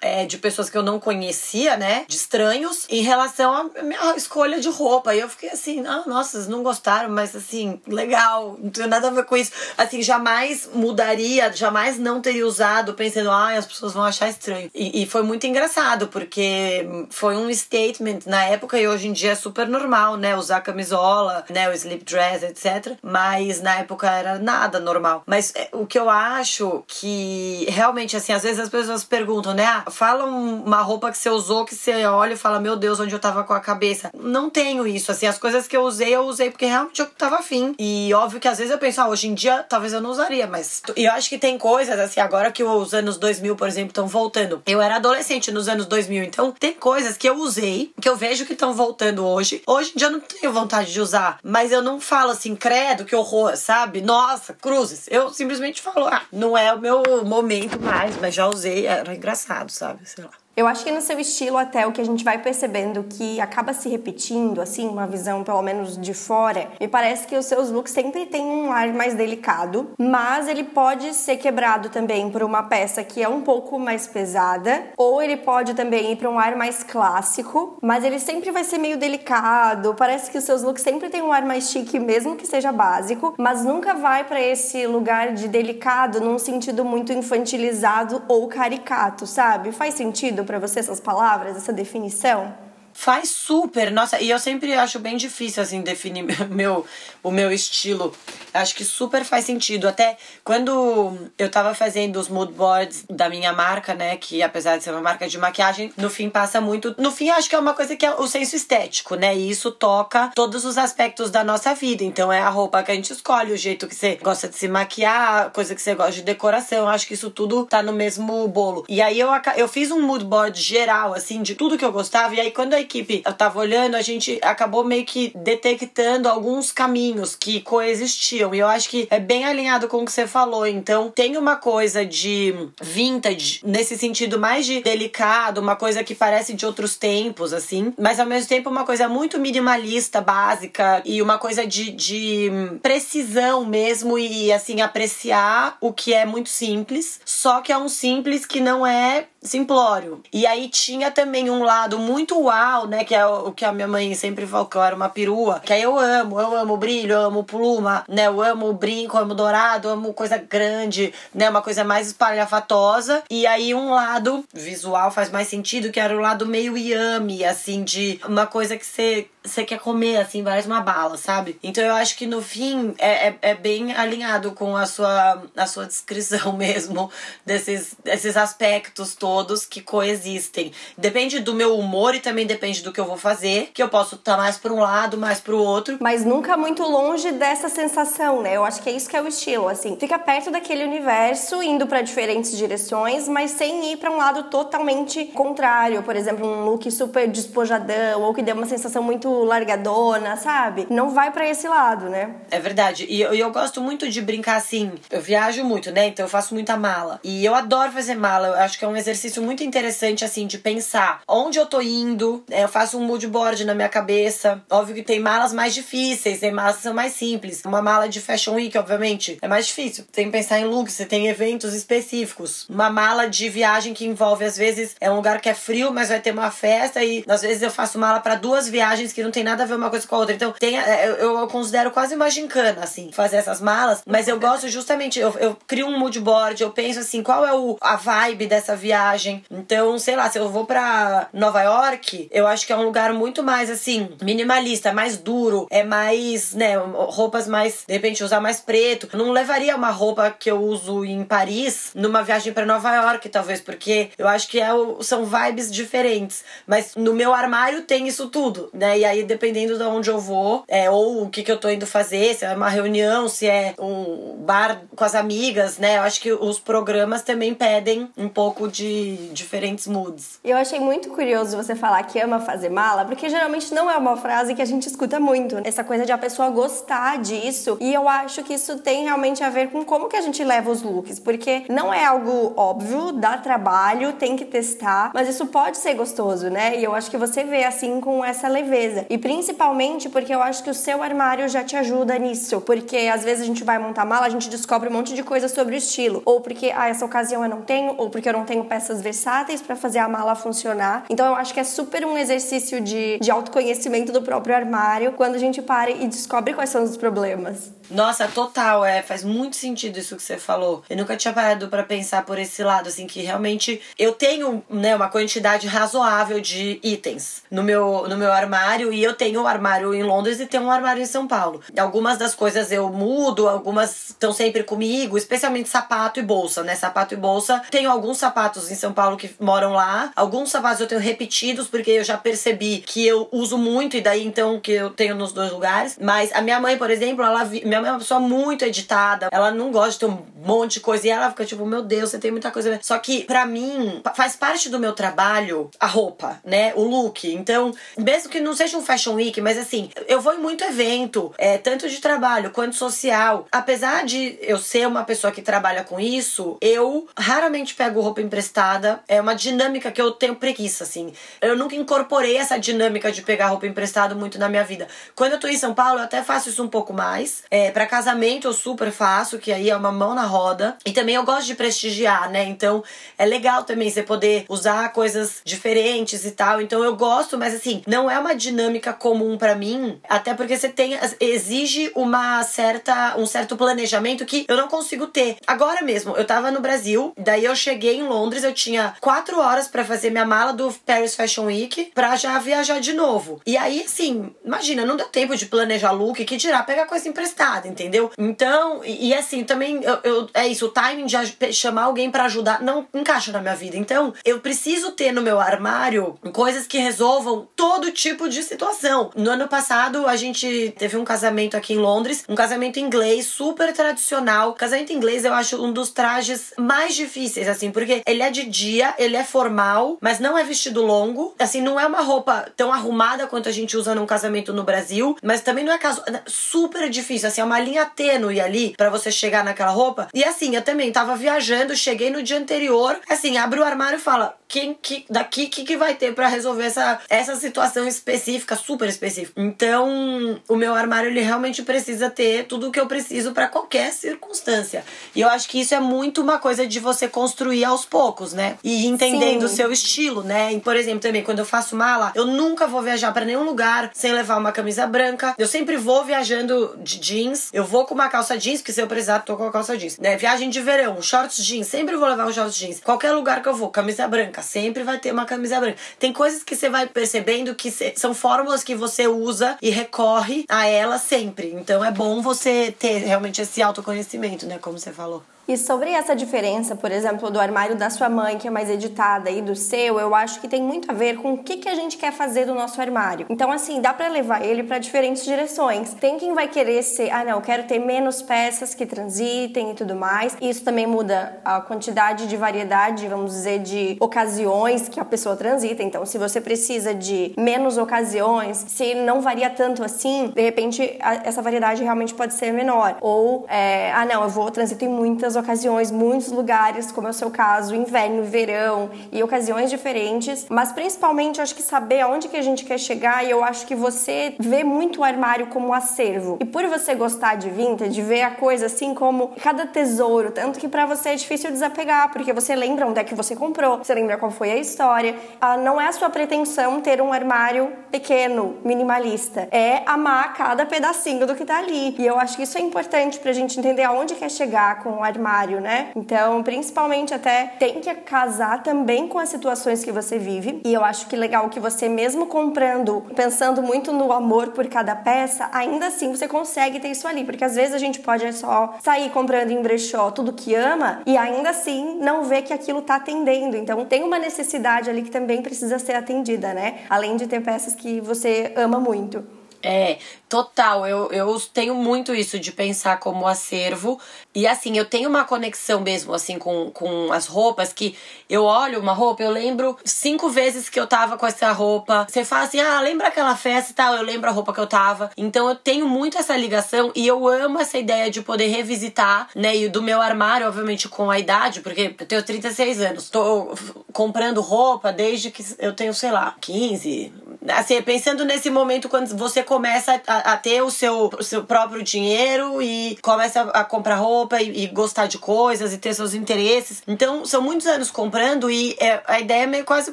é, 0.00 0.26
de 0.26 0.38
pessoas 0.38 0.70
que 0.70 0.76
eu 0.76 0.82
não 0.82 0.98
conhecia, 1.00 1.76
né? 1.76 2.04
De 2.08 2.16
estranhos, 2.16 2.86
em 2.88 3.02
relação 3.02 3.52
à 3.54 3.82
minha 3.82 4.16
escolha 4.16 4.60
de 4.60 4.68
roupa. 4.68 5.14
E 5.14 5.20
eu 5.20 5.28
fiquei 5.28 5.50
assim, 5.50 5.84
ah, 5.86 6.04
nossa, 6.06 6.32
vocês 6.32 6.48
não 6.48 6.62
gostaram, 6.62 7.10
mas 7.10 7.34
assim, 7.34 7.80
legal, 7.86 8.56
não 8.60 8.70
tem 8.70 8.86
nada 8.86 9.08
a 9.08 9.10
ver 9.10 9.24
com 9.24 9.36
isso. 9.36 9.52
Assim, 9.76 10.02
jamais 10.02 10.68
mudaria, 10.72 11.52
jamais 11.52 11.98
não 11.98 12.20
teria 12.20 12.46
usado, 12.46 12.94
pensando, 12.94 13.30
ah, 13.30 13.56
as 13.56 13.66
pessoas 13.66 13.92
vão 13.92 14.04
achar 14.04 14.28
estranho. 14.28 14.70
E, 14.74 15.02
e 15.02 15.06
foi 15.06 15.22
muito 15.22 15.46
engraçado, 15.46 16.08
porque 16.08 16.86
foi 17.10 17.36
um 17.36 17.52
statement 17.52 18.20
na 18.26 18.44
época 18.44 18.78
e 18.78 18.86
hoje 18.88 19.08
em 19.08 19.12
dia 19.12 19.32
é 19.32 19.34
super 19.34 19.68
normal, 19.68 20.16
né? 20.16 20.36
Usar 20.36 20.60
camisola, 20.60 21.44
né? 21.50 21.68
O 21.68 21.72
slip 21.72 22.04
dress, 22.04 22.44
etc. 22.44 22.96
Mas 23.02 23.60
na 23.60 23.76
época 23.76 24.10
era 24.10 24.38
nada 24.38 24.80
normal. 24.80 25.22
Mas 25.26 25.52
é, 25.54 25.68
o 25.72 25.86
que 25.86 25.98
eu 25.98 26.08
acho 26.08 26.84
que 26.86 27.66
realmente, 27.68 28.16
assim, 28.16 28.32
às 28.32 28.42
vezes 28.42 28.58
as 28.58 28.68
pessoas 28.68 29.04
perguntam, 29.04 29.23
né? 29.54 29.64
Ah, 29.66 29.90
fala 29.90 30.24
uma 30.24 30.82
roupa 30.82 31.10
que 31.10 31.18
você 31.18 31.30
usou 31.30 31.64
que 31.64 31.74
você 31.74 32.04
olha 32.06 32.34
e 32.34 32.36
fala, 32.36 32.60
meu 32.60 32.76
Deus, 32.76 33.00
onde 33.00 33.14
eu 33.14 33.18
tava 33.18 33.44
com 33.44 33.52
a 33.52 33.60
cabeça. 33.60 34.10
Não 34.14 34.50
tenho 34.50 34.86
isso, 34.86 35.10
assim, 35.10 35.26
as 35.26 35.38
coisas 35.38 35.66
que 35.66 35.76
eu 35.76 35.82
usei, 35.82 36.14
eu 36.14 36.22
usei 36.22 36.50
porque 36.50 36.66
realmente 36.66 37.00
eu 37.00 37.06
tava 37.06 37.36
afim. 37.36 37.74
E 37.78 38.12
óbvio 38.14 38.40
que 38.40 38.48
às 38.48 38.58
vezes 38.58 38.72
eu 38.72 38.78
penso, 38.78 39.00
ah, 39.00 39.08
hoje 39.08 39.28
em 39.28 39.34
dia 39.34 39.64
talvez 39.68 39.92
eu 39.92 40.00
não 40.00 40.10
usaria, 40.10 40.46
mas. 40.46 40.82
E 40.96 41.04
eu 41.04 41.12
acho 41.12 41.28
que 41.28 41.38
tem 41.38 41.58
coisas, 41.58 41.98
assim, 41.98 42.20
agora 42.20 42.52
que 42.52 42.62
os 42.62 42.94
anos 42.94 43.16
2000, 43.16 43.56
por 43.56 43.68
exemplo, 43.68 43.90
estão 43.90 44.06
voltando. 44.06 44.62
Eu 44.66 44.80
era 44.80 44.96
adolescente 44.96 45.50
nos 45.50 45.68
anos 45.68 45.86
2000, 45.86 46.24
então 46.24 46.52
tem 46.52 46.74
coisas 46.74 47.16
que 47.16 47.28
eu 47.28 47.36
usei, 47.36 47.92
que 48.00 48.08
eu 48.08 48.16
vejo 48.16 48.44
que 48.44 48.52
estão 48.52 48.74
voltando 48.74 49.26
hoje. 49.26 49.62
Hoje 49.66 49.92
em 49.94 49.98
dia 49.98 50.08
eu 50.08 50.12
não 50.12 50.20
tenho 50.20 50.52
vontade 50.52 50.92
de 50.92 51.00
usar, 51.00 51.38
mas 51.42 51.72
eu 51.72 51.82
não 51.82 52.00
falo 52.00 52.30
assim, 52.30 52.54
credo, 52.54 53.04
que 53.04 53.16
horror, 53.16 53.56
sabe? 53.56 54.00
Nossa, 54.00 54.52
cruzes. 54.54 55.06
Eu 55.10 55.30
simplesmente 55.30 55.80
falo, 55.80 56.06
ah, 56.06 56.22
não 56.32 56.56
é 56.56 56.72
o 56.72 56.80
meu 56.80 57.02
momento 57.24 57.80
mais, 57.80 58.16
mas 58.20 58.34
já 58.34 58.46
usei, 58.46 58.86
era 59.04 59.14
engraçado, 59.16 59.70
sabe? 59.70 60.06
Sei 60.08 60.24
lá. 60.24 60.43
Eu 60.56 60.68
acho 60.68 60.84
que 60.84 60.92
no 60.92 61.00
seu 61.00 61.18
estilo 61.18 61.56
até 61.56 61.84
o 61.84 61.90
que 61.90 62.00
a 62.00 62.04
gente 62.04 62.22
vai 62.22 62.38
percebendo 62.38 63.02
que 63.02 63.40
acaba 63.40 63.72
se 63.72 63.88
repetindo, 63.88 64.60
assim, 64.60 64.86
uma 64.86 65.04
visão 65.04 65.42
pelo 65.42 65.60
menos 65.62 65.98
de 65.98 66.14
fora, 66.14 66.68
me 66.80 66.86
parece 66.86 67.26
que 67.26 67.36
os 67.36 67.46
seus 67.46 67.72
looks 67.72 67.92
sempre 67.92 68.24
têm 68.26 68.46
um 68.46 68.70
ar 68.70 68.92
mais 68.92 69.14
delicado, 69.14 69.90
mas 69.98 70.46
ele 70.46 70.62
pode 70.62 71.12
ser 71.12 71.38
quebrado 71.38 71.88
também 71.88 72.30
por 72.30 72.44
uma 72.44 72.62
peça 72.62 73.02
que 73.02 73.20
é 73.20 73.28
um 73.28 73.40
pouco 73.40 73.80
mais 73.80 74.06
pesada, 74.06 74.84
ou 74.96 75.20
ele 75.20 75.36
pode 75.38 75.74
também 75.74 76.12
ir 76.12 76.16
para 76.16 76.30
um 76.30 76.38
ar 76.38 76.54
mais 76.54 76.84
clássico, 76.84 77.76
mas 77.82 78.04
ele 78.04 78.20
sempre 78.20 78.52
vai 78.52 78.62
ser 78.62 78.78
meio 78.78 78.96
delicado. 78.96 79.94
Parece 79.94 80.30
que 80.30 80.38
os 80.38 80.44
seus 80.44 80.62
looks 80.62 80.84
sempre 80.84 81.10
têm 81.10 81.20
um 81.20 81.32
ar 81.32 81.44
mais 81.44 81.68
chique, 81.70 81.98
mesmo 81.98 82.36
que 82.36 82.46
seja 82.46 82.70
básico, 82.70 83.34
mas 83.36 83.64
nunca 83.64 83.94
vai 83.94 84.22
para 84.22 84.40
esse 84.40 84.86
lugar 84.86 85.32
de 85.32 85.48
delicado 85.48 86.20
num 86.20 86.38
sentido 86.38 86.84
muito 86.84 87.12
infantilizado 87.12 88.22
ou 88.28 88.46
caricato, 88.46 89.26
sabe? 89.26 89.72
Faz 89.72 89.94
sentido 89.94 90.43
para 90.44 90.58
você 90.58 90.80
essas 90.80 91.00
palavras, 91.00 91.56
essa 91.56 91.72
definição? 91.72 92.54
Faz 92.94 93.28
super, 93.28 93.90
nossa, 93.90 94.20
e 94.20 94.30
eu 94.30 94.38
sempre 94.38 94.72
acho 94.72 95.00
bem 95.00 95.16
difícil 95.16 95.62
assim 95.62 95.82
definir 95.82 96.24
meu, 96.48 96.86
o 97.22 97.30
meu 97.30 97.52
estilo. 97.52 98.14
Acho 98.54 98.74
que 98.76 98.84
super 98.84 99.24
faz 99.24 99.44
sentido. 99.44 99.88
Até 99.88 100.16
quando 100.44 101.18
eu 101.36 101.50
tava 101.50 101.74
fazendo 101.74 102.20
os 102.20 102.28
mood 102.28 102.52
boards 102.52 103.04
da 103.10 103.28
minha 103.28 103.52
marca, 103.52 103.94
né, 103.94 104.16
que 104.16 104.42
apesar 104.42 104.78
de 104.78 104.84
ser 104.84 104.92
uma 104.92 105.00
marca 105.00 105.28
de 105.28 105.36
maquiagem, 105.36 105.92
no 105.96 106.08
fim 106.08 106.30
passa 106.30 106.60
muito, 106.60 106.94
no 106.96 107.10
fim 107.10 107.30
acho 107.30 107.48
que 107.48 107.56
é 107.56 107.58
uma 107.58 107.74
coisa 107.74 107.96
que 107.96 108.06
é 108.06 108.14
o 108.14 108.28
senso 108.28 108.54
estético, 108.54 109.16
né? 109.16 109.34
E 109.36 109.50
isso 109.50 109.72
toca 109.72 110.30
todos 110.34 110.64
os 110.64 110.78
aspectos 110.78 111.30
da 111.30 111.42
nossa 111.42 111.74
vida. 111.74 112.04
Então 112.04 112.32
é 112.32 112.40
a 112.40 112.48
roupa 112.48 112.82
que 112.84 112.92
a 112.92 112.94
gente 112.94 113.12
escolhe, 113.12 113.52
o 113.52 113.56
jeito 113.56 113.88
que 113.88 113.94
você 113.94 114.16
gosta 114.22 114.48
de 114.48 114.56
se 114.56 114.68
maquiar, 114.68 115.50
coisa 115.50 115.74
que 115.74 115.82
você 115.82 115.94
gosta 115.96 116.12
de 116.12 116.22
decoração. 116.22 116.88
Acho 116.88 117.08
que 117.08 117.14
isso 117.14 117.30
tudo 117.30 117.66
tá 117.66 117.82
no 117.82 117.92
mesmo 117.92 118.46
bolo. 118.46 118.84
E 118.88 119.02
aí 119.02 119.18
eu 119.18 119.28
eu 119.56 119.68
fiz 119.68 119.90
um 119.90 120.00
mood 120.00 120.24
board 120.24 120.60
geral 120.60 121.12
assim 121.12 121.42
de 121.42 121.56
tudo 121.56 121.76
que 121.76 121.84
eu 121.84 121.90
gostava 121.90 122.34
e 122.34 122.40
aí 122.40 122.50
quando 122.52 122.74
a 122.74 122.83
equipe 122.84 123.22
tava 123.36 123.58
olhando, 123.58 123.94
a 123.94 124.02
gente 124.02 124.38
acabou 124.42 124.84
meio 124.84 125.04
que 125.04 125.32
detectando 125.34 126.28
alguns 126.28 126.70
caminhos 126.70 127.34
que 127.34 127.60
coexistiam. 127.60 128.54
E 128.54 128.58
eu 128.58 128.68
acho 128.68 128.88
que 128.88 129.06
é 129.10 129.18
bem 129.18 129.44
alinhado 129.44 129.88
com 129.88 130.02
o 130.02 130.04
que 130.04 130.12
você 130.12 130.26
falou. 130.26 130.66
Então, 130.66 131.10
tem 131.10 131.36
uma 131.36 131.56
coisa 131.56 132.04
de 132.04 132.54
vintage, 132.80 133.60
nesse 133.64 133.98
sentido 133.98 134.38
mais 134.38 134.64
de 134.66 134.80
delicado, 134.80 135.60
uma 135.60 135.76
coisa 135.76 136.04
que 136.04 136.14
parece 136.14 136.54
de 136.54 136.64
outros 136.64 136.96
tempos, 136.96 137.52
assim, 137.52 137.92
mas 137.98 138.20
ao 138.20 138.26
mesmo 138.26 138.48
tempo 138.48 138.70
uma 138.70 138.84
coisa 138.84 139.08
muito 139.08 139.38
minimalista, 139.38 140.20
básica 140.20 141.02
e 141.04 141.20
uma 141.20 141.38
coisa 141.38 141.66
de, 141.66 141.90
de 141.90 142.50
precisão 142.82 143.64
mesmo 143.64 144.18
e, 144.18 144.52
assim, 144.52 144.80
apreciar 144.80 145.76
o 145.80 145.92
que 145.92 146.12
é 146.12 146.24
muito 146.24 146.48
simples, 146.48 147.20
só 147.24 147.60
que 147.60 147.72
é 147.72 147.78
um 147.78 147.88
simples 147.88 148.46
que 148.46 148.60
não 148.60 148.86
é 148.86 149.26
simplório. 149.44 150.22
E 150.32 150.46
aí 150.46 150.68
tinha 150.68 151.10
também 151.10 151.50
um 151.50 151.62
lado 151.62 151.98
muito 151.98 152.40
uau, 152.40 152.86
né? 152.86 153.04
Que 153.04 153.14
é 153.14 153.26
o 153.26 153.52
que 153.52 153.64
a 153.64 153.72
minha 153.72 153.86
mãe 153.86 154.14
sempre 154.14 154.46
falou 154.46 154.66
que 154.66 154.76
eu 154.76 154.82
era 154.82 154.96
uma 154.96 155.08
perua. 155.08 155.60
Que 155.60 155.72
aí 155.72 155.82
eu 155.82 155.98
amo, 155.98 156.40
eu 156.40 156.56
amo 156.56 156.76
brilho, 156.76 157.12
eu 157.12 157.20
amo 157.22 157.44
pluma, 157.44 158.04
né? 158.08 158.26
Eu 158.26 158.42
amo 158.42 158.72
brinco, 158.72 159.16
eu 159.16 159.22
amo 159.22 159.34
dourado, 159.34 159.88
eu 159.88 159.92
amo 159.92 160.14
coisa 160.14 160.38
grande, 160.38 161.12
né? 161.34 161.48
Uma 161.50 161.62
coisa 161.62 161.84
mais 161.84 162.08
espalhafatosa. 162.08 163.22
E 163.30 163.46
aí 163.46 163.74
um 163.74 163.90
lado 163.90 164.44
visual 164.52 165.10
faz 165.10 165.30
mais 165.30 165.48
sentido, 165.48 165.92
que 165.92 166.00
era 166.00 166.16
o 166.16 166.20
lado 166.20 166.46
meio 166.46 166.76
yummy, 166.76 167.44
assim, 167.44 167.84
de 167.84 168.18
uma 168.26 168.46
coisa 168.46 168.76
que 168.76 168.86
você 168.86 169.28
você 169.44 169.62
quer 169.62 169.78
comer, 169.78 170.16
assim, 170.16 170.42
parece 170.42 170.66
uma 170.66 170.80
bala, 170.80 171.18
sabe? 171.18 171.58
Então 171.62 171.84
eu 171.84 171.92
acho 171.94 172.16
que 172.16 172.26
no 172.26 172.40
fim 172.40 172.94
é, 172.96 173.28
é, 173.28 173.38
é, 173.42 173.54
bem 173.54 173.92
alinhado 173.92 174.52
com 174.52 174.74
a 174.74 174.86
sua, 174.86 175.42
a 175.54 175.66
sua 175.66 175.84
descrição 175.84 176.52
mesmo 176.56 177.10
desses, 177.44 177.94
desses 178.02 178.38
aspectos 178.38 179.14
todos 179.14 179.66
que 179.66 179.82
coexistem. 179.82 180.72
Depende 180.96 181.40
do 181.40 181.52
meu 181.52 181.78
humor 181.78 182.14
e 182.14 182.20
também 182.20 182.46
depende 182.46 182.82
do 182.82 182.90
que 182.90 182.98
eu 182.98 183.04
vou 183.04 183.18
fazer, 183.18 183.70
que 183.74 183.82
eu 183.82 183.88
posso 183.88 184.14
estar 184.14 184.32
tá 184.32 184.38
mais 184.38 184.56
para 184.56 184.72
um 184.72 184.80
lado, 184.80 185.18
mais 185.18 185.40
para 185.40 185.54
o 185.54 185.58
outro. 185.58 185.98
Mas 186.00 186.24
nunca 186.24 186.56
muito 186.56 186.82
longe 186.82 187.30
dessa 187.32 187.68
sensação, 187.68 188.40
né? 188.40 188.56
Eu 188.56 188.64
acho 188.64 188.82
que 188.82 188.88
é 188.88 188.92
isso 188.92 189.10
que 189.10 189.16
é 189.16 189.20
o 189.20 189.28
estilo, 189.28 189.68
assim. 189.68 189.96
Fica 190.00 190.18
perto 190.18 190.50
daquele 190.50 190.84
universo, 190.84 191.62
indo 191.62 191.86
para 191.86 192.00
diferentes 192.00 192.56
direções, 192.56 193.28
mas 193.28 193.50
sem 193.50 193.92
ir 193.92 193.98
para 193.98 194.10
um 194.10 194.16
lado 194.16 194.44
totalmente 194.44 195.26
contrário. 195.26 196.02
Por 196.02 196.16
exemplo, 196.16 196.46
um 196.46 196.64
look 196.64 196.90
super 196.90 197.28
despojadão 197.28 198.22
ou 198.22 198.32
que 198.32 198.40
dê 198.40 198.52
uma 198.52 198.66
sensação 198.66 199.02
muito 199.02 199.33
largadona, 199.42 200.36
sabe? 200.36 200.86
Não 200.90 201.10
vai 201.10 201.30
para 201.32 201.48
esse 201.48 201.66
lado, 201.66 202.08
né? 202.08 202.34
É 202.50 202.58
verdade. 202.60 203.06
E 203.08 203.20
eu, 203.20 203.34
eu 203.34 203.50
gosto 203.50 203.80
muito 203.80 204.08
de 204.08 204.20
brincar 204.20 204.56
assim. 204.56 204.92
Eu 205.10 205.20
viajo 205.20 205.64
muito, 205.64 205.90
né? 205.90 206.06
Então 206.06 206.24
eu 206.24 206.28
faço 206.28 206.54
muita 206.54 206.76
mala. 206.76 207.20
E 207.24 207.44
eu 207.44 207.54
adoro 207.54 207.92
fazer 207.92 208.14
mala. 208.14 208.48
Eu 208.48 208.54
acho 208.54 208.78
que 208.78 208.84
é 208.84 208.88
um 208.88 208.96
exercício 208.96 209.42
muito 209.42 209.64
interessante, 209.64 210.24
assim, 210.24 210.46
de 210.46 210.58
pensar 210.58 211.20
onde 211.26 211.58
eu 211.58 211.66
tô 211.66 211.80
indo. 211.80 212.44
É, 212.50 212.64
eu 212.64 212.68
faço 212.68 212.98
um 212.98 213.04
mood 213.04 213.26
board 213.26 213.64
na 213.64 213.74
minha 213.74 213.88
cabeça. 213.88 214.62
Óbvio 214.70 214.94
que 214.94 215.02
tem 215.02 215.20
malas 215.20 215.52
mais 215.52 215.74
difíceis, 215.74 216.40
tem 216.40 216.52
malas 216.52 216.76
que 216.76 216.82
são 216.82 216.94
mais 216.94 217.12
simples. 217.12 217.62
Uma 217.64 217.82
mala 217.82 218.08
de 218.08 218.20
Fashion 218.20 218.54
Week, 218.54 218.76
obviamente, 218.76 219.38
é 219.40 219.48
mais 219.48 219.66
difícil. 219.66 220.04
Tem 220.12 220.26
que 220.26 220.32
pensar 220.32 220.60
em 220.60 220.64
looks, 220.64 220.94
você 220.94 221.04
tem 221.04 221.28
eventos 221.28 221.74
específicos. 221.74 222.66
Uma 222.68 222.90
mala 222.90 223.28
de 223.28 223.48
viagem 223.48 223.94
que 223.94 224.06
envolve, 224.06 224.44
às 224.44 224.56
vezes, 224.56 224.94
é 225.00 225.10
um 225.10 225.16
lugar 225.16 225.40
que 225.40 225.48
é 225.48 225.54
frio, 225.54 225.92
mas 225.92 226.08
vai 226.08 226.20
ter 226.20 226.32
uma 226.32 226.50
festa. 226.50 227.02
E 227.02 227.24
às 227.28 227.42
vezes 227.42 227.62
eu 227.62 227.70
faço 227.70 227.98
mala 227.98 228.20
para 228.20 228.34
duas 228.34 228.68
viagens 228.68 229.12
que 229.12 229.22
não 229.24 229.30
tem 229.30 229.42
nada 229.42 229.64
a 229.64 229.66
ver 229.66 229.74
uma 229.74 229.90
coisa 229.90 230.06
com 230.06 230.14
a 230.14 230.18
outra. 230.18 230.34
Então, 230.34 230.52
tem, 230.52 230.78
é, 230.78 231.06
eu, 231.18 231.38
eu 231.38 231.48
considero 231.48 231.90
quase 231.90 232.14
uma 232.14 232.30
gincana, 232.30 232.82
assim, 232.82 233.10
fazer 233.12 233.36
essas 233.36 233.60
malas. 233.60 234.02
Mas 234.06 234.28
eu 234.28 234.38
gosto 234.38 234.68
justamente, 234.68 235.18
eu, 235.18 235.34
eu 235.40 235.56
crio 235.66 235.86
um 235.86 235.98
mood 235.98 236.20
board, 236.20 236.62
eu 236.62 236.70
penso 236.70 237.00
assim, 237.00 237.22
qual 237.22 237.44
é 237.44 237.52
o, 237.54 237.76
a 237.80 237.96
vibe 237.96 238.46
dessa 238.46 238.76
viagem. 238.76 239.44
Então, 239.50 239.98
sei 239.98 240.16
lá, 240.16 240.30
se 240.30 240.38
eu 240.38 240.48
vou 240.48 240.66
para 240.66 241.28
Nova 241.32 241.62
York, 241.62 242.28
eu 242.30 242.46
acho 242.46 242.66
que 242.66 242.72
é 242.72 242.76
um 242.76 242.84
lugar 242.84 243.12
muito 243.12 243.42
mais, 243.42 243.70
assim, 243.70 244.08
minimalista, 244.22 244.92
mais 244.92 245.16
duro, 245.16 245.66
é 245.70 245.82
mais, 245.82 246.54
né, 246.54 246.76
roupas 246.76 247.46
mais, 247.46 247.84
de 247.86 247.92
repente, 247.92 248.22
usar 248.22 248.40
mais 248.40 248.60
preto. 248.60 249.08
Eu 249.12 249.18
não 249.18 249.30
levaria 249.30 249.76
uma 249.76 249.90
roupa 249.90 250.30
que 250.30 250.50
eu 250.50 250.60
uso 250.60 251.04
em 251.04 251.24
Paris 251.24 251.90
numa 251.94 252.22
viagem 252.22 252.52
para 252.52 252.66
Nova 252.66 252.94
York, 252.94 253.28
talvez, 253.28 253.60
porque 253.60 254.10
eu 254.18 254.28
acho 254.28 254.48
que 254.48 254.60
é 254.60 254.68
são 255.00 255.24
vibes 255.24 255.70
diferentes. 255.70 256.44
Mas 256.66 256.94
no 256.96 257.14
meu 257.14 257.32
armário 257.32 257.82
tem 257.82 258.06
isso 258.08 258.28
tudo, 258.28 258.70
né? 258.72 258.98
E 258.98 259.04
aí, 259.04 259.13
dependendo 259.22 259.76
de 259.76 259.84
onde 259.84 260.10
eu 260.10 260.18
vou, 260.18 260.64
é, 260.68 260.90
ou 260.90 261.22
o 261.22 261.30
que, 261.30 261.42
que 261.42 261.52
eu 261.52 261.58
tô 261.58 261.68
indo 261.68 261.86
fazer, 261.86 262.34
se 262.34 262.44
é 262.44 262.54
uma 262.54 262.68
reunião, 262.68 263.28
se 263.28 263.46
é 263.46 263.74
um 263.78 264.36
bar 264.38 264.82
com 264.94 265.04
as 265.04 265.14
amigas, 265.14 265.78
né? 265.78 265.98
Eu 265.98 266.02
acho 266.02 266.20
que 266.20 266.32
os 266.32 266.58
programas 266.58 267.22
também 267.22 267.54
pedem 267.54 268.08
um 268.16 268.28
pouco 268.28 268.68
de 268.68 269.16
diferentes 269.32 269.86
moods. 269.86 270.38
Eu 270.44 270.56
achei 270.56 270.80
muito 270.80 271.08
curioso 271.10 271.56
você 271.56 271.74
falar 271.74 272.02
que 272.04 272.18
ama 272.18 272.40
fazer 272.40 272.68
mala, 272.68 273.04
porque 273.04 273.28
geralmente 273.28 273.72
não 273.72 273.90
é 273.90 273.96
uma 273.96 274.16
frase 274.16 274.54
que 274.54 274.62
a 274.62 274.66
gente 274.66 274.86
escuta 274.86 275.18
muito. 275.20 275.60
Essa 275.64 275.84
coisa 275.84 276.04
de 276.04 276.12
a 276.12 276.18
pessoa 276.18 276.50
gostar 276.50 277.18
disso. 277.18 277.76
E 277.80 277.92
eu 277.92 278.08
acho 278.08 278.42
que 278.42 278.54
isso 278.54 278.78
tem 278.78 279.04
realmente 279.04 279.42
a 279.42 279.50
ver 279.50 279.70
com 279.70 279.84
como 279.84 280.08
que 280.08 280.16
a 280.16 280.20
gente 280.20 280.42
leva 280.42 280.70
os 280.70 280.82
looks, 280.82 281.18
porque 281.18 281.64
não 281.68 281.92
é 281.92 282.04
algo 282.04 282.52
óbvio, 282.56 283.12
dá 283.12 283.36
trabalho, 283.38 284.12
tem 284.14 284.36
que 284.36 284.44
testar, 284.44 285.10
mas 285.14 285.28
isso 285.28 285.46
pode 285.46 285.78
ser 285.78 285.94
gostoso, 285.94 286.48
né? 286.48 286.78
E 286.78 286.84
eu 286.84 286.94
acho 286.94 287.10
que 287.10 287.16
você 287.16 287.44
vê 287.44 287.64
assim 287.64 288.00
com 288.00 288.24
essa 288.24 288.48
leveza. 288.48 289.03
E 289.08 289.18
principalmente 289.18 290.08
porque 290.08 290.34
eu 290.34 290.42
acho 290.42 290.62
que 290.62 290.70
o 290.70 290.74
seu 290.74 291.02
armário 291.02 291.48
já 291.48 291.62
te 291.62 291.76
ajuda 291.76 292.18
nisso, 292.18 292.60
porque 292.60 292.96
às 293.12 293.24
vezes 293.24 293.42
a 293.42 293.46
gente 293.46 293.64
vai 293.64 293.78
montar 293.78 294.04
mala, 294.04 294.26
a 294.26 294.30
gente 294.30 294.48
descobre 294.48 294.88
um 294.88 294.92
monte 294.92 295.14
de 295.14 295.22
coisa 295.22 295.48
sobre 295.48 295.74
o 295.74 295.78
estilo, 295.78 296.22
ou 296.24 296.40
porque 296.40 296.72
ah, 296.74 296.88
essa 296.88 297.04
ocasião 297.04 297.42
eu 297.42 297.48
não 297.48 297.62
tenho, 297.62 297.94
ou 297.96 298.10
porque 298.10 298.28
eu 298.28 298.32
não 298.32 298.44
tenho 298.44 298.64
peças 298.64 299.00
versáteis 299.00 299.60
para 299.60 299.76
fazer 299.76 299.98
a 299.98 300.08
mala 300.08 300.34
funcionar. 300.34 301.04
Então 301.08 301.26
eu 301.26 301.34
acho 301.34 301.52
que 301.52 301.60
é 301.60 301.64
super 301.64 302.04
um 302.04 302.16
exercício 302.16 302.80
de, 302.80 303.18
de 303.18 303.30
autoconhecimento 303.30 304.12
do 304.12 304.22
próprio 304.22 304.54
armário 304.54 305.12
quando 305.12 305.34
a 305.34 305.38
gente 305.38 305.60
para 305.62 305.90
e 305.90 306.06
descobre 306.06 306.54
quais 306.54 306.70
são 306.70 306.82
os 306.82 306.96
problemas. 306.96 307.72
Nossa, 307.90 308.26
total, 308.26 308.84
é, 308.84 309.02
faz 309.02 309.22
muito 309.22 309.56
sentido 309.56 309.98
isso 309.98 310.16
que 310.16 310.22
você 310.22 310.38
falou. 310.38 310.82
Eu 310.88 310.96
nunca 310.96 311.16
tinha 311.16 311.32
parado 311.32 311.68
para 311.68 311.82
pensar 311.82 312.24
por 312.24 312.38
esse 312.38 312.62
lado, 312.62 312.88
assim, 312.88 313.06
que 313.06 313.20
realmente 313.20 313.80
eu 313.98 314.12
tenho, 314.12 314.64
né, 314.68 314.94
uma 314.96 315.08
quantidade 315.08 315.66
razoável 315.66 316.40
de 316.40 316.80
itens 316.82 317.42
no 317.50 317.62
meu, 317.62 318.06
no 318.08 318.16
meu 318.16 318.32
armário 318.32 318.92
e 318.92 319.02
eu 319.02 319.14
tenho 319.14 319.42
um 319.42 319.46
armário 319.46 319.94
em 319.94 320.02
Londres 320.02 320.40
e 320.40 320.46
tenho 320.46 320.64
um 320.64 320.70
armário 320.70 321.02
em 321.02 321.06
São 321.06 321.26
Paulo. 321.26 321.60
Algumas 321.78 322.18
das 322.18 322.34
coisas 322.34 322.72
eu 322.72 322.88
mudo, 322.90 323.48
algumas 323.48 324.10
estão 324.10 324.32
sempre 324.32 324.62
comigo, 324.62 325.16
especialmente 325.18 325.68
sapato 325.68 326.18
e 326.18 326.22
bolsa, 326.22 326.62
né? 326.62 326.74
Sapato 326.74 327.14
e 327.14 327.16
bolsa. 327.16 327.62
Tenho 327.70 327.90
alguns 327.90 328.18
sapatos 328.18 328.70
em 328.70 328.74
São 328.74 328.92
Paulo 328.92 329.16
que 329.16 329.30
moram 329.38 329.72
lá, 329.72 330.10
alguns 330.16 330.50
sapatos 330.50 330.80
eu 330.80 330.86
tenho 330.86 331.00
repetidos 331.00 331.68
porque 331.68 331.90
eu 331.90 332.04
já 332.04 332.16
percebi 332.16 332.78
que 332.78 333.06
eu 333.06 333.28
uso 333.30 333.58
muito 333.58 333.96
e 333.96 334.00
daí 334.00 334.24
então 334.24 334.58
que 334.60 334.72
eu 334.72 334.90
tenho 334.90 335.14
nos 335.14 335.32
dois 335.32 335.52
lugares. 335.52 335.96
Mas 336.00 336.32
a 336.32 336.40
minha 336.40 336.60
mãe, 336.60 336.76
por 336.76 336.90
exemplo, 336.90 337.24
ela 337.24 337.44
minha 337.74 337.80
mãe 337.80 337.90
é 337.90 337.92
uma 337.92 337.98
pessoa 337.98 338.20
muito 338.20 338.64
editada, 338.64 339.28
ela 339.32 339.50
não 339.50 339.70
gosta 339.72 339.92
de 339.92 339.98
ter 339.98 340.06
um 340.06 340.22
monte 340.44 340.74
de 340.74 340.80
coisa 340.80 341.06
e 341.06 341.10
ela 341.10 341.30
fica 341.30 341.44
tipo, 341.44 341.64
meu 341.66 341.82
Deus, 341.82 342.10
você 342.10 342.18
tem 342.18 342.30
muita 342.30 342.50
coisa. 342.50 342.78
Só 342.82 342.98
que 342.98 343.24
para 343.24 343.46
mim 343.46 344.02
faz 344.14 344.36
parte 344.36 344.68
do 344.68 344.78
meu 344.78 344.92
trabalho 344.92 345.70
a 345.80 345.86
roupa, 345.86 346.40
né? 346.44 346.72
O 346.76 346.82
look. 346.82 347.32
Então, 347.32 347.72
mesmo 347.96 348.30
que 348.30 348.40
não 348.40 348.54
seja 348.54 348.76
um 348.76 348.82
fashion 348.82 349.14
week, 349.14 349.40
mas 349.40 349.58
assim, 349.58 349.90
eu 350.06 350.20
vou 350.20 350.34
em 350.34 350.38
muito 350.38 350.62
evento, 350.64 351.34
é, 351.38 351.58
tanto 351.58 351.88
de 351.88 351.98
trabalho 351.98 352.50
quanto 352.50 352.76
social. 352.76 353.46
Apesar 353.50 354.04
de 354.04 354.38
eu 354.40 354.58
ser 354.58 354.86
uma 354.86 355.04
pessoa 355.04 355.32
que 355.32 355.42
trabalha 355.42 355.82
com 355.82 355.98
isso, 355.98 356.56
eu 356.60 357.08
raramente 357.18 357.74
pego 357.74 358.00
roupa 358.00 358.20
emprestada. 358.20 359.00
É 359.08 359.20
uma 359.20 359.34
dinâmica 359.34 359.90
que 359.90 360.00
eu 360.00 360.12
tenho 360.12 360.36
preguiça, 360.36 360.84
assim. 360.84 361.12
Eu 361.40 361.56
nunca 361.56 361.74
incorporei 361.74 362.36
essa 362.36 362.58
dinâmica 362.58 363.10
de 363.10 363.22
pegar 363.22 363.48
roupa 363.48 363.66
emprestada 363.66 364.14
muito 364.14 364.38
na 364.38 364.48
minha 364.48 364.64
vida. 364.64 364.86
Quando 365.14 365.32
eu 365.32 365.40
tô 365.40 365.48
em 365.48 365.56
São 365.56 365.74
Paulo, 365.74 366.00
eu 366.00 366.04
até 366.04 366.22
faço 366.22 366.48
isso 366.48 366.62
um 366.62 366.68
pouco 366.68 366.92
mais. 366.92 367.42
É, 367.50 367.63
para 367.70 367.86
casamento 367.86 368.48
eu 368.48 368.52
super 368.52 368.90
faço, 368.90 369.38
que 369.38 369.52
aí 369.52 369.70
é 369.70 369.76
uma 369.76 369.92
mão 369.92 370.14
na 370.14 370.24
roda. 370.24 370.76
E 370.84 370.92
também 370.92 371.14
eu 371.14 371.24
gosto 371.24 371.46
de 371.46 371.54
prestigiar, 371.54 372.30
né? 372.30 372.44
Então 372.44 372.82
é 373.18 373.24
legal 373.24 373.64
também 373.64 373.90
você 373.90 374.02
poder 374.02 374.44
usar 374.48 374.92
coisas 374.92 375.40
diferentes 375.44 376.24
e 376.24 376.30
tal. 376.32 376.60
Então 376.60 376.82
eu 376.82 376.96
gosto, 376.96 377.38
mas 377.38 377.54
assim, 377.54 377.82
não 377.86 378.10
é 378.10 378.18
uma 378.18 378.34
dinâmica 378.34 378.92
comum 378.92 379.36
para 379.36 379.54
mim, 379.54 380.00
até 380.08 380.34
porque 380.34 380.56
você 380.56 380.68
tem 380.68 380.98
exige 381.20 381.90
uma 381.94 382.42
certa 382.42 383.16
um 383.16 383.26
certo 383.26 383.56
planejamento 383.56 384.24
que 384.24 384.44
eu 384.48 384.56
não 384.56 384.68
consigo 384.68 385.06
ter. 385.06 385.36
Agora 385.46 385.82
mesmo, 385.82 386.16
eu 386.16 386.24
tava 386.24 386.50
no 386.50 386.60
Brasil, 386.60 387.12
daí 387.16 387.44
eu 387.44 387.54
cheguei 387.56 387.96
em 387.96 388.02
Londres, 388.02 388.44
eu 388.44 388.52
tinha 388.52 388.94
quatro 389.00 389.38
horas 389.38 389.68
para 389.68 389.84
fazer 389.84 390.10
minha 390.10 390.24
mala 390.24 390.52
do 390.52 390.72
Paris 390.86 391.14
Fashion 391.14 391.46
Week 391.46 391.92
pra 391.94 392.16
já 392.16 392.38
viajar 392.38 392.80
de 392.80 392.92
novo. 392.92 393.40
E 393.46 393.56
aí, 393.56 393.82
assim, 393.82 394.34
imagina, 394.44 394.84
não 394.84 394.96
deu 394.96 395.08
tempo 395.08 395.36
de 395.36 395.46
planejar 395.46 395.92
look, 395.92 396.24
que 396.24 396.36
dirá 396.36 396.62
pegar 396.62 396.86
coisa 396.86 397.08
emprestada, 397.08 397.53
entendeu? 397.64 398.10
Então, 398.18 398.82
e, 398.84 399.08
e 399.08 399.14
assim, 399.14 399.44
também 399.44 399.82
eu, 399.82 399.98
eu, 400.02 400.30
é 400.34 400.46
isso, 400.46 400.66
o 400.66 400.70
timing 400.70 401.06
de 401.06 401.52
chamar 401.52 401.84
alguém 401.84 402.10
para 402.10 402.24
ajudar 402.24 402.62
não 402.62 402.86
encaixa 402.94 403.32
na 403.32 403.40
minha 403.40 403.54
vida. 403.54 403.76
Então, 403.76 404.12
eu 404.24 404.40
preciso 404.40 404.92
ter 404.92 405.12
no 405.12 405.22
meu 405.22 405.40
armário 405.40 406.18
coisas 406.32 406.66
que 406.66 406.78
resolvam 406.78 407.48
todo 407.54 407.92
tipo 407.92 408.28
de 408.28 408.42
situação. 408.42 409.10
No 409.16 409.30
ano 409.30 409.48
passado, 409.48 410.06
a 410.06 410.16
gente 410.16 410.74
teve 410.78 410.96
um 410.96 411.04
casamento 411.04 411.56
aqui 411.56 411.74
em 411.74 411.78
Londres, 411.78 412.24
um 412.28 412.34
casamento 412.34 412.78
inglês 412.78 413.26
super 413.26 413.72
tradicional. 413.72 414.54
Casamento 414.54 414.92
inglês 414.92 415.24
eu 415.24 415.34
acho 415.34 415.62
um 415.62 415.72
dos 415.72 415.90
trajes 415.90 416.52
mais 416.58 416.94
difíceis, 416.94 417.48
assim, 417.48 417.70
porque 417.70 418.02
ele 418.06 418.22
é 418.22 418.30
de 418.30 418.44
dia, 418.44 418.94
ele 418.98 419.16
é 419.16 419.24
formal, 419.24 419.98
mas 420.00 420.18
não 420.18 420.36
é 420.36 420.44
vestido 420.44 420.82
longo. 420.82 421.34
Assim, 421.38 421.60
não 421.60 421.78
é 421.78 421.86
uma 421.86 422.00
roupa 422.00 422.46
tão 422.56 422.72
arrumada 422.72 423.26
quanto 423.26 423.48
a 423.48 423.52
gente 423.52 423.76
usa 423.76 423.94
num 423.94 424.06
casamento 424.06 424.52
no 424.52 424.64
Brasil, 424.64 425.16
mas 425.22 425.40
também 425.40 425.64
não 425.64 425.72
é 425.72 425.78
caso 425.78 426.02
super 426.26 426.88
difícil, 426.88 427.28
assim, 427.28 427.40
é 427.44 427.46
uma 427.46 427.60
linha 427.60 427.84
tênue 427.84 428.40
ali 428.40 428.74
para 428.76 428.90
você 428.90 429.12
chegar 429.12 429.44
naquela 429.44 429.70
roupa. 429.70 430.08
E 430.14 430.24
assim, 430.24 430.56
eu 430.56 430.62
também 430.62 430.90
tava 430.90 431.14
viajando, 431.14 431.76
cheguei 431.76 432.10
no 432.10 432.22
dia 432.22 432.38
anterior, 432.38 432.98
assim, 433.08 433.36
abre 433.36 433.60
o 433.60 433.64
armário 433.64 433.98
e 433.98 434.02
fala: 434.02 434.36
quem 434.54 434.72
que 434.80 435.04
daqui 435.10 435.48
que, 435.48 435.64
que 435.64 435.76
vai 435.76 435.96
ter 435.96 436.14
para 436.14 436.28
resolver 436.28 436.66
essa, 436.66 437.00
essa 437.08 437.34
situação 437.34 437.88
específica, 437.88 438.54
super 438.54 438.88
específica. 438.88 439.32
Então, 439.40 440.40
o 440.48 440.54
meu 440.54 440.76
armário 440.76 441.10
ele 441.10 441.20
realmente 441.20 441.60
precisa 441.64 442.08
ter 442.08 442.44
tudo 442.44 442.68
o 442.68 442.70
que 442.70 442.78
eu 442.78 442.86
preciso 442.86 443.32
para 443.32 443.48
qualquer 443.48 443.92
circunstância. 443.92 444.84
E 445.12 445.20
eu 445.22 445.28
acho 445.28 445.48
que 445.48 445.60
isso 445.60 445.74
é 445.74 445.80
muito 445.80 446.22
uma 446.22 446.38
coisa 446.38 446.64
de 446.68 446.78
você 446.78 447.08
construir 447.08 447.64
aos 447.64 447.84
poucos, 447.84 448.32
né? 448.32 448.56
E 448.62 448.86
entendendo 448.86 449.42
o 449.42 449.48
seu 449.48 449.72
estilo, 449.72 450.22
né? 450.22 450.52
E, 450.52 450.60
por 450.60 450.76
exemplo, 450.76 451.00
também 451.00 451.24
quando 451.24 451.40
eu 451.40 451.44
faço 451.44 451.74
mala, 451.74 452.12
eu 452.14 452.24
nunca 452.24 452.68
vou 452.68 452.80
viajar 452.80 453.10
para 453.12 453.24
nenhum 453.24 453.42
lugar 453.42 453.90
sem 453.92 454.12
levar 454.12 454.38
uma 454.38 454.52
camisa 454.52 454.86
branca. 454.86 455.34
Eu 455.36 455.48
sempre 455.48 455.76
vou 455.76 456.04
viajando 456.04 456.78
de 456.80 457.00
jeans. 457.00 457.48
Eu 457.52 457.64
vou 457.64 457.86
com 457.86 457.94
uma 457.94 458.08
calça 458.08 458.38
jeans, 458.38 458.60
porque 458.60 458.72
se 458.72 458.80
eu 458.80 458.86
precisar, 458.86 459.18
tô 459.20 459.36
com 459.36 459.48
a 459.48 459.50
calça 459.50 459.76
jeans. 459.76 459.98
Né? 459.98 460.16
Viagem 460.16 460.48
de 460.48 460.60
verão, 460.60 461.02
shorts 461.02 461.44
jeans, 461.44 461.66
sempre 461.66 461.96
vou 461.96 462.08
levar 462.08 462.28
um 462.28 462.32
shorts 462.32 462.56
jeans. 462.56 462.78
Qualquer 462.78 463.10
lugar 463.10 463.42
que 463.42 463.48
eu 463.48 463.54
vou, 463.54 463.68
camisa 463.68 464.06
branca, 464.06 464.43
sempre 464.44 464.82
vai 464.82 464.98
ter 464.98 465.12
uma 465.12 465.24
camisa 465.24 465.58
branca. 465.58 465.78
Tem 465.98 466.12
coisas 466.12 466.42
que 466.42 466.54
você 466.54 466.68
vai 466.68 466.86
percebendo 466.86 467.54
que 467.54 467.70
são 467.96 468.14
fórmulas 468.14 468.62
que 468.62 468.74
você 468.74 469.06
usa 469.06 469.58
e 469.60 469.70
recorre 469.70 470.44
a 470.48 470.66
ela 470.66 470.98
sempre. 470.98 471.52
Então 471.54 471.84
é 471.84 471.90
bom 471.90 472.22
você 472.22 472.74
ter 472.78 472.98
realmente 472.98 473.40
esse 473.40 473.60
autoconhecimento, 473.60 474.46
né? 474.46 474.58
Como 474.58 474.78
você 474.78 474.92
falou. 474.92 475.22
E 475.46 475.58
sobre 475.58 475.90
essa 475.90 476.16
diferença, 476.16 476.74
por 476.74 476.90
exemplo, 476.90 477.30
do 477.30 477.38
armário 477.38 477.76
da 477.76 477.90
sua 477.90 478.08
mãe, 478.08 478.38
que 478.38 478.48
é 478.48 478.50
mais 478.50 478.70
editada, 478.70 479.30
e 479.30 479.42
do 479.42 479.54
seu, 479.54 480.00
eu 480.00 480.14
acho 480.14 480.40
que 480.40 480.48
tem 480.48 480.62
muito 480.62 480.90
a 480.90 480.94
ver 480.94 481.18
com 481.18 481.34
o 481.34 481.38
que, 481.38 481.58
que 481.58 481.68
a 481.68 481.74
gente 481.74 481.98
quer 481.98 482.12
fazer 482.12 482.46
do 482.46 482.54
nosso 482.54 482.80
armário. 482.80 483.26
Então, 483.28 483.52
assim, 483.52 483.80
dá 483.80 483.92
para 483.92 484.08
levar 484.08 484.42
ele 484.42 484.62
para 484.62 484.78
diferentes 484.78 485.22
direções. 485.22 485.92
Tem 485.94 486.16
quem 486.18 486.32
vai 486.32 486.48
querer 486.48 486.82
ser, 486.82 487.10
ah, 487.10 487.24
não, 487.24 487.32
eu 487.32 487.40
quero 487.42 487.64
ter 487.64 487.78
menos 487.78 488.22
peças 488.22 488.74
que 488.74 488.86
transitem 488.86 489.72
e 489.72 489.74
tudo 489.74 489.94
mais. 489.94 490.34
Isso 490.40 490.64
também 490.64 490.86
muda 490.86 491.38
a 491.44 491.60
quantidade 491.60 492.26
de 492.26 492.36
variedade, 492.38 493.06
vamos 493.06 493.32
dizer, 493.32 493.58
de 493.58 493.98
ocasiões 494.00 494.88
que 494.88 494.98
a 494.98 495.04
pessoa 495.04 495.36
transita. 495.36 495.82
Então, 495.82 496.06
se 496.06 496.16
você 496.16 496.40
precisa 496.40 496.94
de 496.94 497.34
menos 497.36 497.76
ocasiões, 497.76 498.64
se 498.68 498.94
não 498.94 499.20
varia 499.20 499.50
tanto 499.50 499.84
assim, 499.84 500.32
de 500.34 500.40
repente 500.40 500.96
essa 501.22 501.42
variedade 501.42 501.82
realmente 501.82 502.14
pode 502.14 502.32
ser 502.32 502.50
menor. 502.50 502.96
Ou, 503.02 503.44
é, 503.48 503.92
ah, 503.92 504.06
não, 504.06 504.22
eu 504.22 504.28
vou 504.30 504.50
transitar 504.50 504.88
em 504.88 504.92
muitas 504.92 505.33
muitas 505.34 505.36
ocasiões, 505.36 505.90
muitos 505.90 506.30
lugares, 506.30 506.92
como 506.92 507.06
é 507.06 507.10
o 507.10 507.14
seu 507.14 507.30
caso, 507.30 507.74
inverno, 507.74 508.22
verão 508.22 508.90
e 509.10 509.22
ocasiões 509.22 509.70
diferentes, 509.70 510.46
mas 510.48 510.72
principalmente 510.72 511.40
acho 511.40 511.54
que 511.54 511.62
saber 511.62 512.00
aonde 512.00 512.28
que 512.28 512.36
a 512.36 512.42
gente 512.42 512.64
quer 512.64 512.78
chegar 512.78 513.24
e 513.24 513.30
eu 513.30 513.42
acho 513.42 513.66
que 513.66 513.74
você 513.74 514.34
vê 514.38 514.62
muito 514.62 515.00
o 515.00 515.04
armário 515.04 515.46
como 515.48 515.68
um 515.68 515.72
acervo. 515.72 516.38
E 516.40 516.44
por 516.44 516.66
você 516.66 516.94
gostar 516.94 517.36
de 517.36 517.50
vintage, 517.50 518.00
ver 518.00 518.22
a 518.22 518.30
coisa 518.30 518.66
assim 518.66 518.94
como 518.94 519.32
cada 519.42 519.66
tesouro, 519.66 520.30
tanto 520.30 520.58
que 520.58 520.68
para 520.68 520.86
você 520.86 521.10
é 521.10 521.14
difícil 521.16 521.50
desapegar, 521.50 522.12
porque 522.12 522.32
você 522.32 522.54
lembra 522.54 522.86
onde 522.86 523.00
é 523.00 523.04
que 523.04 523.14
você 523.14 523.34
comprou, 523.34 523.78
você 523.78 523.94
lembra 523.94 524.16
qual 524.16 524.30
foi 524.30 524.52
a 524.52 524.56
história. 524.56 525.16
Ah, 525.40 525.56
não 525.56 525.80
é 525.80 525.88
a 525.88 525.92
sua 525.92 526.10
pretensão 526.10 526.80
ter 526.80 527.00
um 527.00 527.12
armário 527.12 527.72
pequeno, 527.90 528.56
minimalista, 528.64 529.48
é 529.50 529.82
amar 529.86 530.34
cada 530.34 530.64
pedacinho 530.66 531.26
do 531.26 531.34
que 531.34 531.44
tá 531.44 531.58
ali. 531.58 531.94
E 531.98 532.06
eu 532.06 532.18
acho 532.18 532.36
que 532.36 532.42
isso 532.42 532.58
é 532.58 532.60
importante 532.60 533.18
pra 533.18 533.32
gente 533.32 533.58
entender 533.58 533.82
aonde 533.82 534.14
quer 534.14 534.30
chegar 534.30 534.82
com 534.82 534.90
o 534.90 535.02
armário 535.02 535.23
armário, 535.24 535.60
né? 535.60 535.88
Então, 535.96 536.42
principalmente 536.42 537.14
até 537.14 537.46
tem 537.58 537.80
que 537.80 537.92
casar 537.94 538.62
também 538.62 539.08
com 539.08 539.18
as 539.18 539.30
situações 539.30 539.82
que 539.82 539.90
você 539.90 540.18
vive. 540.18 540.60
E 540.64 540.74
eu 540.74 540.84
acho 540.84 541.06
que 541.06 541.16
legal 541.16 541.48
que 541.48 541.58
você 541.58 541.88
mesmo 541.88 542.26
comprando, 542.26 543.02
pensando 543.16 543.62
muito 543.62 543.92
no 543.92 544.12
amor 544.12 544.48
por 544.48 544.66
cada 544.66 544.94
peça, 544.94 545.48
ainda 545.52 545.86
assim 545.86 546.10
você 546.10 546.28
consegue 546.28 546.78
ter 546.78 546.88
isso 546.88 547.08
ali, 547.08 547.24
porque 547.24 547.44
às 547.44 547.54
vezes 547.54 547.74
a 547.74 547.78
gente 547.78 548.00
pode 548.00 548.30
só 548.34 548.74
sair 548.82 549.10
comprando 549.10 549.50
em 549.50 549.62
brechó 549.62 550.10
tudo 550.10 550.32
que 550.32 550.54
ama 550.54 551.00
e 551.06 551.16
ainda 551.16 551.50
assim 551.50 551.98
não 552.00 552.24
ver 552.24 552.42
que 552.42 552.52
aquilo 552.52 552.82
tá 552.82 552.96
atendendo. 552.96 553.56
Então, 553.56 553.84
tem 553.86 554.02
uma 554.02 554.18
necessidade 554.18 554.90
ali 554.90 555.02
que 555.02 555.10
também 555.10 555.40
precisa 555.40 555.78
ser 555.78 555.94
atendida, 555.94 556.52
né? 556.52 556.80
Além 556.90 557.16
de 557.16 557.26
ter 557.26 557.40
peças 557.40 557.74
que 557.74 558.00
você 558.00 558.52
ama 558.56 558.78
muito. 558.78 559.24
É, 559.64 559.96
total. 560.28 560.86
Eu, 560.86 561.10
eu 561.10 561.40
tenho 561.52 561.74
muito 561.74 562.14
isso 562.14 562.38
de 562.38 562.52
pensar 562.52 562.98
como 563.00 563.26
acervo. 563.26 563.98
E 564.34 564.46
assim, 564.46 564.76
eu 564.76 564.84
tenho 564.84 565.08
uma 565.08 565.24
conexão 565.24 565.80
mesmo, 565.80 566.12
assim, 566.12 566.38
com, 566.38 566.70
com 566.70 567.10
as 567.12 567.26
roupas 567.26 567.72
que 567.72 567.96
eu 568.28 568.44
olho 568.44 568.80
uma 568.80 568.92
roupa, 568.92 569.22
eu 569.22 569.30
lembro 569.30 569.78
cinco 569.84 570.28
vezes 570.28 570.68
que 570.68 570.78
eu 570.78 570.86
tava 570.86 571.16
com 571.16 571.26
essa 571.26 571.50
roupa. 571.52 572.06
Você 572.08 572.24
fala 572.24 572.42
assim, 572.42 572.60
ah, 572.60 572.80
lembra 572.80 573.08
aquela 573.08 573.36
festa 573.36 573.70
e 573.70 573.74
tal? 573.74 573.94
Eu 573.94 574.02
lembro 574.02 574.28
a 574.28 574.32
roupa 574.32 574.52
que 574.52 574.60
eu 574.60 574.66
tava. 574.66 575.10
Então 575.16 575.48
eu 575.48 575.54
tenho 575.54 575.88
muito 575.88 576.18
essa 576.18 576.36
ligação 576.36 576.92
e 576.94 577.06
eu 577.06 577.26
amo 577.26 577.60
essa 577.60 577.78
ideia 577.78 578.10
de 578.10 578.20
poder 578.20 578.48
revisitar, 578.48 579.28
né? 579.34 579.56
E 579.56 579.68
do 579.68 579.82
meu 579.82 580.02
armário, 580.02 580.46
obviamente, 580.46 580.88
com 580.88 581.10
a 581.10 581.18
idade, 581.18 581.60
porque 581.60 581.94
eu 581.98 582.06
tenho 582.06 582.22
36 582.22 582.80
anos. 582.80 583.08
Tô 583.08 583.54
comprando 583.92 584.40
roupa 584.40 584.92
desde 584.92 585.30
que 585.30 585.44
eu 585.58 585.72
tenho, 585.72 585.94
sei 585.94 586.10
lá, 586.10 586.34
15. 586.40 587.12
Assim, 587.48 587.80
pensando 587.82 588.24
nesse 588.24 588.50
momento 588.50 588.88
quando 588.88 589.16
você 589.16 589.42
começa 589.54 590.02
a, 590.04 590.32
a 590.32 590.36
ter 590.36 590.62
o 590.62 590.70
seu, 590.70 591.08
o 591.16 591.22
seu 591.22 591.44
próprio 591.44 591.80
dinheiro 591.80 592.60
e 592.60 592.98
começa 593.00 593.40
a, 593.40 593.60
a 593.60 593.64
comprar 593.64 593.94
roupa 593.94 594.42
e, 594.42 594.64
e, 594.64 594.66
gostar 594.66 595.06
de 595.06 595.16
coisas 595.16 595.72
e 595.72 595.78
ter 595.78 595.94
seus 595.94 596.12
interesses. 596.12 596.82
Então, 596.88 597.24
são 597.24 597.40
muitos 597.40 597.68
anos 597.68 597.88
comprando 597.88 598.50
e 598.50 598.76
é, 598.80 599.00
a 599.06 599.20
ideia 599.20 599.44
é 599.44 599.46
meio 599.46 599.64
quase 599.64 599.92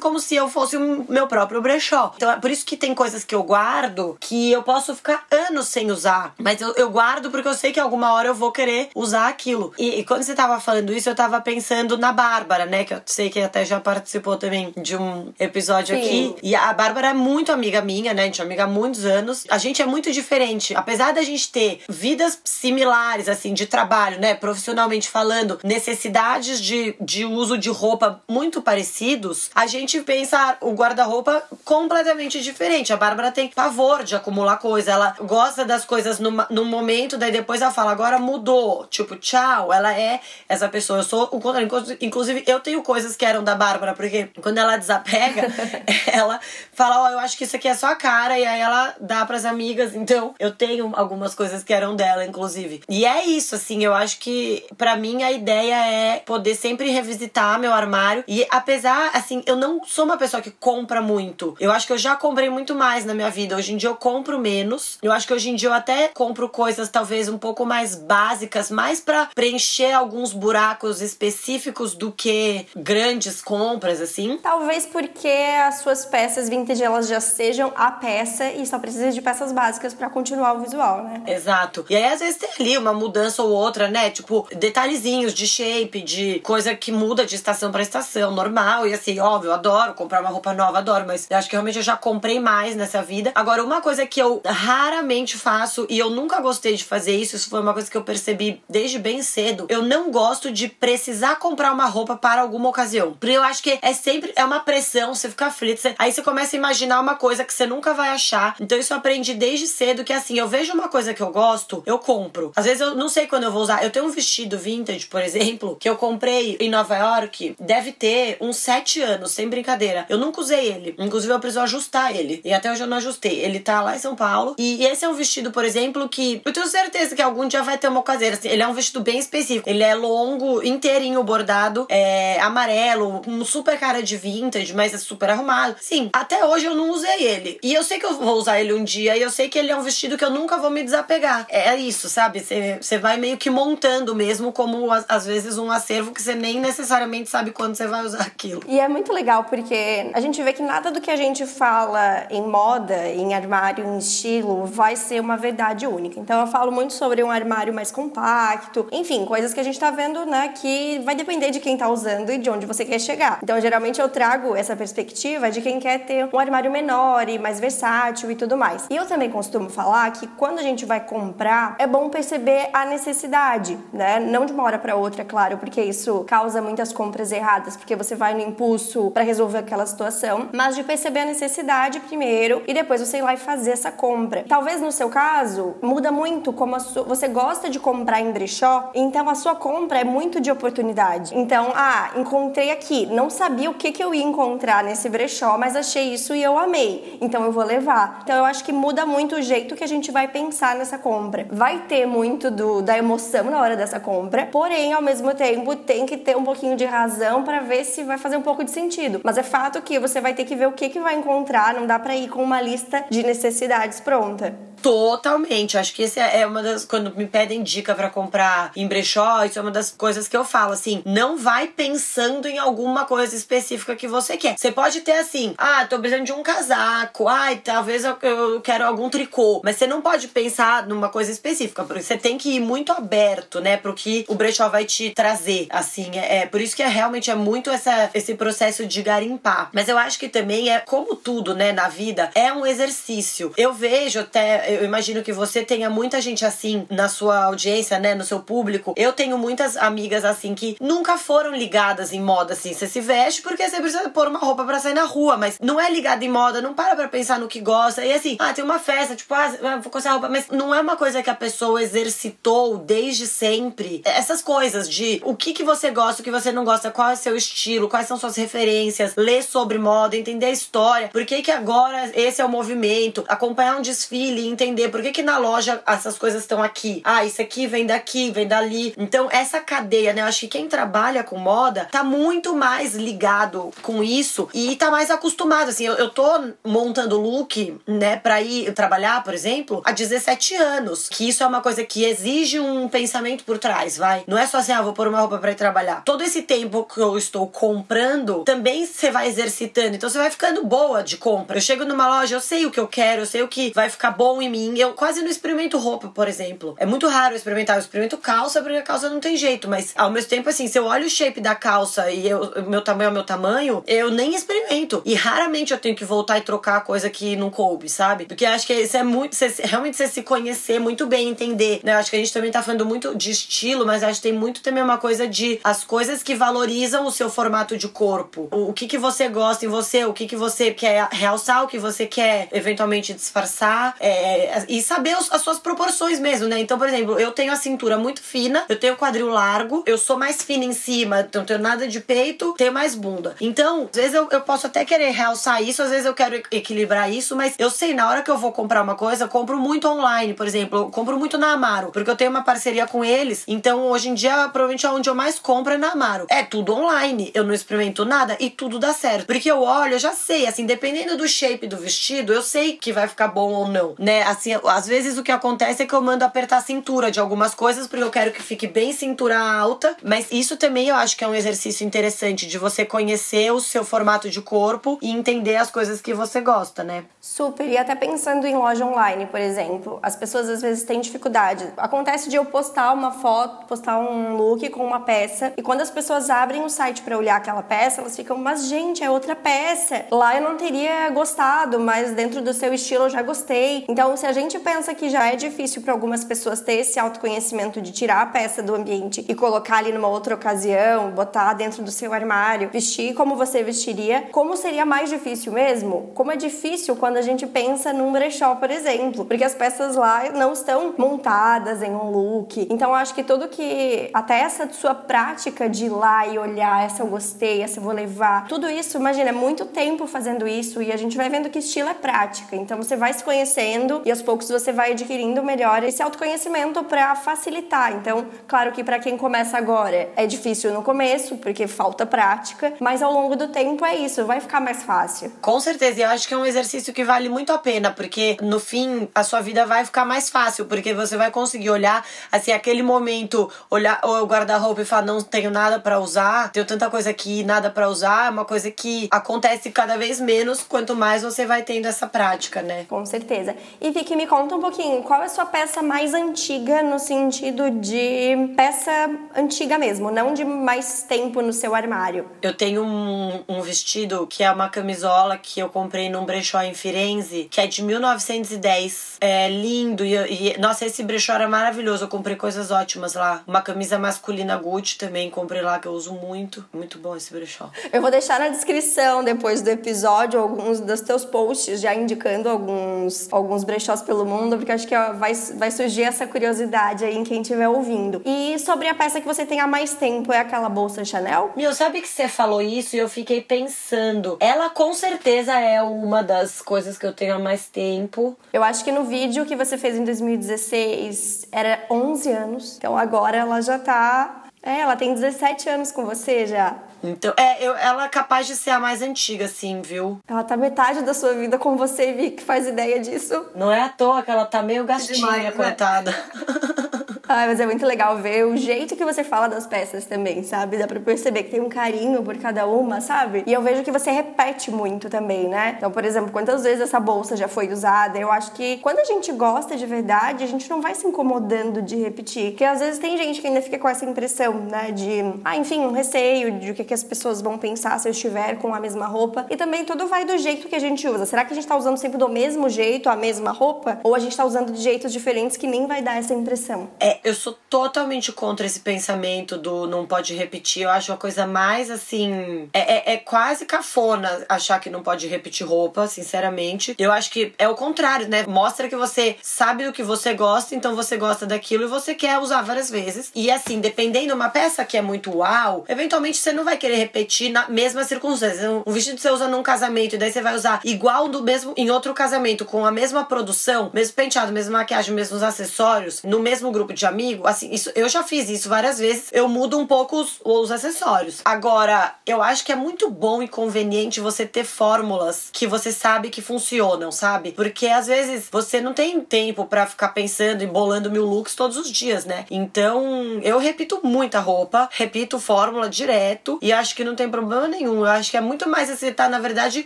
como 0.00 0.18
se 0.18 0.34
eu 0.34 0.48
fosse 0.48 0.76
o 0.76 1.06
meu 1.08 1.28
próprio 1.28 1.62
brechó. 1.62 2.12
Então, 2.16 2.28
é 2.28 2.36
por 2.40 2.50
isso 2.50 2.66
que 2.66 2.76
tem 2.76 2.92
coisas 2.92 3.22
que 3.22 3.36
eu 3.36 3.44
guardo 3.44 4.16
que 4.18 4.50
eu 4.50 4.64
posso 4.64 4.96
ficar 4.96 5.24
anos 5.30 5.68
sem 5.68 5.92
usar. 5.92 6.34
Mas 6.38 6.60
eu, 6.60 6.74
eu 6.74 6.90
guardo 6.90 7.30
porque 7.30 7.46
eu 7.46 7.54
sei 7.54 7.70
que 7.72 7.78
alguma 7.78 8.14
hora 8.14 8.26
eu 8.26 8.34
vou 8.34 8.50
querer 8.50 8.90
usar 8.96 9.28
aquilo. 9.28 9.72
E, 9.78 10.00
e 10.00 10.04
quando 10.04 10.24
você 10.24 10.34
tava 10.34 10.58
falando 10.58 10.92
isso, 10.92 11.08
eu 11.08 11.14
tava 11.14 11.40
pensando 11.40 11.96
na 11.96 12.12
Bárbara, 12.12 12.66
né? 12.66 12.82
Que 12.82 12.94
eu 12.94 13.02
sei 13.06 13.30
que 13.30 13.38
até 13.38 13.64
já 13.64 13.78
participou 13.78 14.36
também 14.36 14.74
de 14.76 14.96
um 14.96 15.32
episódio 15.38 15.94
Sim. 15.94 16.02
aqui. 16.02 16.36
E 16.42 16.56
a 16.56 16.72
Bárbara 16.72 17.10
é 17.10 17.14
muito 17.14 17.52
amiga 17.52 17.80
minha, 17.80 18.12
né? 18.12 18.22
A 18.22 18.26
gente 18.26 18.40
é 18.40 18.44
amiga 18.44 18.64
há 18.64 18.66
muitos 18.66 19.04
anos 19.04 19.46
a 19.52 19.58
gente 19.58 19.82
é 19.82 19.86
muito 19.86 20.10
diferente. 20.10 20.74
Apesar 20.74 21.12
da 21.12 21.20
gente 21.22 21.52
ter 21.52 21.82
vidas 21.86 22.40
similares, 22.42 23.28
assim, 23.28 23.52
de 23.52 23.66
trabalho, 23.66 24.18
né? 24.18 24.32
Profissionalmente 24.32 25.10
falando, 25.10 25.60
necessidades 25.62 26.58
de, 26.58 26.96
de 26.98 27.26
uso 27.26 27.58
de 27.58 27.68
roupa 27.68 28.22
muito 28.26 28.62
parecidos, 28.62 29.50
a 29.54 29.66
gente 29.66 30.00
pensa 30.00 30.56
o 30.62 30.72
guarda-roupa 30.72 31.42
completamente 31.66 32.40
diferente. 32.40 32.94
A 32.94 32.96
Bárbara 32.96 33.30
tem 33.30 33.48
pavor 33.48 34.04
de 34.04 34.16
acumular 34.16 34.56
coisa. 34.56 34.92
Ela 34.92 35.14
gosta 35.20 35.66
das 35.66 35.84
coisas 35.84 36.18
no, 36.18 36.30
no 36.48 36.64
momento, 36.64 37.18
daí 37.18 37.30
depois 37.30 37.60
ela 37.60 37.70
fala, 37.70 37.92
agora 37.92 38.18
mudou. 38.18 38.86
Tipo, 38.86 39.16
tchau. 39.16 39.70
Ela 39.70 39.92
é 39.92 40.20
essa 40.48 40.66
pessoa. 40.66 41.00
Eu 41.00 41.04
sou 41.04 41.24
o 41.24 41.38
contrário. 41.38 41.68
Inclusive, 42.00 42.42
eu 42.46 42.58
tenho 42.58 42.82
coisas 42.82 43.16
que 43.16 43.26
eram 43.26 43.44
da 43.44 43.54
Bárbara, 43.54 43.92
porque 43.92 44.30
quando 44.40 44.56
ela 44.56 44.78
desapega, 44.78 45.42
ela 46.10 46.40
fala, 46.72 47.02
ó, 47.02 47.04
oh, 47.04 47.10
eu 47.10 47.18
acho 47.18 47.36
que 47.36 47.44
isso 47.44 47.56
aqui 47.56 47.68
é 47.68 47.74
só 47.74 47.88
a 47.88 47.96
cara, 47.96 48.38
e 48.38 48.46
aí 48.46 48.58
ela 48.58 48.94
dá 48.98 49.26
para 49.42 49.50
amigas, 49.50 49.94
então 49.94 50.34
eu 50.38 50.52
tenho 50.52 50.92
algumas 50.94 51.34
coisas 51.34 51.62
que 51.62 51.72
eram 51.72 51.94
dela, 51.94 52.24
inclusive. 52.24 52.82
E 52.88 53.04
é 53.04 53.24
isso, 53.24 53.54
assim, 53.54 53.84
eu 53.84 53.94
acho 53.94 54.18
que 54.18 54.64
para 54.76 54.96
mim 54.96 55.22
a 55.22 55.32
ideia 55.32 55.86
é 55.86 56.18
poder 56.18 56.54
sempre 56.54 56.90
revisitar 56.90 57.58
meu 57.58 57.72
armário. 57.72 58.24
E 58.26 58.46
apesar, 58.50 59.10
assim, 59.14 59.42
eu 59.46 59.56
não 59.56 59.82
sou 59.84 60.04
uma 60.04 60.16
pessoa 60.16 60.42
que 60.42 60.50
compra 60.50 61.00
muito. 61.00 61.56
Eu 61.60 61.70
acho 61.70 61.86
que 61.86 61.92
eu 61.92 61.98
já 61.98 62.16
comprei 62.16 62.48
muito 62.48 62.74
mais 62.74 63.04
na 63.04 63.14
minha 63.14 63.30
vida. 63.30 63.56
Hoje 63.56 63.72
em 63.72 63.76
dia 63.76 63.88
eu 63.88 63.96
compro 63.96 64.38
menos. 64.38 64.98
Eu 65.02 65.12
acho 65.12 65.26
que 65.26 65.34
hoje 65.34 65.50
em 65.50 65.54
dia 65.54 65.68
eu 65.68 65.72
até 65.72 66.08
compro 66.08 66.48
coisas 66.48 66.88
talvez 66.88 67.28
um 67.28 67.38
pouco 67.38 67.64
mais 67.64 67.94
básicas, 67.94 68.70
mais 68.70 69.00
para 69.00 69.28
preencher 69.34 69.92
alguns 69.92 70.32
buracos 70.32 71.00
específicos 71.00 71.94
do 71.94 72.12
que 72.12 72.66
grandes 72.76 73.40
compras, 73.40 74.00
assim. 74.00 74.38
Talvez 74.42 74.86
porque 74.86 75.28
as 75.28 75.76
suas 75.76 76.04
peças 76.04 76.48
vintage 76.48 76.82
elas 76.82 77.08
já 77.08 77.20
sejam 77.20 77.72
a 77.76 77.90
peça 77.90 78.50
e 78.52 78.66
só 78.66 78.78
precisa 78.78 79.10
de 79.10 79.21
peças 79.22 79.52
básicas 79.52 79.94
para 79.94 80.10
continuar 80.10 80.54
o 80.54 80.60
visual, 80.60 81.04
né? 81.04 81.22
Exato. 81.26 81.84
E 81.88 81.96
aí, 81.96 82.04
às 82.04 82.20
vezes, 82.20 82.36
tem 82.36 82.50
ali 82.58 82.78
uma 82.78 82.92
mudança 82.92 83.42
ou 83.42 83.50
outra, 83.50 83.88
né? 83.88 84.10
Tipo, 84.10 84.46
detalhezinhos 84.54 85.32
de 85.32 85.46
shape, 85.46 86.02
de 86.02 86.40
coisa 86.40 86.74
que 86.74 86.92
muda 86.92 87.24
de 87.24 87.34
estação 87.34 87.70
para 87.70 87.82
estação, 87.82 88.30
normal. 88.32 88.86
E 88.86 88.94
assim, 88.94 89.18
óbvio, 89.20 89.52
adoro 89.52 89.94
comprar 89.94 90.20
uma 90.20 90.30
roupa 90.30 90.52
nova, 90.52 90.78
adoro, 90.78 91.06
mas 91.06 91.26
acho 91.30 91.48
que 91.48 91.54
realmente 91.54 91.78
eu 91.78 91.82
já 91.82 91.96
comprei 91.96 92.40
mais 92.40 92.76
nessa 92.76 93.02
vida. 93.02 93.32
Agora, 93.34 93.64
uma 93.64 93.80
coisa 93.80 94.06
que 94.06 94.20
eu 94.20 94.42
raramente 94.44 95.36
faço 95.36 95.86
e 95.88 95.98
eu 95.98 96.10
nunca 96.10 96.40
gostei 96.40 96.74
de 96.74 96.84
fazer 96.84 97.16
isso, 97.16 97.36
isso 97.36 97.48
foi 97.48 97.60
uma 97.60 97.72
coisa 97.72 97.90
que 97.90 97.96
eu 97.96 98.02
percebi 98.02 98.62
desde 98.68 98.98
bem 98.98 99.22
cedo. 99.22 99.66
Eu 99.68 99.82
não 99.82 100.10
gosto 100.10 100.50
de 100.50 100.68
precisar 100.68 101.36
comprar 101.36 101.72
uma 101.72 101.86
roupa 101.86 102.16
para 102.16 102.40
alguma 102.40 102.68
ocasião. 102.68 103.12
Porque 103.18 103.36
eu 103.36 103.42
acho 103.42 103.62
que 103.62 103.78
é 103.80 103.92
sempre 103.92 104.32
é 104.36 104.44
uma 104.44 104.60
pressão, 104.60 105.14
você 105.14 105.28
fica 105.28 105.46
aflito. 105.46 105.80
Você, 105.80 105.94
aí 105.98 106.12
você 106.12 106.22
começa 106.22 106.56
a 106.56 106.58
imaginar 106.58 107.00
uma 107.00 107.14
coisa 107.14 107.44
que 107.44 107.52
você 107.52 107.66
nunca 107.66 107.94
vai 107.94 108.08
achar. 108.10 108.56
Então 108.60 108.78
isso 108.78 108.92
eu 108.92 108.96
aprendi 108.96 109.11
aprendi 109.12 109.34
desde 109.34 109.68
cedo 109.68 110.04
que 110.04 110.12
assim, 110.12 110.38
eu 110.38 110.48
vejo 110.48 110.72
uma 110.72 110.88
coisa 110.88 111.12
que 111.12 111.22
eu 111.22 111.30
gosto, 111.30 111.82
eu 111.84 111.98
compro. 111.98 112.50
Às 112.56 112.64
vezes 112.64 112.80
eu 112.80 112.94
não 112.94 113.10
sei 113.10 113.26
quando 113.26 113.42
eu 113.42 113.52
vou 113.52 113.60
usar. 113.60 113.84
Eu 113.84 113.90
tenho 113.90 114.06
um 114.06 114.10
vestido 114.10 114.56
vintage, 114.56 115.06
por 115.06 115.20
exemplo, 115.20 115.76
que 115.78 115.86
eu 115.86 115.96
comprei 115.96 116.56
em 116.58 116.70
Nova 116.70 116.96
York, 116.96 117.54
deve 117.60 117.92
ter 117.92 118.38
uns 118.40 118.56
sete 118.56 119.02
anos, 119.02 119.32
sem 119.32 119.48
brincadeira. 119.50 120.06
Eu 120.08 120.16
nunca 120.16 120.40
usei 120.40 120.66
ele. 120.66 120.94
Inclusive, 120.98 121.30
eu 121.30 121.38
preciso 121.38 121.60
ajustar 121.60 122.16
ele. 122.16 122.40
E 122.42 122.54
até 122.54 122.72
hoje 122.72 122.80
eu 122.80 122.86
não 122.86 122.96
ajustei. 122.96 123.40
Ele 123.40 123.60
tá 123.60 123.82
lá 123.82 123.94
em 123.94 123.98
São 123.98 124.16
Paulo. 124.16 124.54
E 124.56 124.82
esse 124.86 125.04
é 125.04 125.08
um 125.08 125.14
vestido, 125.14 125.50
por 125.50 125.64
exemplo, 125.64 126.08
que 126.08 126.40
eu 126.42 126.52
tenho 126.52 126.66
certeza 126.66 127.14
que 127.14 127.20
algum 127.20 127.46
dia 127.46 127.62
vai 127.62 127.76
ter 127.76 127.88
uma 127.88 128.00
ocasião. 128.00 128.32
Assim, 128.32 128.48
ele 128.48 128.62
é 128.62 128.66
um 128.66 128.72
vestido 128.72 129.02
bem 129.02 129.18
específico. 129.18 129.68
Ele 129.68 129.82
é 129.82 129.94
longo, 129.94 130.62
inteirinho 130.62 131.22
bordado, 131.22 131.86
é 131.90 132.40
amarelo, 132.40 133.20
com 133.22 133.44
super 133.44 133.78
cara 133.78 134.02
de 134.02 134.16
vintage, 134.16 134.72
mas 134.72 134.94
é 134.94 134.98
super 134.98 135.28
arrumado. 135.28 135.76
Sim, 135.82 136.08
até 136.14 136.46
hoje 136.46 136.64
eu 136.64 136.74
não 136.74 136.90
usei 136.90 137.24
ele. 137.24 137.58
E 137.62 137.74
eu 137.74 137.82
sei 137.82 137.98
que 137.98 138.06
eu 138.06 138.14
vou 138.14 138.36
usar 138.36 138.58
ele 138.58 138.72
um 138.72 138.82
dia 138.82 139.01
e 139.02 139.22
eu 139.22 139.30
sei 139.30 139.48
que 139.48 139.58
ele 139.58 139.70
é 139.70 139.76
um 139.76 139.82
vestido 139.82 140.16
que 140.16 140.24
eu 140.24 140.30
nunca 140.30 140.58
vou 140.58 140.70
me 140.70 140.82
desapegar. 140.82 141.46
É 141.48 141.74
isso, 141.76 142.08
sabe? 142.08 142.44
Você 142.80 142.98
vai 142.98 143.16
meio 143.16 143.36
que 143.36 143.50
montando 143.50 144.14
mesmo, 144.14 144.52
como 144.52 144.88
às 145.08 145.26
vezes 145.26 145.58
um 145.58 145.70
acervo 145.70 146.12
que 146.12 146.22
você 146.22 146.34
nem 146.34 146.60
necessariamente 146.60 147.28
sabe 147.28 147.50
quando 147.50 147.74
você 147.74 147.86
vai 147.86 148.04
usar 148.04 148.22
aquilo. 148.26 148.62
E 148.66 148.78
é 148.78 148.88
muito 148.88 149.12
legal 149.12 149.44
porque 149.44 150.10
a 150.12 150.20
gente 150.20 150.42
vê 150.42 150.52
que 150.52 150.62
nada 150.62 150.90
do 150.90 151.00
que 151.00 151.10
a 151.10 151.16
gente 151.16 151.46
fala 151.46 152.26
em 152.30 152.42
moda, 152.42 153.08
em 153.08 153.34
armário, 153.34 153.84
em 153.84 153.98
estilo, 153.98 154.66
vai 154.66 154.96
ser 154.96 155.20
uma 155.20 155.36
verdade 155.36 155.86
única. 155.86 156.18
Então 156.18 156.40
eu 156.40 156.46
falo 156.46 156.70
muito 156.72 156.92
sobre 156.92 157.22
um 157.22 157.30
armário 157.30 157.72
mais 157.72 157.90
compacto, 157.90 158.86
enfim, 158.92 159.24
coisas 159.24 159.52
que 159.54 159.60
a 159.60 159.62
gente 159.62 159.78
tá 159.78 159.90
vendo, 159.90 160.24
né, 160.26 160.48
que 160.48 161.00
vai 161.04 161.14
depender 161.14 161.50
de 161.50 161.60
quem 161.60 161.76
tá 161.76 161.88
usando 161.88 162.30
e 162.30 162.38
de 162.38 162.50
onde 162.50 162.66
você 162.66 162.84
quer 162.84 162.98
chegar. 162.98 163.38
Então 163.42 163.60
geralmente 163.60 164.00
eu 164.00 164.08
trago 164.08 164.54
essa 164.54 164.76
perspectiva 164.76 165.50
de 165.50 165.60
quem 165.60 165.78
quer 165.78 165.98
ter 166.00 166.28
um 166.32 166.38
armário 166.38 166.70
menor 166.70 167.28
e 167.28 167.38
mais 167.38 167.58
versátil 167.58 168.30
e 168.30 168.34
tudo 168.34 168.56
mais. 168.56 168.86
E 168.92 168.96
eu 168.96 169.06
também 169.06 169.30
costumo 169.30 169.70
falar 169.70 170.10
que 170.12 170.26
quando 170.26 170.58
a 170.58 170.62
gente 170.62 170.84
vai 170.84 171.00
comprar, 171.00 171.76
é 171.78 171.86
bom 171.86 172.10
perceber 172.10 172.68
a 172.74 172.84
necessidade, 172.84 173.78
né? 173.90 174.20
Não 174.20 174.44
de 174.44 174.52
uma 174.52 174.64
hora 174.64 174.78
para 174.78 174.94
outra, 174.94 175.22
é 175.22 175.24
claro, 175.24 175.56
porque 175.56 175.80
isso 175.80 176.24
causa 176.28 176.60
muitas 176.60 176.92
compras 176.92 177.32
erradas, 177.32 177.74
porque 177.74 177.96
você 177.96 178.14
vai 178.14 178.34
no 178.34 178.42
impulso 178.42 179.10
para 179.12 179.24
resolver 179.24 179.56
aquela 179.56 179.86
situação, 179.86 180.50
mas 180.52 180.76
de 180.76 180.84
perceber 180.84 181.20
a 181.20 181.24
necessidade 181.24 182.00
primeiro 182.00 182.62
e 182.66 182.74
depois 182.74 183.00
você 183.00 183.16
ir 183.16 183.22
lá 183.22 183.32
e 183.32 183.38
fazer 183.38 183.70
essa 183.70 183.90
compra. 183.90 184.44
Talvez 184.46 184.82
no 184.82 184.92
seu 184.92 185.08
caso, 185.08 185.74
muda 185.80 186.12
muito 186.12 186.52
como 186.52 186.76
você 187.06 187.28
gosta 187.28 187.70
de 187.70 187.80
comprar 187.80 188.20
em 188.20 188.30
brechó, 188.30 188.90
então 188.94 189.26
a 189.26 189.34
sua 189.34 189.54
compra 189.54 190.00
é 190.00 190.04
muito 190.04 190.38
de 190.38 190.50
oportunidade. 190.50 191.34
Então, 191.34 191.72
ah, 191.74 192.10
encontrei 192.14 192.70
aqui, 192.70 193.06
não 193.06 193.30
sabia 193.30 193.70
o 193.70 193.74
que, 193.74 193.90
que 193.90 194.04
eu 194.04 194.14
ia 194.14 194.22
encontrar 194.22 194.84
nesse 194.84 195.08
brechó, 195.08 195.56
mas 195.56 195.76
achei 195.76 196.12
isso 196.12 196.34
e 196.34 196.42
eu 196.42 196.58
amei, 196.58 197.16
então 197.22 197.42
eu 197.42 197.52
vou 197.52 197.64
levar. 197.64 198.20
Então 198.22 198.36
eu 198.36 198.44
acho 198.44 198.62
que 198.62 198.81
muda 198.82 199.06
muito 199.06 199.36
o 199.36 199.40
jeito 199.40 199.76
que 199.76 199.84
a 199.84 199.86
gente 199.86 200.10
vai 200.10 200.26
pensar 200.26 200.74
nessa 200.74 200.98
compra. 200.98 201.46
Vai 201.48 201.82
ter 201.86 202.04
muito 202.04 202.50
do, 202.50 202.82
da 202.82 202.98
emoção 202.98 203.44
na 203.44 203.60
hora 203.60 203.76
dessa 203.76 204.00
compra, 204.00 204.46
porém, 204.46 204.92
ao 204.92 205.00
mesmo 205.00 205.32
tempo, 205.36 205.76
tem 205.76 206.04
que 206.04 206.16
ter 206.16 206.36
um 206.36 206.42
pouquinho 206.42 206.76
de 206.76 206.84
razão 206.84 207.44
para 207.44 207.60
ver 207.60 207.84
se 207.84 208.02
vai 208.02 208.18
fazer 208.18 208.36
um 208.36 208.42
pouco 208.42 208.64
de 208.64 208.72
sentido. 208.72 209.20
Mas 209.22 209.38
é 209.38 209.42
fato 209.44 209.80
que 209.82 210.00
você 210.00 210.20
vai 210.20 210.34
ter 210.34 210.44
que 210.44 210.56
ver 210.56 210.66
o 210.66 210.72
que, 210.72 210.88
que 210.88 210.98
vai 210.98 211.14
encontrar, 211.14 211.74
não 211.74 211.86
dá 211.86 211.96
para 211.96 212.16
ir 212.16 212.28
com 212.28 212.42
uma 212.42 212.60
lista 212.60 213.04
de 213.08 213.22
necessidades 213.22 214.00
pronta. 214.00 214.52
Totalmente. 214.82 215.78
Acho 215.78 215.94
que 215.94 216.02
esse 216.02 216.18
é, 216.18 216.40
é 216.40 216.46
uma 216.46 216.62
das. 216.62 216.84
Quando 216.84 217.14
me 217.14 217.26
pedem 217.26 217.62
dica 217.62 217.94
para 217.94 218.10
comprar 218.10 218.72
em 218.74 218.86
brechó, 218.86 219.44
isso 219.44 219.58
é 219.58 219.62
uma 219.62 219.70
das 219.70 219.90
coisas 219.90 220.26
que 220.26 220.36
eu 220.36 220.44
falo. 220.44 220.72
Assim, 220.72 221.02
não 221.06 221.38
vai 221.38 221.68
pensando 221.68 222.48
em 222.48 222.58
alguma 222.58 223.04
coisa 223.04 223.36
específica 223.36 223.94
que 223.94 224.08
você 224.08 224.36
quer. 224.36 224.58
Você 224.58 224.72
pode 224.72 225.00
ter 225.02 225.12
assim, 225.12 225.54
ah, 225.56 225.86
tô 225.86 225.98
precisando 225.98 226.26
de 226.26 226.32
um 226.32 226.42
casaco, 226.42 227.28
ai, 227.28 227.56
talvez 227.56 228.04
eu, 228.04 228.60
quero 228.62 228.84
algum 228.84 229.08
tricô. 229.08 229.60
Mas 229.64 229.76
você 229.76 229.86
não 229.86 230.02
pode 230.02 230.28
pensar 230.28 230.86
numa 230.86 231.08
coisa 231.08 231.30
específica, 231.30 231.84
porque 231.84 232.02
você 232.02 232.16
tem 232.16 232.36
que 232.36 232.56
ir 232.56 232.60
muito 232.60 232.92
aberto, 232.92 233.60
né, 233.60 233.76
pro 233.76 233.94
que 233.94 234.24
o 234.28 234.34
brechó 234.34 234.68
vai 234.68 234.84
te 234.84 235.10
trazer. 235.10 235.66
Assim, 235.70 236.10
é, 236.14 236.38
é 236.38 236.46
por 236.46 236.60
isso 236.60 236.74
que 236.74 236.82
é 236.82 236.88
realmente 236.88 237.30
é 237.30 237.34
muito 237.34 237.70
essa, 237.70 238.10
esse 238.14 238.34
processo 238.34 238.84
de 238.86 239.02
garimpar. 239.02 239.70
Mas 239.72 239.88
eu 239.88 239.96
acho 239.96 240.18
que 240.18 240.28
também 240.28 240.70
é, 240.70 240.80
como 240.80 241.14
tudo, 241.14 241.54
né, 241.54 241.72
na 241.72 241.88
vida, 241.88 242.30
é 242.34 242.52
um 242.52 242.66
exercício. 242.66 243.52
Eu 243.56 243.72
vejo 243.72 244.20
até 244.20 244.71
eu 244.74 244.84
imagino 244.84 245.22
que 245.22 245.32
você 245.32 245.64
tenha 245.64 245.88
muita 245.90 246.20
gente 246.20 246.44
assim 246.44 246.86
na 246.90 247.08
sua 247.08 247.44
audiência, 247.44 247.98
né, 247.98 248.14
no 248.14 248.24
seu 248.24 248.40
público. 248.40 248.94
Eu 248.96 249.12
tenho 249.12 249.38
muitas 249.38 249.76
amigas 249.76 250.24
assim 250.24 250.54
que 250.54 250.76
nunca 250.80 251.18
foram 251.18 251.54
ligadas 251.54 252.12
em 252.12 252.20
moda 252.20 252.54
assim. 252.54 252.72
Você 252.72 252.86
se 252.86 253.00
veste 253.00 253.42
porque 253.42 253.68
você 253.68 253.76
precisa 253.80 254.08
pôr 254.10 254.28
uma 254.28 254.38
roupa 254.38 254.64
para 254.64 254.78
sair 254.78 254.94
na 254.94 255.04
rua, 255.04 255.36
mas 255.36 255.58
não 255.60 255.80
é 255.80 255.90
ligada 255.90 256.24
em 256.24 256.28
moda, 256.28 256.60
não 256.60 256.74
para 256.74 256.96
pra 256.96 257.08
pensar 257.08 257.38
no 257.38 257.48
que 257.48 257.60
gosta. 257.60 258.04
E 258.04 258.12
assim, 258.12 258.36
ah, 258.38 258.52
tem 258.52 258.64
uma 258.64 258.78
festa, 258.78 259.14
tipo, 259.14 259.32
ah, 259.34 259.78
vou 259.82 259.90
coçar 259.90 260.12
a 260.12 260.14
roupa, 260.14 260.28
mas 260.28 260.46
não 260.50 260.74
é 260.74 260.80
uma 260.80 260.96
coisa 260.96 261.22
que 261.22 261.30
a 261.30 261.34
pessoa 261.34 261.82
exercitou 261.82 262.78
desde 262.78 263.26
sempre. 263.26 264.02
Essas 264.04 264.42
coisas 264.42 264.88
de 264.88 265.20
o 265.24 265.36
que 265.36 265.52
que 265.52 265.64
você 265.64 265.90
gosta, 265.90 266.22
o 266.22 266.24
que 266.24 266.30
você 266.30 266.52
não 266.52 266.64
gosta, 266.64 266.90
qual 266.90 267.10
é 267.10 267.14
o 267.14 267.16
seu 267.16 267.36
estilo, 267.36 267.88
quais 267.88 268.06
são 268.06 268.16
suas 268.16 268.36
referências, 268.36 269.14
ler 269.16 269.42
sobre 269.42 269.78
moda, 269.78 270.16
entender 270.16 270.46
a 270.46 270.50
história, 270.50 271.08
por 271.08 271.24
que 271.24 271.42
que 271.42 271.50
agora 271.50 272.10
esse 272.14 272.40
é 272.40 272.44
o 272.44 272.48
movimento, 272.48 273.24
acompanhar 273.28 273.76
um 273.76 273.82
desfile, 273.82 274.46
entender 274.46 274.61
por 274.90 275.02
que, 275.02 275.12
que 275.12 275.22
na 275.22 275.38
loja 275.38 275.82
essas 275.86 276.16
coisas 276.16 276.42
estão 276.42 276.62
aqui. 276.62 277.00
Ah, 277.04 277.24
isso 277.24 277.42
aqui 277.42 277.66
vem 277.66 277.86
daqui, 277.86 278.30
vem 278.30 278.46
dali. 278.46 278.94
Então, 278.96 279.28
essa 279.30 279.60
cadeia, 279.60 280.12
né? 280.12 280.22
Eu 280.22 280.26
acho 280.26 280.40
que 280.40 280.48
quem 280.48 280.68
trabalha 280.68 281.24
com 281.24 281.38
moda 281.38 281.88
tá 281.90 282.04
muito 282.04 282.54
mais 282.54 282.94
ligado 282.94 283.70
com 283.82 284.02
isso 284.02 284.48
e 284.54 284.76
tá 284.76 284.90
mais 284.90 285.10
acostumado. 285.10 285.70
Assim, 285.70 285.84
eu, 285.84 285.94
eu 285.94 286.10
tô 286.10 286.24
montando 286.64 287.20
look, 287.20 287.76
né, 287.86 288.16
pra 288.16 288.40
ir 288.40 288.72
trabalhar, 288.72 289.22
por 289.24 289.34
exemplo, 289.34 289.82
há 289.84 289.92
17 289.92 290.54
anos. 290.54 291.08
Que 291.08 291.28
isso 291.28 291.42
é 291.42 291.46
uma 291.46 291.60
coisa 291.60 291.84
que 291.84 292.04
exige 292.04 292.60
um 292.60 292.88
pensamento 292.88 293.44
por 293.44 293.58
trás, 293.58 293.96
vai. 293.96 294.24
Não 294.26 294.38
é 294.38 294.46
só 294.46 294.58
assim, 294.58 294.72
ah, 294.72 294.82
vou 294.82 294.92
pôr 294.92 295.08
uma 295.08 295.20
roupa 295.20 295.38
pra 295.38 295.52
ir 295.52 295.56
trabalhar. 295.56 296.02
Todo 296.04 296.22
esse 296.22 296.42
tempo 296.42 296.84
que 296.84 297.00
eu 297.00 297.18
estou 297.18 297.46
comprando, 297.48 298.44
também 298.44 298.86
você 298.86 299.10
vai 299.10 299.28
exercitando. 299.28 299.96
Então, 299.96 300.08
você 300.08 300.18
vai 300.18 300.30
ficando 300.30 300.64
boa 300.64 301.02
de 301.02 301.16
compra. 301.16 301.56
Eu 301.56 301.62
chego 301.62 301.84
numa 301.84 302.06
loja, 302.08 302.36
eu 302.36 302.40
sei 302.40 302.66
o 302.66 302.70
que 302.70 302.80
eu 302.80 302.86
quero, 302.86 303.22
eu 303.22 303.26
sei 303.26 303.42
o 303.42 303.48
que 303.48 303.72
vai 303.74 303.88
ficar 303.88 304.10
bom 304.10 304.40
em 304.40 304.51
mim. 304.52 304.78
Eu 304.78 304.92
quase 304.92 305.20
não 305.20 305.28
experimento 305.28 305.78
roupa, 305.78 306.08
por 306.08 306.28
exemplo. 306.28 306.76
É 306.78 306.86
muito 306.86 307.08
raro 307.08 307.34
eu 307.34 307.36
experimentar. 307.36 307.76
Eu 307.76 307.80
experimento 307.80 308.16
calça 308.18 308.62
porque 308.62 308.76
a 308.76 308.82
calça 308.82 309.08
não 309.08 309.18
tem 309.18 309.36
jeito. 309.36 309.68
Mas 309.68 309.92
ao 309.96 310.10
mesmo 310.10 310.30
tempo, 310.30 310.48
assim, 310.48 310.68
se 310.68 310.78
eu 310.78 310.84
olho 310.84 311.06
o 311.06 311.10
shape 311.10 311.40
da 311.40 311.54
calça 311.54 312.10
e 312.10 312.32
o 312.32 312.62
meu 312.68 312.82
tamanho 312.82 313.08
é 313.08 313.10
o 313.10 313.14
meu 313.14 313.24
tamanho, 313.24 313.82
eu 313.86 314.10
nem 314.10 314.34
experimento. 314.34 315.02
E 315.04 315.14
raramente 315.14 315.72
eu 315.72 315.78
tenho 315.78 315.96
que 315.96 316.04
voltar 316.04 316.38
e 316.38 316.42
trocar 316.42 316.76
a 316.76 316.80
coisa 316.80 317.10
que 317.10 317.34
não 317.34 317.50
coube, 317.50 317.88
sabe? 317.88 318.26
Porque 318.26 318.44
eu 318.44 318.50
acho 318.50 318.66
que 318.66 318.74
isso 318.74 318.96
é 318.96 319.02
muito. 319.02 319.34
Você, 319.34 319.52
realmente 319.64 319.96
você 319.96 320.06
se 320.06 320.22
conhecer 320.22 320.78
muito 320.78 321.06
bem, 321.06 321.28
entender. 321.28 321.80
Né? 321.82 321.94
Eu 321.94 321.98
acho 321.98 322.10
que 322.10 322.16
a 322.16 322.18
gente 322.18 322.32
também 322.32 322.50
tá 322.50 322.62
falando 322.62 322.84
muito 322.84 323.16
de 323.16 323.30
estilo, 323.30 323.86
mas 323.86 324.02
acho 324.02 324.20
que 324.20 324.28
tem 324.28 324.32
muito 324.32 324.62
também 324.62 324.82
uma 324.82 324.98
coisa 324.98 325.26
de 325.26 325.58
as 325.64 325.84
coisas 325.84 326.22
que 326.22 326.34
valorizam 326.34 327.06
o 327.06 327.10
seu 327.10 327.30
formato 327.30 327.76
de 327.76 327.88
corpo. 327.88 328.48
O, 328.50 328.70
o 328.70 328.72
que, 328.72 328.86
que 328.86 328.98
você 328.98 329.28
gosta 329.28 329.64
em 329.64 329.68
você, 329.68 330.04
o 330.04 330.12
que, 330.12 330.26
que 330.26 330.36
você 330.36 330.70
quer 330.70 331.08
realçar, 331.10 331.64
o 331.64 331.68
que 331.68 331.78
você 331.78 332.06
quer 332.06 332.48
eventualmente 332.52 333.14
disfarçar. 333.14 333.94
É, 333.98 334.31
e 334.68 334.82
saber 334.82 335.16
os, 335.16 335.30
as 335.32 335.42
suas 335.42 335.58
proporções 335.58 336.18
mesmo, 336.18 336.48
né? 336.48 336.58
Então, 336.60 336.78
por 336.78 336.88
exemplo, 336.88 337.18
eu 337.18 337.32
tenho 337.32 337.52
a 337.52 337.56
cintura 337.56 337.98
muito 337.98 338.22
fina, 338.22 338.64
eu 338.68 338.78
tenho 338.78 338.94
o 338.94 338.96
quadril 338.96 339.28
largo, 339.28 339.82
eu 339.86 339.98
sou 339.98 340.18
mais 340.18 340.42
fina 340.42 340.64
em 340.64 340.72
cima, 340.72 341.20
então 341.20 341.42
não 341.42 341.46
tenho 341.46 341.60
nada 341.60 341.86
de 341.86 342.00
peito, 342.00 342.54
tenho 342.56 342.72
mais 342.72 342.94
bunda. 342.94 343.34
Então, 343.40 343.88
às 343.90 343.96
vezes 343.96 344.14
eu, 344.14 344.28
eu 344.30 344.40
posso 344.40 344.66
até 344.66 344.84
querer 344.84 345.10
realçar 345.10 345.62
isso, 345.62 345.82
às 345.82 345.90
vezes 345.90 346.06
eu 346.06 346.14
quero 346.14 346.42
equilibrar 346.50 347.12
isso, 347.12 347.36
mas 347.36 347.54
eu 347.58 347.70
sei, 347.70 347.94
na 347.94 348.08
hora 348.08 348.22
que 348.22 348.30
eu 348.30 348.38
vou 348.38 348.52
comprar 348.52 348.82
uma 348.82 348.94
coisa, 348.94 349.24
eu 349.24 349.28
compro 349.28 349.58
muito 349.58 349.88
online, 349.88 350.34
por 350.34 350.46
exemplo, 350.46 350.78
eu 350.80 350.90
compro 350.90 351.18
muito 351.18 351.36
na 351.38 351.52
Amaro, 351.52 351.90
porque 351.90 352.10
eu 352.10 352.16
tenho 352.16 352.30
uma 352.30 352.42
parceria 352.42 352.86
com 352.86 353.04
eles, 353.04 353.44
então 353.46 353.86
hoje 353.86 354.08
em 354.08 354.14
dia, 354.14 354.48
provavelmente 354.48 354.86
onde 354.86 355.08
eu 355.08 355.14
mais 355.14 355.38
compro 355.38 355.74
é 355.74 355.78
na 355.78 355.92
Amaro. 355.92 356.26
É 356.28 356.42
tudo 356.42 356.72
online, 356.72 357.30
eu 357.34 357.44
não 357.44 357.52
experimento 357.52 358.04
nada 358.04 358.36
e 358.40 358.50
tudo 358.50 358.78
dá 358.78 358.92
certo. 358.92 359.26
Porque 359.26 359.50
eu 359.50 359.60
olho, 359.62 359.94
eu 359.94 359.98
já 359.98 360.12
sei, 360.12 360.46
assim, 360.46 360.66
dependendo 360.66 361.16
do 361.16 361.28
shape 361.28 361.66
do 361.66 361.76
vestido, 361.76 362.32
eu 362.32 362.42
sei 362.42 362.76
que 362.76 362.92
vai 362.92 363.08
ficar 363.08 363.28
bom 363.28 363.52
ou 363.52 363.68
não, 363.68 363.94
né? 363.98 364.21
Assim, 364.22 364.52
às 364.64 364.86
vezes 364.86 365.18
o 365.18 365.22
que 365.22 365.32
acontece 365.32 365.82
é 365.82 365.86
que 365.86 365.94
eu 365.94 366.00
mando 366.00 366.24
apertar 366.24 366.58
a 366.58 366.60
cintura 366.60 367.10
de 367.10 367.20
algumas 367.20 367.54
coisas, 367.54 367.86
porque 367.86 368.04
eu 368.04 368.10
quero 368.10 368.32
que 368.32 368.42
fique 368.42 368.66
bem 368.66 368.92
cintura 368.92 369.38
alta. 369.38 369.96
Mas 370.02 370.26
isso 370.30 370.56
também 370.56 370.88
eu 370.88 370.96
acho 370.96 371.16
que 371.16 371.24
é 371.24 371.28
um 371.28 371.34
exercício 371.34 371.86
interessante 371.86 372.46
de 372.46 372.58
você 372.58 372.84
conhecer 372.84 373.52
o 373.52 373.60
seu 373.60 373.84
formato 373.84 374.28
de 374.28 374.40
corpo 374.40 374.98
e 375.02 375.10
entender 375.10 375.56
as 375.56 375.70
coisas 375.70 376.00
que 376.00 376.14
você 376.14 376.40
gosta, 376.40 376.82
né? 376.84 377.04
Super. 377.20 377.68
E 377.68 377.76
até 377.76 377.94
pensando 377.94 378.46
em 378.46 378.56
loja 378.56 378.84
online, 378.84 379.26
por 379.26 379.40
exemplo, 379.40 379.98
as 380.02 380.16
pessoas 380.16 380.48
às 380.48 380.62
vezes 380.62 380.84
têm 380.84 381.00
dificuldade. 381.00 381.66
Acontece 381.76 382.28
de 382.28 382.36
eu 382.36 382.44
postar 382.44 382.92
uma 382.92 383.12
foto, 383.12 383.66
postar 383.66 383.98
um 383.98 384.36
look 384.36 384.68
com 384.70 384.84
uma 384.84 385.00
peça, 385.00 385.52
e 385.56 385.62
quando 385.62 385.80
as 385.80 385.90
pessoas 385.90 386.30
abrem 386.30 386.64
o 386.64 386.68
site 386.68 387.02
para 387.02 387.16
olhar 387.16 387.36
aquela 387.36 387.62
peça, 387.62 388.00
elas 388.00 388.16
ficam, 388.16 388.36
mas 388.36 388.66
gente, 388.66 389.02
é 389.02 389.10
outra 389.10 389.34
peça. 389.36 390.06
Lá 390.10 390.36
eu 390.36 390.42
não 390.42 390.56
teria 390.56 391.08
gostado, 391.10 391.78
mas 391.78 392.12
dentro 392.12 392.42
do 392.42 392.52
seu 392.52 392.72
estilo 392.74 393.04
eu 393.04 393.10
já 393.10 393.22
gostei. 393.22 393.84
Então, 393.88 394.11
se 394.16 394.26
a 394.26 394.32
gente 394.32 394.58
pensa 394.58 394.94
que 394.94 395.08
já 395.08 395.30
é 395.32 395.36
difícil 395.36 395.82
para 395.82 395.92
algumas 395.92 396.24
pessoas 396.24 396.60
ter 396.60 396.74
esse 396.74 396.98
autoconhecimento 396.98 397.80
de 397.80 397.92
tirar 397.92 398.22
a 398.22 398.26
peça 398.26 398.62
do 398.62 398.74
ambiente 398.74 399.24
e 399.28 399.34
colocar 399.34 399.78
ali 399.78 399.92
numa 399.92 400.08
outra 400.08 400.34
ocasião, 400.34 401.10
botar 401.10 401.54
dentro 401.54 401.82
do 401.82 401.90
seu 401.90 402.12
armário, 402.12 402.70
vestir 402.72 403.14
como 403.14 403.36
você 403.36 403.62
vestiria. 403.62 404.28
Como 404.32 404.56
seria 404.56 404.84
mais 404.84 405.10
difícil 405.10 405.52
mesmo? 405.52 406.10
Como 406.14 406.30
é 406.30 406.36
difícil 406.36 406.96
quando 406.96 407.16
a 407.16 407.22
gente 407.22 407.46
pensa 407.46 407.92
num 407.92 408.12
brechó, 408.12 408.54
por 408.56 408.70
exemplo, 408.70 409.24
porque 409.24 409.44
as 409.44 409.54
peças 409.54 409.96
lá 409.96 410.30
não 410.30 410.52
estão 410.52 410.94
montadas 410.98 411.82
em 411.82 411.90
um 411.90 412.10
look. 412.10 412.66
Então 412.70 412.94
acho 412.94 413.14
que 413.14 413.22
tudo 413.22 413.48
que 413.48 414.10
até 414.12 414.40
essa 414.40 414.70
sua 414.72 414.94
prática 414.94 415.68
de 415.68 415.86
ir 415.86 415.90
lá 415.90 416.26
e 416.26 416.38
olhar, 416.38 416.84
essa 416.84 417.02
eu 417.02 417.06
gostei, 417.06 417.62
essa 417.62 417.78
eu 417.78 417.82
vou 417.82 417.92
levar, 417.92 418.46
tudo 418.46 418.68
isso, 418.68 418.98
imagina, 418.98 419.30
é 419.30 419.32
muito 419.32 419.64
tempo 419.64 420.06
fazendo 420.06 420.46
isso 420.46 420.82
e 420.82 420.92
a 420.92 420.96
gente 420.96 421.16
vai 421.16 421.28
vendo 421.28 421.48
que 421.48 421.58
estilo 421.58 421.88
é 421.88 421.94
prática. 421.94 422.56
Então 422.56 422.76
você 422.76 422.96
vai 422.96 423.12
se 423.12 423.24
conhecendo 423.24 424.01
e 424.04 424.10
aos 424.10 424.22
poucos 424.22 424.48
você 424.48 424.72
vai 424.72 424.92
adquirindo 424.92 425.42
melhor 425.42 425.82
esse 425.82 426.02
autoconhecimento 426.02 426.82
para 426.84 427.14
facilitar. 427.14 427.92
Então, 427.92 428.26
claro 428.46 428.72
que 428.72 428.82
para 428.82 428.98
quem 428.98 429.16
começa 429.16 429.56
agora 429.56 430.10
é 430.16 430.26
difícil 430.26 430.72
no 430.72 430.82
começo, 430.82 431.36
porque 431.36 431.66
falta 431.66 432.04
prática, 432.06 432.74
mas 432.80 433.02
ao 433.02 433.12
longo 433.12 433.36
do 433.36 433.48
tempo 433.48 433.84
é 433.84 433.96
isso, 433.96 434.24
vai 434.24 434.40
ficar 434.40 434.60
mais 434.60 434.82
fácil. 434.82 435.32
Com 435.40 435.60
certeza, 435.60 436.00
e 436.00 436.02
eu 436.02 436.08
acho 436.08 436.26
que 436.26 436.34
é 436.34 436.36
um 436.36 436.46
exercício 436.46 436.92
que 436.92 437.04
vale 437.04 437.28
muito 437.28 437.52
a 437.52 437.58
pena, 437.58 437.90
porque 437.90 438.36
no 438.40 438.58
fim 438.58 439.08
a 439.14 439.22
sua 439.22 439.40
vida 439.40 439.66
vai 439.66 439.84
ficar 439.84 440.04
mais 440.04 440.30
fácil, 440.30 440.66
porque 440.66 440.94
você 440.94 441.16
vai 441.16 441.30
conseguir 441.30 441.70
olhar 441.70 442.04
assim 442.30 442.52
aquele 442.52 442.82
momento, 442.82 443.50
olhar 443.70 444.00
o 444.04 444.24
guarda-roupa 444.24 444.82
e 444.82 444.84
falar 444.84 445.02
não 445.02 445.20
tenho 445.20 445.50
nada 445.50 445.78
para 445.78 445.98
usar, 446.00 446.50
tenho 446.50 446.66
tanta 446.66 446.88
coisa 446.90 447.10
aqui, 447.10 447.44
nada 447.44 447.70
para 447.70 447.88
usar, 447.88 448.26
é 448.26 448.30
uma 448.30 448.44
coisa 448.44 448.70
que 448.70 449.08
acontece 449.10 449.70
cada 449.70 449.96
vez 449.96 450.20
menos 450.20 450.62
quanto 450.62 450.94
mais 450.94 451.22
você 451.22 451.46
vai 451.46 451.62
tendo 451.62 451.86
essa 451.86 452.06
prática, 452.06 452.62
né? 452.62 452.84
Com 452.88 453.04
certeza. 453.04 453.54
E 453.80 453.90
Vicky, 453.92 454.16
me 454.16 454.26
conta 454.26 454.56
um 454.56 454.60
pouquinho, 454.60 455.02
qual 455.02 455.20
é 455.22 455.26
a 455.26 455.28
sua 455.28 455.44
peça 455.44 455.82
mais 455.82 456.14
antiga 456.14 456.82
no 456.82 456.98
sentido 456.98 457.70
de 457.70 458.52
peça 458.56 458.90
antiga 459.36 459.76
mesmo, 459.76 460.10
não 460.10 460.32
de 460.32 460.46
mais 460.46 461.02
tempo 461.02 461.42
no 461.42 461.52
seu 461.52 461.74
armário? 461.74 462.26
Eu 462.40 462.54
tenho 462.54 462.82
um, 462.82 463.44
um 463.46 463.60
vestido 463.60 464.26
que 464.26 464.42
é 464.42 464.50
uma 464.50 464.70
camisola 464.70 465.36
que 465.36 465.60
eu 465.60 465.68
comprei 465.68 466.08
num 466.08 466.24
brechó 466.24 466.62
em 466.62 466.72
Firenze, 466.72 467.48
que 467.50 467.60
é 467.60 467.66
de 467.66 467.82
1910. 467.82 469.18
É 469.20 469.48
lindo 469.48 470.04
e, 470.04 470.14
e 470.14 470.58
nossa, 470.58 470.86
esse 470.86 471.02
brechó 471.02 471.34
era 471.34 471.46
maravilhoso. 471.46 472.04
Eu 472.04 472.08
comprei 472.08 472.34
coisas 472.34 472.70
ótimas 472.70 473.14
lá. 473.14 473.42
Uma 473.46 473.60
camisa 473.60 473.98
masculina 473.98 474.56
Gucci 474.56 474.96
também 474.96 475.30
comprei 475.30 475.60
lá 475.60 475.78
que 475.78 475.86
eu 475.86 475.92
uso 475.92 476.14
muito. 476.14 476.64
Muito 476.72 476.98
bom 476.98 477.14
esse 477.14 477.32
brechó. 477.32 477.70
Eu 477.92 478.00
vou 478.00 478.10
deixar 478.10 478.40
na 478.40 478.48
descrição 478.48 479.22
depois 479.22 479.60
do 479.60 479.68
episódio 479.68 480.40
alguns 480.40 480.80
dos 480.80 481.02
teus 481.02 481.24
posts 481.26 481.80
já 481.80 481.94
indicando 481.94 482.48
alguns 482.48 483.30
alguns 483.30 483.64
brechós 483.64 483.81
pelo 484.04 484.24
mundo, 484.24 484.56
porque 484.56 484.72
acho 484.72 484.86
que 484.86 484.94
vai, 485.14 485.34
vai 485.34 485.70
surgir 485.70 486.02
essa 486.02 486.26
curiosidade 486.26 487.04
aí 487.04 487.16
em 487.16 487.24
quem 487.24 487.42
estiver 487.42 487.68
ouvindo. 487.68 488.22
E 488.24 488.58
sobre 488.58 488.88
a 488.88 488.94
peça 488.94 489.20
que 489.20 489.26
você 489.26 489.44
tem 489.44 489.60
há 489.60 489.66
mais 489.66 489.94
tempo, 489.94 490.32
é 490.32 490.38
aquela 490.38 490.68
bolsa 490.68 491.04
Chanel? 491.04 491.52
Meu, 491.56 491.74
sabe 491.74 492.00
que 492.00 492.08
você 492.08 492.28
falou 492.28 492.62
isso 492.62 492.96
e 492.96 492.98
eu 492.98 493.08
fiquei 493.08 493.40
pensando. 493.40 494.36
Ela 494.40 494.70
com 494.70 494.92
certeza 494.94 495.58
é 495.58 495.82
uma 495.82 496.22
das 496.22 496.62
coisas 496.62 496.96
que 496.96 497.06
eu 497.06 497.12
tenho 497.12 497.34
há 497.34 497.38
mais 497.38 497.66
tempo. 497.66 498.36
Eu 498.52 498.62
acho 498.62 498.84
que 498.84 498.92
no 498.92 499.04
vídeo 499.04 499.44
que 499.44 499.56
você 499.56 499.76
fez 499.76 499.96
em 499.96 500.04
2016 500.04 501.48
era 501.50 501.84
11 501.90 502.30
anos. 502.30 502.76
Então 502.76 502.96
agora 502.96 503.36
ela 503.36 503.60
já 503.60 503.78
tá 503.78 504.42
é, 504.62 504.80
ela 504.80 504.94
tem 504.94 505.12
17 505.12 505.68
anos 505.68 505.90
com 505.90 506.04
você 506.04 506.46
já. 506.46 506.76
Então, 507.02 507.34
é, 507.36 507.64
eu, 507.64 507.76
ela 507.76 508.04
é 508.04 508.08
capaz 508.08 508.46
de 508.46 508.54
ser 508.54 508.70
a 508.70 508.78
mais 508.78 509.02
antiga, 509.02 509.48
sim, 509.48 509.82
viu? 509.82 510.20
Ela 510.26 510.44
tá 510.44 510.56
metade 510.56 511.02
da 511.02 511.12
sua 511.12 511.34
vida 511.34 511.58
com 511.58 511.76
você, 511.76 512.12
Vi, 512.12 512.30
que 512.32 512.42
faz 512.42 512.66
ideia 512.66 513.00
disso. 513.00 513.46
Não 513.54 513.70
é 513.70 513.82
à 513.82 513.88
toa 513.88 514.22
que 514.22 514.30
ela 514.30 514.44
tá 514.44 514.62
meio 514.62 514.84
gastinha, 514.84 515.16
Demais, 515.16 515.44
né? 515.44 515.52
Ai, 517.28 517.46
mas 517.46 517.60
é 517.60 517.66
muito 517.66 517.86
legal 517.86 518.16
ver 518.18 518.44
o 518.46 518.56
jeito 518.56 518.96
que 518.96 519.04
você 519.04 519.22
fala 519.22 519.48
das 519.48 519.66
peças 519.66 520.04
também, 520.04 520.42
sabe? 520.42 520.76
Dá 520.76 520.88
pra 520.88 520.98
perceber 520.98 521.44
que 521.44 521.50
tem 521.50 521.60
um 521.60 521.68
carinho 521.68 522.22
por 522.22 522.36
cada 522.36 522.66
uma, 522.66 523.00
sabe? 523.00 523.44
E 523.46 523.52
eu 523.52 523.62
vejo 523.62 523.84
que 523.84 523.92
você 523.92 524.10
repete 524.10 524.70
muito 524.70 525.08
também, 525.08 525.48
né? 525.48 525.74
Então, 525.76 525.90
por 525.90 526.04
exemplo, 526.04 526.32
quantas 526.32 526.64
vezes 526.64 526.80
essa 526.80 526.98
bolsa 526.98 527.36
já 527.36 527.46
foi 527.46 527.72
usada? 527.72 528.18
Eu 528.18 528.30
acho 528.30 528.52
que 528.52 528.78
quando 528.78 528.98
a 528.98 529.04
gente 529.04 529.30
gosta 529.32 529.76
de 529.76 529.86
verdade, 529.86 530.42
a 530.42 530.46
gente 530.48 530.68
não 530.68 530.80
vai 530.80 530.94
se 530.94 531.06
incomodando 531.06 531.80
de 531.80 531.96
repetir. 531.96 532.50
Porque 532.50 532.64
às 532.64 532.80
vezes 532.80 532.98
tem 532.98 533.16
gente 533.16 533.40
que 533.40 533.46
ainda 533.46 533.62
fica 533.62 533.78
com 533.78 533.88
essa 533.88 534.04
impressão, 534.04 534.54
né? 534.54 534.90
De, 534.90 535.22
ah, 535.44 535.56
enfim, 535.56 535.80
um 535.80 535.92
receio 535.92 536.58
de 536.58 536.72
o 536.72 536.74
que, 536.74 536.82
que 536.82 536.94
as 536.94 537.04
pessoas 537.04 537.40
vão 537.40 537.56
pensar 537.56 537.98
se 538.00 538.08
eu 538.08 538.12
estiver 538.12 538.58
com 538.58 538.74
a 538.74 538.80
mesma 538.80 539.06
roupa. 539.06 539.46
E 539.48 539.56
também 539.56 539.84
tudo 539.84 540.08
vai 540.08 540.24
do 540.24 540.36
jeito 540.38 540.66
que 540.66 540.74
a 540.74 540.80
gente 540.80 541.06
usa. 541.08 541.24
Será 541.24 541.44
que 541.44 541.52
a 541.52 541.54
gente 541.54 541.66
tá 541.66 541.76
usando 541.76 541.96
sempre 541.98 542.18
do 542.18 542.28
mesmo 542.28 542.68
jeito, 542.68 543.08
a 543.08 543.14
mesma 543.14 543.52
roupa? 543.52 544.00
Ou 544.02 544.14
a 544.14 544.18
gente 544.18 544.36
tá 544.36 544.44
usando 544.44 544.72
de 544.72 544.82
jeitos 544.82 545.12
diferentes 545.12 545.56
que 545.56 545.68
nem 545.68 545.86
vai 545.86 546.02
dar 546.02 546.18
essa 546.18 546.34
impressão? 546.34 546.88
É, 546.98 547.11
eu 547.24 547.34
sou 547.34 547.58
totalmente 547.68 548.32
contra 548.32 548.66
esse 548.66 548.80
pensamento 548.80 549.56
do 549.56 549.86
não 549.86 550.06
pode 550.06 550.34
repetir. 550.34 550.82
Eu 550.82 550.90
acho 550.90 551.12
a 551.12 551.16
coisa 551.16 551.46
mais 551.46 551.90
assim. 551.90 552.68
É, 552.72 553.12
é, 553.12 553.14
é, 553.14 553.16
quase 553.16 553.64
cafona 553.64 554.44
achar 554.48 554.78
que 554.80 554.90
não 554.90 555.02
pode 555.02 555.26
repetir 555.26 555.66
roupa, 555.66 556.06
sinceramente. 556.06 556.94
Eu 556.98 557.12
acho 557.12 557.30
que 557.30 557.52
é 557.58 557.68
o 557.68 557.74
contrário, 557.74 558.28
né? 558.28 558.44
Mostra 558.46 558.88
que 558.88 558.96
você 558.96 559.36
sabe 559.42 559.84
do 559.84 559.92
que 559.92 560.02
você 560.02 560.34
gosta, 560.34 560.74
então 560.74 560.94
você 560.94 561.16
gosta 561.16 561.46
daquilo 561.46 561.84
e 561.84 561.86
você 561.86 562.14
quer 562.14 562.38
usar 562.38 562.62
várias 562.62 562.90
vezes. 562.90 563.30
E 563.34 563.50
assim, 563.50 563.80
dependendo 563.80 564.34
uma 564.34 564.48
peça 564.48 564.84
que 564.84 564.96
é 564.96 565.02
muito 565.02 565.36
uau, 565.38 565.84
eventualmente 565.88 566.38
você 566.38 566.52
não 566.52 566.64
vai 566.64 566.76
querer 566.76 566.96
repetir 566.96 567.50
na 567.50 567.68
mesma 567.68 568.04
circunstância. 568.04 568.82
Um 568.86 568.92
vestido 568.92 569.18
você 569.18 569.30
usa 569.30 569.48
num 569.48 569.62
casamento 569.62 570.14
e 570.14 570.18
daí 570.18 570.32
você 570.32 570.40
vai 570.40 570.54
usar 570.54 570.80
igual 570.84 571.28
do 571.28 571.42
mesmo 571.42 571.74
em 571.76 571.90
outro 571.90 572.14
casamento, 572.14 572.64
com 572.64 572.84
a 572.84 572.90
mesma 572.90 573.24
produção, 573.24 573.90
mesmo 573.92 574.14
penteado, 574.14 574.52
mesma 574.52 574.78
maquiagem, 574.78 575.14
mesmos 575.14 575.42
acessórios, 575.42 576.22
no 576.22 576.40
mesmo 576.40 576.70
grupo 576.70 576.92
de 576.92 577.01
amigos 577.06 577.46
assim, 577.46 577.70
isso, 577.72 577.90
eu 577.94 578.08
já 578.08 578.22
fiz 578.22 578.48
isso 578.48 578.68
várias 578.68 578.98
vezes. 578.98 579.28
Eu 579.32 579.48
mudo 579.48 579.78
um 579.78 579.86
pouco 579.86 580.20
os, 580.20 580.40
os 580.44 580.70
acessórios. 580.70 581.40
Agora, 581.44 582.14
eu 582.26 582.42
acho 582.42 582.64
que 582.64 582.72
é 582.72 582.76
muito 582.76 583.10
bom 583.10 583.42
e 583.42 583.48
conveniente 583.48 584.20
você 584.20 584.46
ter 584.46 584.64
fórmulas 584.64 585.48
que 585.52 585.66
você 585.66 585.92
sabe 585.92 586.30
que 586.30 586.42
funcionam, 586.42 587.10
sabe? 587.12 587.52
Porque 587.52 587.86
às 587.86 588.06
vezes 588.06 588.48
você 588.50 588.80
não 588.80 588.92
tem 588.92 589.20
tempo 589.20 589.64
para 589.64 589.86
ficar 589.86 590.08
pensando 590.08 590.62
e 590.62 590.66
bolando 590.66 591.10
mil 591.10 591.24
looks 591.24 591.54
todos 591.54 591.76
os 591.76 591.90
dias, 591.90 592.24
né? 592.24 592.44
Então, 592.50 593.40
eu 593.42 593.58
repito 593.58 594.00
muita 594.02 594.40
roupa, 594.40 594.88
repito 594.92 595.38
fórmula 595.38 595.88
direto 595.88 596.58
e 596.62 596.72
acho 596.72 596.94
que 596.94 597.04
não 597.04 597.14
tem 597.14 597.28
problema 597.28 597.68
nenhum. 597.68 598.00
Eu 598.00 598.06
acho 598.06 598.30
que 598.30 598.36
é 598.36 598.40
muito 598.40 598.68
mais 598.68 598.88
você 598.88 599.12
tá, 599.12 599.28
na 599.28 599.38
verdade, 599.38 599.84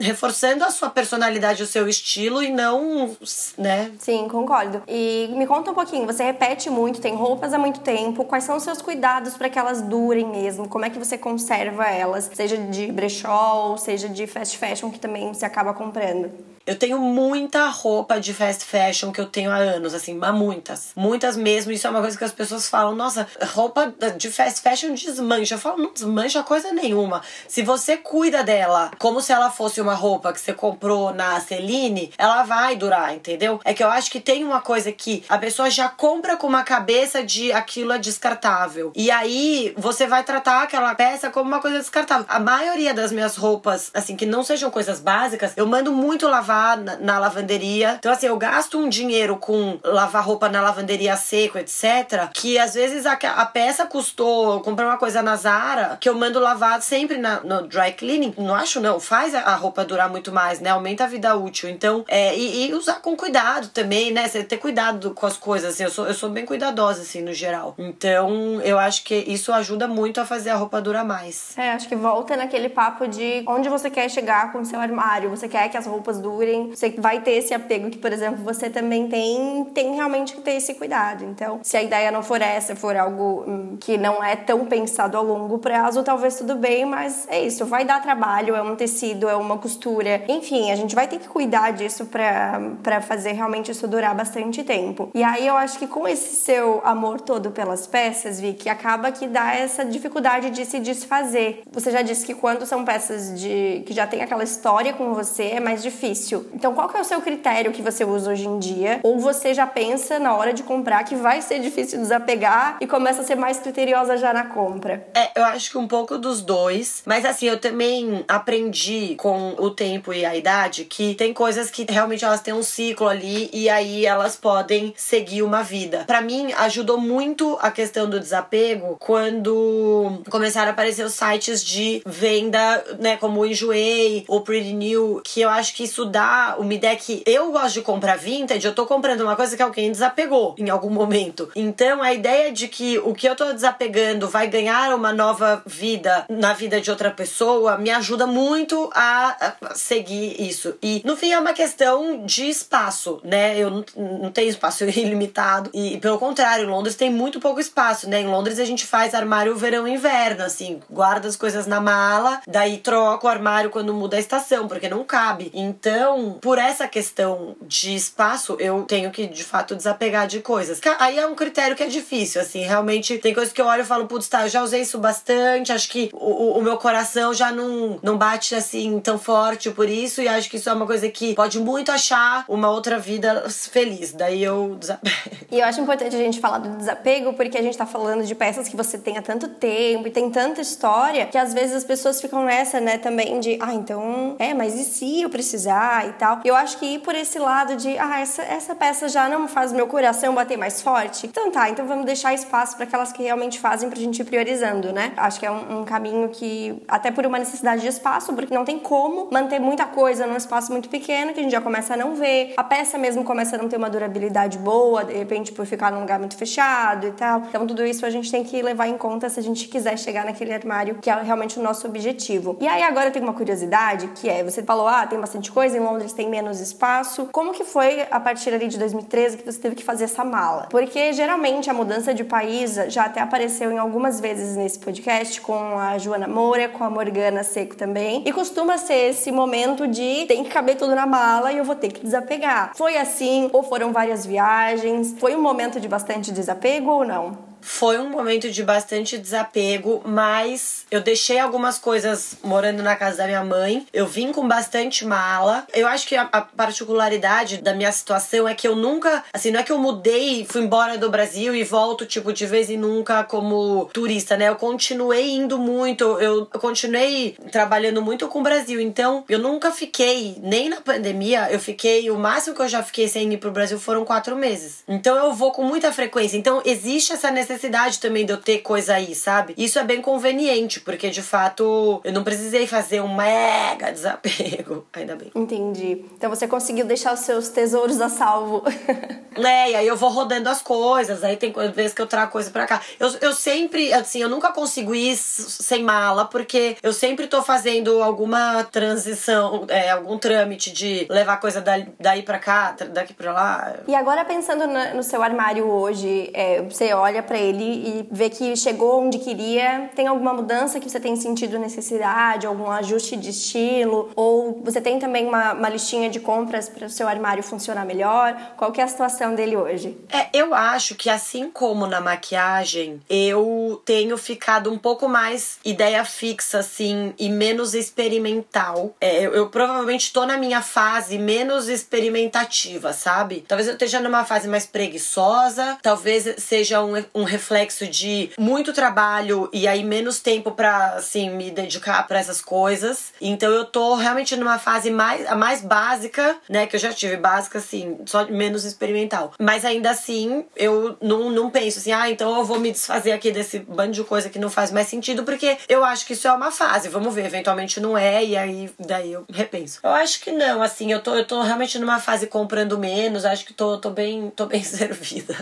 reforçando 0.00 0.64
a 0.64 0.70
sua 0.70 0.90
personalidade, 0.90 1.62
o 1.62 1.66
seu 1.66 1.88
estilo 1.88 2.42
e 2.42 2.50
não, 2.50 3.16
né? 3.56 3.90
Sim, 3.98 4.28
concordo. 4.28 4.82
E 4.88 5.28
me 5.32 5.46
conta 5.46 5.70
um 5.70 5.74
pouquinho, 5.74 6.06
você 6.06 6.24
repete 6.24 6.70
muito, 6.70 7.00
tem 7.04 7.14
roupas 7.14 7.52
há 7.52 7.58
muito 7.58 7.80
tempo? 7.80 8.24
Quais 8.24 8.44
são 8.44 8.56
os 8.56 8.62
seus 8.62 8.80
cuidados 8.80 9.36
para 9.36 9.50
que 9.50 9.58
elas 9.58 9.82
durem 9.82 10.26
mesmo? 10.26 10.66
Como 10.66 10.86
é 10.86 10.90
que 10.90 10.98
você 10.98 11.18
conserva 11.18 11.84
elas? 11.84 12.30
Seja 12.32 12.56
de 12.56 12.90
brechó 12.90 13.76
seja 13.76 14.08
de 14.08 14.26
fast 14.26 14.56
fashion 14.56 14.90
que 14.90 14.98
também 14.98 15.32
você 15.32 15.44
acaba 15.44 15.74
comprando? 15.74 16.53
Eu 16.66 16.76
tenho 16.76 16.98
muita 16.98 17.68
roupa 17.68 18.18
de 18.18 18.32
fast 18.32 18.64
fashion 18.64 19.12
que 19.12 19.20
eu 19.20 19.26
tenho 19.26 19.50
há 19.50 19.56
anos, 19.56 19.92
assim, 19.92 20.18
muitas. 20.32 20.92
Muitas 20.96 21.36
mesmo. 21.36 21.70
Isso 21.70 21.86
é 21.86 21.90
uma 21.90 22.00
coisa 22.00 22.16
que 22.16 22.24
as 22.24 22.32
pessoas 22.32 22.68
falam: 22.68 22.94
nossa, 22.94 23.28
roupa 23.52 23.92
de 24.16 24.30
fast 24.30 24.62
fashion 24.62 24.94
desmancha. 24.94 25.56
Eu 25.56 25.58
falo, 25.58 25.82
não 25.82 25.92
desmancha 25.92 26.42
coisa 26.42 26.72
nenhuma. 26.72 27.20
Se 27.46 27.62
você 27.62 27.98
cuida 27.98 28.42
dela 28.42 28.90
como 28.98 29.20
se 29.20 29.30
ela 29.30 29.50
fosse 29.50 29.78
uma 29.78 29.94
roupa 29.94 30.32
que 30.32 30.40
você 30.40 30.54
comprou 30.54 31.12
na 31.12 31.38
Celine, 31.40 32.12
ela 32.16 32.42
vai 32.44 32.76
durar, 32.76 33.14
entendeu? 33.14 33.60
É 33.62 33.74
que 33.74 33.84
eu 33.84 33.88
acho 33.90 34.10
que 34.10 34.20
tem 34.20 34.42
uma 34.42 34.62
coisa 34.62 34.90
que 34.90 35.22
a 35.28 35.36
pessoa 35.36 35.68
já 35.68 35.88
compra 35.90 36.36
com 36.36 36.46
uma 36.46 36.64
cabeça 36.64 37.22
de 37.22 37.52
aquilo 37.52 37.92
é 37.92 37.98
descartável. 37.98 38.90
E 38.96 39.10
aí 39.10 39.74
você 39.76 40.06
vai 40.06 40.24
tratar 40.24 40.62
aquela 40.62 40.94
peça 40.94 41.28
como 41.28 41.46
uma 41.46 41.60
coisa 41.60 41.78
descartável. 41.78 42.24
A 42.26 42.40
maioria 42.40 42.94
das 42.94 43.12
minhas 43.12 43.36
roupas, 43.36 43.90
assim, 43.92 44.16
que 44.16 44.24
não 44.24 44.42
sejam 44.42 44.70
coisas 44.70 44.98
básicas, 45.00 45.52
eu 45.56 45.66
mando 45.66 45.92
muito 45.92 46.26
lavar 46.26 46.53
lavar 46.54 46.78
na, 46.78 46.96
na, 46.96 47.18
lavanderia. 47.18 47.96
Então, 47.98 48.12
assim, 48.12 48.26
eu 48.26 48.36
gasto 48.36 48.78
um 48.78 48.88
dinheiro 48.88 49.36
com 49.36 49.78
lavar 49.82 50.24
roupa 50.24 50.48
na 50.48 50.60
lavanderia 50.60 51.16
seco, 51.16 51.58
etc. 51.58 52.30
Que 52.32 52.58
às 52.58 52.74
vezes 52.74 53.04
a, 53.06 53.12
a 53.12 53.46
peça 53.46 53.86
custou. 53.86 54.60
comprar 54.60 54.86
uma 54.86 54.96
coisa 54.96 55.22
na 55.22 55.36
Zara 55.36 55.96
que 56.00 56.08
eu 56.08 56.14
mando 56.14 56.38
lavar 56.38 56.80
sempre 56.80 57.18
na, 57.18 57.40
no 57.40 57.66
dry 57.66 57.92
cleaning. 57.92 58.34
Não 58.38 58.54
acho, 58.54 58.80
não. 58.80 59.00
Faz 59.00 59.34
a, 59.34 59.40
a 59.40 59.54
roupa 59.54 59.84
durar 59.84 60.08
muito 60.08 60.32
mais, 60.32 60.60
né? 60.60 60.70
Aumenta 60.70 61.04
a 61.04 61.06
vida 61.06 61.34
útil. 61.34 61.68
Então, 61.68 62.04
é, 62.08 62.36
e, 62.36 62.68
e, 62.68 62.74
usar 62.74 63.00
com 63.00 63.16
cuidado 63.16 63.68
também, 63.68 64.12
né? 64.12 64.28
Você 64.28 64.44
ter 64.44 64.58
cuidado 64.58 65.12
com 65.12 65.26
as 65.26 65.36
coisas. 65.36 65.74
Assim, 65.74 65.84
eu, 65.84 65.90
sou, 65.90 66.06
eu 66.06 66.14
sou 66.14 66.30
bem 66.30 66.46
cuidadosa, 66.46 67.02
assim, 67.02 67.22
no 67.22 67.32
geral. 67.32 67.74
Então, 67.78 68.60
eu 68.62 68.78
acho 68.78 69.04
que 69.04 69.14
isso 69.14 69.52
ajuda 69.52 69.88
muito 69.88 70.20
a 70.20 70.24
fazer 70.24 70.50
a 70.50 70.56
roupa 70.56 70.80
durar 70.80 71.04
mais. 71.04 71.56
É, 71.56 71.72
acho 71.72 71.88
que 71.88 71.96
volta 71.96 72.36
naquele 72.36 72.68
papo 72.68 73.06
de 73.06 73.42
onde 73.46 73.68
você 73.68 73.90
quer 73.90 74.08
chegar 74.08 74.52
com 74.52 74.60
o 74.60 74.64
seu 74.64 74.80
armário. 74.80 75.30
Você 75.30 75.48
quer 75.48 75.68
que 75.68 75.76
as 75.76 75.86
roupas 75.86 76.18
durem 76.18 76.43
você 76.70 76.90
vai 76.90 77.20
ter 77.20 77.32
esse 77.32 77.54
apego 77.54 77.90
que, 77.90 77.98
por 77.98 78.12
exemplo, 78.12 78.42
você 78.42 78.70
também 78.70 79.08
tem, 79.08 79.64
tem 79.74 79.94
realmente 79.94 80.34
que 80.34 80.40
ter 80.40 80.52
esse 80.52 80.74
cuidado. 80.74 81.24
Então, 81.24 81.60
se 81.62 81.76
a 81.76 81.82
ideia 81.82 82.10
não 82.10 82.22
for 82.22 82.40
essa, 82.40 82.76
for 82.76 82.96
algo 82.96 83.44
hum, 83.46 83.76
que 83.80 83.96
não 83.96 84.22
é 84.22 84.36
tão 84.36 84.66
pensado 84.66 85.16
a 85.16 85.20
longo 85.20 85.58
prazo, 85.58 86.02
talvez 86.02 86.36
tudo 86.36 86.56
bem, 86.56 86.84
mas 86.84 87.26
é 87.28 87.42
isso, 87.42 87.64
vai 87.64 87.84
dar 87.84 88.02
trabalho, 88.02 88.54
é 88.54 88.62
um 88.62 88.76
tecido, 88.76 89.28
é 89.28 89.36
uma 89.36 89.58
costura. 89.58 90.22
Enfim, 90.28 90.70
a 90.70 90.76
gente 90.76 90.94
vai 90.94 91.06
ter 91.06 91.18
que 91.18 91.28
cuidar 91.28 91.72
disso 91.72 92.06
para 92.06 93.00
fazer 93.00 93.32
realmente 93.32 93.70
isso 93.70 93.86
durar 93.86 94.14
bastante 94.14 94.62
tempo. 94.62 95.10
E 95.14 95.22
aí 95.22 95.46
eu 95.46 95.56
acho 95.56 95.78
que 95.78 95.86
com 95.86 96.06
esse 96.06 96.36
seu 96.36 96.80
amor 96.84 97.20
todo 97.20 97.50
pelas 97.50 97.86
peças, 97.86 98.40
Vicky, 98.40 98.68
acaba 98.68 99.10
que 99.12 99.26
dá 99.26 99.54
essa 99.54 99.84
dificuldade 99.84 100.50
de 100.50 100.64
se 100.64 100.80
desfazer. 100.80 101.62
Você 101.70 101.90
já 101.90 102.02
disse 102.02 102.24
que 102.26 102.34
quando 102.34 102.66
são 102.66 102.84
peças 102.84 103.38
de 103.38 103.82
que 103.86 103.92
já 103.92 104.06
tem 104.06 104.22
aquela 104.22 104.44
história 104.44 104.92
com 104.92 105.14
você, 105.14 105.44
é 105.44 105.60
mais 105.60 105.82
difícil 105.82 106.33
difícil. 106.34 106.46
Então, 106.52 106.74
qual 106.74 106.88
que 106.88 106.96
é 106.96 107.00
o 107.00 107.04
seu 107.04 107.20
critério 107.20 107.72
que 107.72 107.82
você 107.82 108.04
usa 108.04 108.32
hoje 108.32 108.46
em 108.46 108.58
dia? 108.58 109.00
Ou 109.02 109.18
você 109.18 109.54
já 109.54 109.66
pensa 109.66 110.18
na 110.18 110.34
hora 110.34 110.52
de 110.52 110.62
comprar 110.62 111.04
que 111.04 111.14
vai 111.14 111.40
ser 111.42 111.60
difícil 111.60 111.98
desapegar 111.98 112.78
e 112.80 112.86
começa 112.86 113.20
a 113.20 113.24
ser 113.24 113.36
mais 113.36 113.58
criteriosa 113.58 114.16
já 114.16 114.32
na 114.32 114.46
compra? 114.46 115.06
É, 115.14 115.38
eu 115.38 115.44
acho 115.44 115.70
que 115.70 115.78
um 115.78 115.86
pouco 115.86 116.18
dos 116.18 116.40
dois. 116.40 117.02
Mas 117.04 117.24
assim, 117.24 117.46
eu 117.46 117.58
também 117.58 118.24
aprendi 118.26 119.14
com 119.16 119.54
o 119.58 119.70
tempo 119.70 120.12
e 120.12 120.24
a 120.24 120.34
idade 120.36 120.84
que 120.84 121.14
tem 121.14 121.32
coisas 121.32 121.70
que 121.70 121.86
realmente 121.88 122.24
elas 122.24 122.40
têm 122.40 122.54
um 122.54 122.62
ciclo 122.62 123.08
ali 123.08 123.50
e 123.52 123.68
aí 123.68 124.06
elas 124.06 124.36
podem 124.36 124.94
seguir 124.96 125.42
uma 125.42 125.62
vida. 125.62 126.04
Para 126.06 126.20
mim, 126.20 126.52
ajudou 126.52 126.98
muito 126.98 127.58
a 127.60 127.70
questão 127.70 128.08
do 128.08 128.18
desapego 128.18 128.96
quando 128.98 130.22
começaram 130.30 130.68
a 130.68 130.70
aparecer 130.72 131.04
os 131.04 131.14
sites 131.14 131.64
de 131.64 132.02
venda, 132.06 132.84
né, 132.98 133.16
como 133.16 133.40
o 133.40 133.46
Enjoei 133.46 134.24
ou 134.28 134.40
Pretty 134.40 134.72
New, 134.72 135.20
que 135.24 135.40
eu 135.40 135.48
acho 135.48 135.74
que 135.74 135.84
isso 135.84 136.04
dá 136.04 136.23
usar 136.24 136.56
uma 136.58 136.72
ideia 136.72 136.96
que 136.96 137.22
eu 137.26 137.52
gosto 137.52 137.74
de 137.74 137.82
comprar 137.82 138.16
vintage, 138.16 138.66
eu 138.66 138.74
tô 138.74 138.86
comprando 138.86 139.20
uma 139.20 139.36
coisa 139.36 139.56
que 139.56 139.62
alguém 139.62 139.92
desapegou 139.92 140.54
em 140.58 140.70
algum 140.70 140.90
momento. 140.90 141.50
Então 141.54 142.02
a 142.02 142.12
ideia 142.12 142.50
de 142.50 142.68
que 142.68 142.98
o 142.98 143.14
que 143.14 143.28
eu 143.28 143.36
tô 143.36 143.52
desapegando 143.52 144.28
vai 144.28 144.46
ganhar 144.46 144.94
uma 144.94 145.12
nova 145.12 145.62
vida 145.66 146.24
na 146.28 146.52
vida 146.52 146.80
de 146.80 146.90
outra 146.90 147.10
pessoa 147.10 147.76
me 147.76 147.90
ajuda 147.90 148.26
muito 148.26 148.90
a 148.94 149.54
seguir 149.74 150.40
isso. 150.40 150.74
E 150.82 151.02
no 151.04 151.16
fim 151.16 151.32
é 151.32 151.38
uma 151.38 151.52
questão 151.52 152.24
de 152.24 152.48
espaço, 152.48 153.20
né? 153.22 153.58
Eu 153.58 153.70
não, 153.70 154.30
tenho 154.32 154.48
espaço 154.48 154.84
ilimitado. 154.88 155.70
E 155.74 155.98
pelo 155.98 156.18
contrário, 156.18 156.64
em 156.64 156.68
Londres 156.68 156.96
tem 156.96 157.10
muito 157.10 157.40
pouco 157.40 157.60
espaço, 157.60 158.08
né? 158.08 158.20
Em 158.20 158.26
Londres 158.26 158.58
a 158.58 158.64
gente 158.64 158.86
faz 158.86 159.14
armário 159.14 159.56
verão 159.56 159.86
e 159.86 159.92
inverno, 159.92 160.44
assim, 160.44 160.80
guarda 160.90 161.28
as 161.28 161.36
coisas 161.36 161.66
na 161.66 161.80
mala, 161.80 162.40
daí 162.46 162.78
troca 162.78 163.26
o 163.26 163.30
armário 163.30 163.70
quando 163.70 163.92
muda 163.92 164.16
a 164.16 164.20
estação, 164.20 164.66
porque 164.66 164.88
não 164.88 165.04
cabe. 165.04 165.50
Então, 165.54 166.13
por 166.40 166.58
essa 166.58 166.86
questão 166.88 167.56
de 167.62 167.94
espaço, 167.94 168.56
eu 168.58 168.82
tenho 168.82 169.10
que 169.10 169.26
de 169.26 169.44
fato 169.44 169.74
desapegar 169.74 170.26
de 170.26 170.40
coisas. 170.40 170.80
Aí 170.98 171.18
é 171.18 171.26
um 171.26 171.34
critério 171.34 171.76
que 171.76 171.82
é 171.82 171.86
difícil, 171.86 172.40
assim, 172.40 172.60
realmente 172.60 173.18
tem 173.18 173.34
coisas 173.34 173.52
que 173.52 173.60
eu 173.60 173.66
olho 173.66 173.82
e 173.82 173.86
falo, 173.86 174.06
putz, 174.06 174.28
tá, 174.28 174.42
eu 174.42 174.48
já 174.48 174.62
usei 174.62 174.82
isso 174.82 174.98
bastante, 174.98 175.72
acho 175.72 175.88
que 175.88 176.10
o, 176.12 176.58
o 176.58 176.62
meu 176.62 176.76
coração 176.76 177.32
já 177.32 177.50
não, 177.50 177.98
não 178.02 178.16
bate 178.16 178.54
assim 178.54 179.00
tão 179.00 179.18
forte 179.18 179.70
por 179.70 179.88
isso, 179.88 180.22
e 180.22 180.28
acho 180.28 180.50
que 180.50 180.56
isso 180.56 180.68
é 180.68 180.72
uma 180.72 180.86
coisa 180.86 181.08
que 181.08 181.34
pode 181.34 181.58
muito 181.58 181.90
achar 181.90 182.44
uma 182.48 182.70
outra 182.70 182.98
vida 182.98 183.48
feliz. 183.48 184.12
Daí 184.12 184.42
eu 184.42 184.76
desapego. 184.78 185.16
E 185.50 185.60
eu 185.60 185.64
acho 185.64 185.80
importante 185.80 186.14
a 186.16 186.18
gente 186.18 186.40
falar 186.40 186.58
do 186.58 186.76
desapego, 186.76 187.32
porque 187.34 187.56
a 187.58 187.62
gente 187.62 187.76
tá 187.76 187.86
falando 187.86 188.24
de 188.24 188.34
peças 188.34 188.68
que 188.68 188.76
você 188.76 188.98
tem 188.98 189.16
há 189.16 189.22
tanto 189.22 189.48
tempo 189.48 190.08
e 190.08 190.10
tem 190.10 190.30
tanta 190.30 190.60
história 190.60 191.26
que 191.26 191.38
às 191.38 191.52
vezes 191.54 191.76
as 191.76 191.84
pessoas 191.84 192.20
ficam 192.20 192.44
nessa, 192.44 192.80
né, 192.80 192.98
também 192.98 193.40
de, 193.40 193.58
ah, 193.60 193.74
então, 193.74 194.36
é, 194.38 194.52
mas 194.54 194.74
e 194.74 194.84
se 194.84 195.22
eu 195.22 195.30
precisar 195.30 195.93
e 196.06 196.12
tal. 196.12 196.40
Eu 196.44 196.56
acho 196.56 196.78
que 196.78 196.86
ir 196.86 196.98
por 197.00 197.14
esse 197.14 197.38
lado 197.38 197.76
de, 197.76 197.98
ah, 197.98 198.20
essa, 198.20 198.42
essa 198.42 198.74
peça 198.74 199.08
já 199.08 199.28
não 199.28 199.46
faz 199.46 199.72
meu 199.72 199.86
coração 199.86 200.34
bater 200.34 200.56
mais 200.56 200.80
forte. 200.80 201.26
Então 201.26 201.50
tá, 201.50 201.68
então 201.68 201.86
vamos 201.86 202.06
deixar 202.06 202.32
espaço 202.34 202.76
para 202.76 202.84
aquelas 202.84 203.12
que 203.12 203.22
realmente 203.22 203.60
fazem 203.60 203.88
pra 203.88 203.98
gente 203.98 204.20
ir 204.20 204.24
priorizando, 204.24 204.92
né? 204.92 205.12
Acho 205.16 205.38
que 205.38 205.46
é 205.46 205.50
um, 205.50 205.80
um 205.80 205.84
caminho 205.84 206.28
que, 206.28 206.82
até 206.88 207.10
por 207.10 207.26
uma 207.26 207.38
necessidade 207.38 207.82
de 207.82 207.88
espaço, 207.88 208.32
porque 208.34 208.54
não 208.54 208.64
tem 208.64 208.78
como 208.78 209.28
manter 209.30 209.58
muita 209.58 209.86
coisa 209.86 210.26
num 210.26 210.36
espaço 210.36 210.72
muito 210.72 210.88
pequeno 210.88 211.32
que 211.32 211.40
a 211.40 211.42
gente 211.42 211.52
já 211.52 211.60
começa 211.60 211.94
a 211.94 211.96
não 211.96 212.14
ver. 212.14 212.54
A 212.56 212.64
peça 212.64 212.98
mesmo 212.98 213.24
começa 213.24 213.56
a 213.56 213.58
não 213.58 213.68
ter 213.68 213.76
uma 213.76 213.90
durabilidade 213.90 214.58
boa, 214.58 215.04
de 215.04 215.12
repente 215.12 215.52
por 215.52 215.66
ficar 215.66 215.92
num 215.92 216.00
lugar 216.00 216.18
muito 216.18 216.36
fechado 216.36 217.06
e 217.06 217.12
tal. 217.12 217.42
Então 217.48 217.66
tudo 217.66 217.84
isso 217.84 218.04
a 218.06 218.10
gente 218.10 218.30
tem 218.30 218.42
que 218.42 218.60
levar 218.62 218.88
em 218.88 218.96
conta 218.96 219.28
se 219.28 219.38
a 219.38 219.42
gente 219.42 219.68
quiser 219.68 219.98
chegar 219.98 220.24
naquele 220.24 220.52
armário 220.52 220.96
que 221.00 221.10
é 221.10 221.22
realmente 221.22 221.58
o 221.58 221.62
nosso 221.62 221.86
objetivo. 221.86 222.56
E 222.60 222.66
aí 222.66 222.82
agora 222.82 223.10
tenho 223.10 223.24
uma 223.24 223.34
curiosidade 223.34 224.08
que 224.14 224.28
é, 224.28 224.42
você 224.42 224.62
falou, 224.62 224.88
ah, 224.88 225.06
tem 225.06 225.18
bastante 225.20 225.50
coisa, 225.50 225.76
Londres 225.84 226.12
tem 226.12 226.28
menos 226.28 226.60
espaço. 226.60 227.28
Como 227.30 227.52
que 227.52 227.64
foi 227.64 228.06
a 228.10 228.18
partir 228.18 228.52
ali 228.52 228.68
de 228.68 228.78
2013 228.78 229.38
que 229.38 229.44
você 229.44 229.58
teve 229.58 229.74
que 229.76 229.84
fazer 229.84 230.04
essa 230.04 230.24
mala? 230.24 230.66
Porque 230.70 231.12
geralmente 231.12 231.70
a 231.70 231.74
mudança 231.74 232.14
de 232.14 232.24
país 232.24 232.74
já 232.88 233.04
até 233.04 233.20
apareceu 233.20 233.70
em 233.70 233.78
algumas 233.78 234.20
vezes 234.20 234.56
nesse 234.56 234.78
podcast 234.78 235.40
com 235.40 235.78
a 235.78 235.98
Joana 235.98 236.26
Moura, 236.26 236.68
com 236.68 236.82
a 236.82 236.90
Morgana 236.90 237.42
Seco 237.42 237.76
também. 237.76 238.22
E 238.26 238.32
costuma 238.32 238.78
ser 238.78 239.10
esse 239.10 239.30
momento 239.30 239.86
de 239.86 240.24
tem 240.26 240.42
que 240.42 240.50
caber 240.50 240.76
tudo 240.76 240.94
na 240.94 241.06
mala 241.06 241.52
e 241.52 241.58
eu 241.58 241.64
vou 241.64 241.74
ter 241.74 241.92
que 241.92 242.02
desapegar. 242.02 242.72
Foi 242.74 242.96
assim 242.96 243.50
ou 243.52 243.62
foram 243.62 243.92
várias 243.92 244.24
viagens? 244.24 245.14
Foi 245.18 245.36
um 245.36 245.42
momento 245.42 245.78
de 245.78 245.88
bastante 245.88 246.32
desapego 246.32 246.90
ou 246.90 247.04
não? 247.04 247.53
Foi 247.64 247.98
um 247.98 248.10
momento 248.10 248.50
de 248.50 248.62
bastante 248.62 249.16
desapego, 249.16 250.02
mas 250.04 250.84
eu 250.90 251.00
deixei 251.00 251.38
algumas 251.38 251.78
coisas 251.78 252.36
morando 252.44 252.82
na 252.82 252.94
casa 252.94 253.16
da 253.16 253.26
minha 253.26 253.42
mãe. 253.42 253.86
Eu 253.90 254.06
vim 254.06 254.32
com 254.32 254.46
bastante 254.46 255.06
mala. 255.06 255.66
Eu 255.72 255.88
acho 255.88 256.06
que 256.06 256.14
a, 256.14 256.28
a 256.30 256.42
particularidade 256.42 257.62
da 257.62 257.72
minha 257.72 257.90
situação 257.90 258.46
é 258.46 258.54
que 258.54 258.68
eu 258.68 258.76
nunca, 258.76 259.24
assim, 259.32 259.50
não 259.50 259.60
é 259.60 259.62
que 259.62 259.72
eu 259.72 259.78
mudei, 259.78 260.44
fui 260.46 260.60
embora 260.60 260.98
do 260.98 261.10
Brasil 261.10 261.54
e 261.56 261.64
volto, 261.64 262.04
tipo, 262.04 262.34
de 262.34 262.44
vez 262.44 262.68
em 262.68 262.76
nunca 262.76 263.24
como 263.24 263.88
turista, 263.94 264.36
né? 264.36 264.50
Eu 264.50 264.56
continuei 264.56 265.30
indo 265.30 265.58
muito, 265.58 266.04
eu, 266.20 266.46
eu 266.52 266.60
continuei 266.60 267.34
trabalhando 267.50 268.02
muito 268.02 268.28
com 268.28 268.40
o 268.40 268.42
Brasil. 268.42 268.78
Então, 268.78 269.24
eu 269.26 269.38
nunca 269.38 269.70
fiquei, 269.70 270.36
nem 270.42 270.68
na 270.68 270.82
pandemia, 270.82 271.50
eu 271.50 271.58
fiquei, 271.58 272.10
o 272.10 272.18
máximo 272.18 272.54
que 272.54 272.60
eu 272.60 272.68
já 272.68 272.82
fiquei 272.82 273.08
sem 273.08 273.32
ir 273.32 273.38
pro 273.38 273.50
Brasil 273.50 273.80
foram 273.80 274.04
quatro 274.04 274.36
meses. 274.36 274.84
Então, 274.86 275.16
eu 275.16 275.32
vou 275.32 275.50
com 275.50 275.62
muita 275.62 275.90
frequência. 275.90 276.36
Então, 276.36 276.60
existe 276.66 277.14
essa 277.14 277.30
necessidade 277.30 277.53
necessidade 277.54 278.00
também 278.00 278.26
de 278.26 278.32
eu 278.32 278.36
ter 278.36 278.58
coisa 278.58 278.94
aí, 278.94 279.14
sabe? 279.14 279.54
Isso 279.56 279.78
é 279.78 279.84
bem 279.84 280.02
conveniente, 280.02 280.80
porque 280.80 281.10
de 281.10 281.22
fato 281.22 282.00
eu 282.04 282.12
não 282.12 282.24
precisei 282.24 282.66
fazer 282.66 283.00
um 283.00 283.14
mega 283.14 283.90
desapego. 283.92 284.86
Ainda 284.92 285.16
bem. 285.16 285.30
Entendi. 285.34 286.04
Então 286.16 286.28
você 286.28 286.46
conseguiu 286.46 286.84
deixar 286.84 287.14
os 287.14 287.20
seus 287.20 287.48
tesouros 287.48 288.00
a 288.00 288.08
salvo. 288.08 288.62
é, 289.36 289.70
e 289.70 289.74
aí 289.76 289.86
eu 289.86 289.96
vou 289.96 290.10
rodando 290.10 290.48
as 290.48 290.60
coisas, 290.60 291.22
aí 291.22 291.36
tem 291.36 291.52
vezes 291.74 291.94
que 291.94 292.02
eu 292.02 292.06
trago 292.06 292.32
coisa 292.32 292.50
pra 292.50 292.66
cá. 292.66 292.80
Eu, 292.98 293.08
eu 293.20 293.32
sempre, 293.32 293.92
assim, 293.92 294.20
eu 294.20 294.28
nunca 294.28 294.52
consigo 294.52 294.94
ir 294.94 295.16
sem 295.16 295.82
mala, 295.82 296.24
porque 296.24 296.76
eu 296.82 296.92
sempre 296.92 297.26
tô 297.26 297.42
fazendo 297.42 298.02
alguma 298.02 298.64
transição, 298.64 299.64
é, 299.68 299.90
algum 299.90 300.18
trâmite 300.18 300.72
de 300.72 301.06
levar 301.08 301.38
coisa 301.38 301.60
daí, 301.60 301.86
daí 302.00 302.22
pra 302.22 302.38
cá, 302.38 302.74
daqui 302.90 303.14
pra 303.14 303.32
lá. 303.32 303.74
E 303.86 303.94
agora 303.94 304.24
pensando 304.24 304.66
no, 304.66 304.96
no 304.96 305.02
seu 305.02 305.22
armário 305.22 305.68
hoje, 305.68 306.30
é, 306.34 306.62
você 306.62 306.92
olha 306.92 307.22
para 307.22 307.38
ele 307.44 307.64
e 307.64 308.08
ver 308.10 308.30
que 308.30 308.56
chegou 308.56 309.02
onde 309.02 309.18
queria? 309.18 309.90
Tem 309.94 310.06
alguma 310.06 310.32
mudança 310.32 310.80
que 310.80 310.88
você 310.88 310.98
tem 310.98 311.16
sentido 311.16 311.58
necessidade, 311.58 312.46
algum 312.46 312.70
ajuste 312.70 313.16
de 313.16 313.30
estilo? 313.30 314.10
Ou 314.16 314.60
você 314.64 314.80
tem 314.80 314.98
também 314.98 315.26
uma, 315.26 315.52
uma 315.52 315.68
listinha 315.68 316.08
de 316.08 316.20
compras 316.20 316.68
para 316.68 316.86
o 316.86 316.90
seu 316.90 317.06
armário 317.06 317.42
funcionar 317.42 317.84
melhor? 317.84 318.54
Qual 318.56 318.72
que 318.72 318.80
é 318.80 318.84
a 318.84 318.88
situação 318.88 319.34
dele 319.34 319.56
hoje? 319.56 319.96
É, 320.10 320.28
eu 320.32 320.54
acho 320.54 320.94
que 320.94 321.10
assim 321.10 321.50
como 321.50 321.86
na 321.86 322.00
maquiagem, 322.00 323.00
eu 323.08 323.82
tenho 323.84 324.16
ficado 324.16 324.70
um 324.70 324.78
pouco 324.78 325.08
mais 325.08 325.58
ideia 325.64 326.04
fixa, 326.04 326.58
assim, 326.58 327.12
e 327.18 327.28
menos 327.28 327.74
experimental. 327.74 328.94
É, 329.00 329.26
eu, 329.26 329.34
eu 329.34 329.48
provavelmente 329.48 330.12
tô 330.12 330.24
na 330.24 330.36
minha 330.36 330.62
fase 330.62 331.18
menos 331.18 331.68
experimentativa, 331.68 332.92
sabe? 332.92 333.44
Talvez 333.46 333.68
eu 333.68 333.74
esteja 333.74 334.00
numa 334.00 334.24
fase 334.24 334.48
mais 334.48 334.66
preguiçosa, 334.66 335.78
talvez 335.82 336.34
seja 336.38 336.82
um, 336.82 337.04
um 337.14 337.24
reflexo 337.34 337.86
de 337.86 338.30
muito 338.38 338.72
trabalho 338.72 339.48
e 339.52 339.66
aí 339.66 339.82
menos 339.82 340.20
tempo 340.20 340.52
para 340.52 340.94
assim 340.94 341.30
me 341.30 341.50
dedicar 341.50 342.06
para 342.06 342.18
essas 342.18 342.40
coisas. 342.40 343.12
Então 343.20 343.50
eu 343.50 343.64
tô 343.64 343.94
realmente 343.96 344.36
numa 344.36 344.58
fase 344.58 344.90
mais 344.90 345.26
a 345.26 345.34
mais 345.34 345.60
básica, 345.60 346.36
né, 346.48 346.66
que 346.66 346.76
eu 346.76 346.80
já 346.80 346.92
tive 346.92 347.16
básica 347.16 347.58
assim, 347.58 347.98
só 348.06 348.26
menos 348.26 348.64
experimental. 348.64 349.32
Mas 349.40 349.64
ainda 349.64 349.90
assim, 349.90 350.44
eu 350.56 350.96
não, 351.00 351.30
não 351.30 351.50
penso 351.50 351.78
assim, 351.78 351.92
ah, 351.92 352.08
então 352.08 352.36
eu 352.38 352.44
vou 352.44 352.60
me 352.60 352.70
desfazer 352.70 353.12
aqui 353.12 353.30
desse 353.32 353.58
bando 353.58 353.92
de 353.92 354.04
coisa 354.04 354.30
que 354.30 354.38
não 354.38 354.48
faz 354.48 354.70
mais 354.70 354.86
sentido, 354.86 355.24
porque 355.24 355.56
eu 355.68 355.84
acho 355.84 356.06
que 356.06 356.12
isso 356.12 356.28
é 356.28 356.32
uma 356.32 356.50
fase. 356.50 356.88
Vamos 356.88 357.14
ver, 357.14 357.26
eventualmente 357.26 357.80
não 357.80 357.98
é 357.98 358.24
e 358.24 358.36
aí 358.36 358.70
daí 358.78 359.12
eu 359.12 359.24
repenso. 359.32 359.80
Eu 359.82 359.90
acho 359.90 360.20
que 360.20 360.30
não, 360.30 360.62
assim, 360.62 360.92
eu 360.92 361.02
tô 361.02 361.14
eu 361.14 361.26
tô 361.26 361.42
realmente 361.42 361.78
numa 361.78 361.98
fase 361.98 362.26
comprando 362.26 362.78
menos, 362.78 363.24
acho 363.24 363.44
que 363.44 363.52
tô 363.52 363.78
tô 363.78 363.90
bem, 363.90 364.30
tô 364.30 364.46
bem 364.46 364.62
servida. 364.64 365.34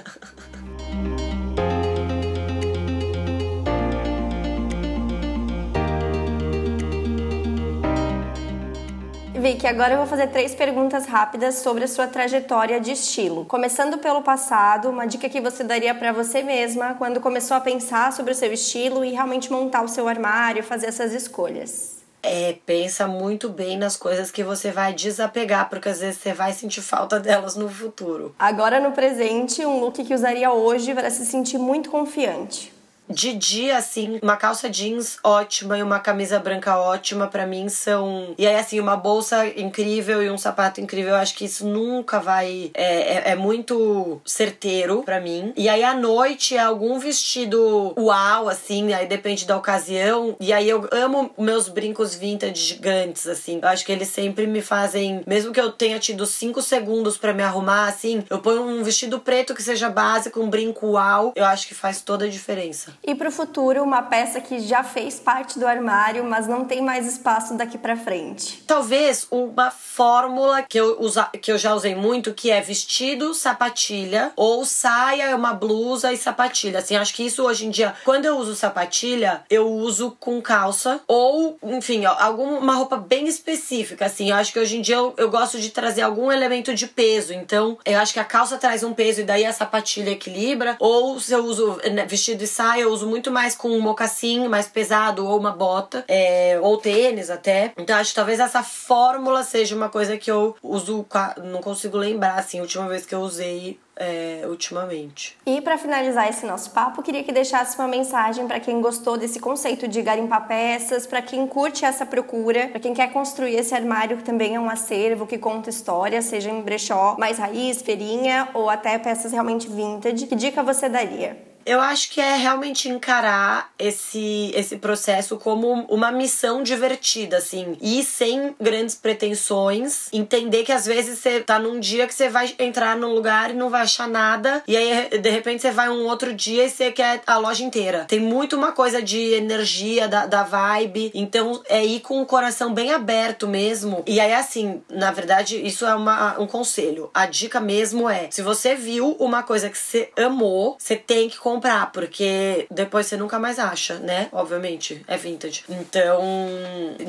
Vicky, 9.43 9.66
agora 9.66 9.95
eu 9.95 9.99
vou 9.99 10.07
fazer 10.07 10.28
três 10.28 10.55
perguntas 10.55 11.05
rápidas 11.05 11.57
sobre 11.57 11.82
a 11.82 11.88
sua 11.88 12.07
trajetória 12.07 12.78
de 12.78 12.93
estilo. 12.93 13.45
Começando 13.45 13.99
pelo 13.99 14.22
passado, 14.22 14.88
uma 14.88 15.05
dica 15.05 15.28
que 15.28 15.40
você 15.40 15.64
daria 15.64 15.93
para 15.93 16.12
você 16.12 16.45
mesma 16.45 16.95
quando 16.95 17.20
começou 17.20 17.57
a 17.57 17.61
pensar 17.61 18.12
sobre 18.12 18.30
o 18.30 18.34
seu 18.36 18.53
estilo 18.53 19.05
e 19.05 19.11
realmente 19.11 19.51
montar 19.51 19.82
o 19.82 19.88
seu 19.88 20.07
armário, 20.07 20.62
fazer 20.62 20.86
essas 20.86 21.12
escolhas. 21.12 21.97
É, 22.22 22.55
pensa 22.64 23.09
muito 23.09 23.49
bem 23.49 23.76
nas 23.76 23.97
coisas 23.97 24.30
que 24.30 24.45
você 24.45 24.70
vai 24.70 24.95
desapegar, 24.95 25.68
porque 25.68 25.88
às 25.88 25.99
vezes 25.99 26.20
você 26.20 26.32
vai 26.32 26.53
sentir 26.53 26.80
falta 26.80 27.18
delas 27.18 27.57
no 27.57 27.68
futuro. 27.68 28.32
Agora 28.38 28.78
no 28.78 28.93
presente, 28.93 29.66
um 29.66 29.80
look 29.80 30.05
que 30.05 30.14
usaria 30.14 30.53
hoje 30.53 30.95
para 30.95 31.11
se 31.11 31.26
sentir 31.26 31.59
muito 31.59 31.90
confiante 31.90 32.72
de 33.13 33.35
dia, 33.35 33.77
assim, 33.77 34.19
uma 34.23 34.37
calça 34.37 34.69
jeans 34.69 35.19
ótima 35.23 35.79
e 35.79 35.83
uma 35.83 36.01
camisa 36.01 36.39
branca 36.39 36.79
ótima, 36.79 37.29
para 37.29 37.47
mim 37.47 37.69
são. 37.69 38.35
E 38.39 38.47
aí, 38.47 38.57
assim, 38.57 38.81
uma 38.81 38.97
bolsa 38.97 39.47
incrível 39.47 40.23
e 40.23 40.31
um 40.31 40.39
sapato 40.39 40.81
incrível. 40.81 41.13
Eu 41.13 41.17
acho 41.17 41.35
que 41.35 41.45
isso 41.45 41.67
nunca 41.67 42.19
vai. 42.19 42.71
É, 42.75 43.31
é, 43.31 43.31
é 43.33 43.35
muito 43.37 44.21
certeiro 44.25 45.03
para 45.03 45.21
mim. 45.21 45.53
E 45.57 45.69
aí, 45.69 45.85
à 45.85 45.95
noite, 45.95 46.57
é 46.57 46.61
algum 46.61 46.99
vestido 46.99 47.95
uau, 47.99 48.49
assim, 48.49 48.93
aí 48.93 49.07
depende 49.07 49.47
da 49.47 49.57
ocasião. 49.57 50.37
E 50.41 50.53
aí, 50.53 50.69
eu 50.69 50.89
amo 50.91 51.31
meus 51.39 51.69
brincos 51.69 52.15
vintage 52.15 52.55
gigantes, 52.55 53.27
assim. 53.27 53.61
Eu 53.63 53.69
acho 53.69 53.85
que 53.85 53.93
eles 53.93 54.09
sempre 54.09 54.47
me 54.47 54.63
fazem. 54.63 55.23
Mesmo 55.27 55.53
que 55.53 55.61
eu 55.61 55.71
tenha 55.71 55.99
tido 55.99 56.25
cinco 56.27 56.63
segundos 56.63 57.17
para 57.17 57.33
me 57.33 57.43
arrumar, 57.43 57.87
assim, 57.89 58.25
eu 58.31 58.39
ponho 58.39 58.63
um 58.63 58.83
vestido 58.83 59.21
preto 59.21 59.55
que 59.55 59.63
seja 59.63 59.89
básico, 59.91 60.41
um 60.41 60.49
brinco 60.49 60.93
uau. 60.93 61.33
Eu 61.37 61.45
acho 61.45 61.67
que 61.69 61.75
faz 61.75 62.01
toda 62.01 62.25
a 62.25 62.29
diferença. 62.29 62.93
E 63.05 63.17
para 63.17 63.29
o 63.29 63.33
futuro, 63.33 63.83
uma 63.83 64.03
peça 64.03 64.41
que 64.41 64.61
já 64.61 64.85
fez 64.85 65.19
parte 65.19 65.59
do 65.59 65.67
armário, 65.67 66.25
mas 66.25 66.47
não 66.47 66.65
tem 66.65 66.81
mais 66.81 67.05
espaço 67.05 67.55
daqui 67.55 67.77
para 67.77 67.97
frente. 67.97 68.63
Talvez 68.65 69.27
uma 69.29 69.73
fórmula 69.73 70.63
que 70.63 70.79
eu, 70.79 71.01
usa, 71.01 71.25
que 71.41 71.51
eu 71.51 71.59
já 71.59 71.75
usei 71.75 71.97
muito, 71.97 72.33
que 72.33 72.51
é 72.51 72.61
vestido, 72.61 73.35
sapatilha, 73.35 74.33
ou 74.37 74.65
saia, 74.65 75.35
uma 75.35 75.53
blusa 75.53 76.13
e 76.13 76.17
sapatilha. 76.17 76.79
Assim, 76.79 76.95
acho 76.95 77.13
que 77.13 77.25
isso 77.25 77.43
hoje 77.43 77.67
em 77.67 77.71
dia, 77.71 77.93
quando 78.05 78.25
eu 78.25 78.37
uso 78.37 78.55
sapatilha, 78.55 79.43
eu 79.51 79.69
uso 79.69 80.17
com 80.21 80.41
calça, 80.41 81.01
ou, 81.09 81.59
enfim, 81.61 82.05
alguma 82.05 82.75
roupa 82.75 82.97
bem 82.97 83.27
específica. 83.27 84.07
Assim, 84.07 84.31
eu 84.31 84.37
acho 84.37 84.53
que 84.53 84.61
hoje 84.61 84.79
em 84.79 84.81
dia 84.81 84.97
eu, 84.97 85.13
eu 85.17 85.29
gosto 85.29 85.59
de 85.59 85.71
trazer 85.71 86.03
algum 86.03 86.31
elemento 86.31 86.73
de 86.73 86.87
peso. 86.87 87.33
Então, 87.33 87.77
eu 87.85 87.99
acho 87.99 88.13
que 88.13 88.21
a 88.21 88.25
calça 88.25 88.59
traz 88.59 88.85
um 88.85 88.93
peso 88.93 89.23
e 89.23 89.25
daí 89.25 89.45
a 89.45 89.53
sapatilha 89.53 90.11
equilibra. 90.11 90.77
Ou 90.79 91.19
se 91.19 91.33
eu 91.33 91.45
uso 91.45 91.81
né, 91.93 92.07
vestido 92.07 92.45
e 92.45 92.47
saia, 92.47 92.83
eu 92.83 92.91
uso 92.93 93.07
muito 93.07 93.30
mais 93.30 93.55
com 93.55 93.68
um 93.68 93.80
mocassim 93.80 94.49
mais 94.49 94.66
pesado 94.66 95.26
ou 95.26 95.38
uma 95.38 95.53
bota, 95.53 96.05
é, 96.09 96.59
ou 96.61 96.78
tênis 96.78 97.30
até. 97.30 97.72
Então 97.76 97.97
acho 97.97 98.11
que 98.11 98.16
talvez 98.16 98.40
essa 98.40 98.62
fórmula 98.62 99.43
seja 99.43 99.74
uma 99.74 99.88
coisa 99.88 100.16
que 100.16 100.30
eu 100.30 100.57
uso, 100.62 101.07
não 101.45 101.61
consigo 101.61 101.97
lembrar 101.97 102.38
assim, 102.38 102.59
a 102.59 102.62
última 102.62 102.88
vez 102.88 103.07
que 103.07 103.14
eu 103.14 103.20
usei 103.20 103.78
é, 103.97 104.43
ultimamente. 104.47 105.36
E 105.47 105.61
para 105.61 105.76
finalizar 105.78 106.28
esse 106.28 106.47
nosso 106.47 106.70
papo, 106.70 107.03
queria 107.03 107.22
que 107.22 107.32
deixasse 107.32 107.78
uma 107.78 107.86
mensagem 107.86 108.47
para 108.47 108.59
quem 108.59 108.80
gostou 108.80 109.16
desse 109.16 109.38
conceito 109.38 109.86
de 109.86 110.03
garimpar 110.03 110.47
peças, 110.49 111.07
para 111.07 111.22
quem 111.22 111.47
curte 111.47 111.84
essa 111.84 112.05
procura, 112.05 112.68
para 112.68 112.80
quem 112.80 112.95
quer 112.95 113.12
construir 113.12 113.55
esse 113.55 113.74
armário 113.74 114.16
que 114.16 114.24
também 114.24 114.57
é 114.57 114.61
um 114.61 114.68
acervo 114.68 115.26
que 115.26 115.38
conta 115.38 115.70
história, 115.70 116.22
seja 116.22 116.51
em 116.51 116.62
brechó 116.62 117.16
mais 117.18 117.38
raiz, 117.38 117.82
feirinha 117.82 118.49
ou 118.55 118.68
até 118.68 118.99
peças 118.99 119.32
realmente 119.32 119.68
vintage. 119.68 120.26
Que 120.26 120.34
dica 120.34 120.62
você 120.62 120.88
daria? 120.88 121.52
Eu 121.65 121.81
acho 121.81 122.11
que 122.11 122.21
é 122.21 122.37
realmente 122.37 122.89
encarar 122.89 123.73
esse, 123.79 124.53
esse 124.55 124.77
processo 124.77 125.37
como 125.37 125.85
uma 125.89 126.11
missão 126.11 126.63
divertida, 126.63 127.39
assim. 127.39 127.77
E 127.81 128.03
sem 128.03 128.55
grandes 128.61 128.95
pretensões. 128.95 130.09
Entender 130.13 130.65
que 130.65 130.73
às 130.73 130.87
vezes 130.87 131.19
você 131.19 131.41
tá 131.41 131.59
num 131.59 131.79
dia 131.81 132.07
que 132.07 132.15
você 132.15 132.29
vai 132.29 132.55
entrar 132.59 132.97
num 132.97 133.13
lugar 133.13 133.51
e 133.51 133.55
não 133.55 133.71
vai 133.71 133.83
achar 133.83 134.09
nada. 134.09 134.63
E 134.67 134.77
aí, 134.77 135.19
de 135.19 135.31
repente, 135.31 135.63
você 135.63 135.71
vai 135.71 135.89
um 135.89 136.07
outro 136.07 136.33
dia 136.33 136.67
e 136.67 136.71
você 136.71 136.91
quer 136.91 137.23
a 137.27 137.37
loja 137.39 137.63
inteira. 137.63 138.05
Tem 138.09 138.21
muito 138.21 138.57
uma 138.57 138.73
coisa 138.73 139.03
de 139.03 139.19
energia, 139.35 140.09
da, 140.09 140.27
da 140.27 140.43
vibe. 140.43 141.11
Então, 141.15 141.63
é 141.69 141.85
ir 141.85 142.01
com 142.01 142.21
o 142.21 142.27
coração 142.27 142.73
bem 142.73 142.93
aberto 142.93 143.47
mesmo. 143.47 144.03
E 144.07 144.21
aí, 144.21 144.33
assim, 144.33 144.83
na 144.91 145.11
verdade, 145.11 145.65
isso 145.65 145.87
é 145.87 145.95
uma, 145.95 146.39
um 146.39 146.47
conselho. 146.47 147.11
A 147.15 147.27
dica 147.27 147.61
mesmo 147.61 148.09
é: 148.09 148.29
se 148.31 148.43
você 148.43 148.75
viu 148.75 149.17
uma 149.19 149.43
coisa 149.43 149.69
que 149.69 149.79
você 149.79 150.11
amou, 150.17 150.77
você 150.79 150.97
tem 150.97 151.29
que 151.29 151.39
comprar, 151.53 151.93
porque 151.93 152.67
depois 152.71 153.07
você 153.07 153.17
nunca 153.17 153.39
mais 153.39 153.59
acha, 153.59 153.99
né? 153.99 154.29
Obviamente, 154.33 155.05
é 155.07 155.17
vintage. 155.17 155.65
Então, 155.69 156.23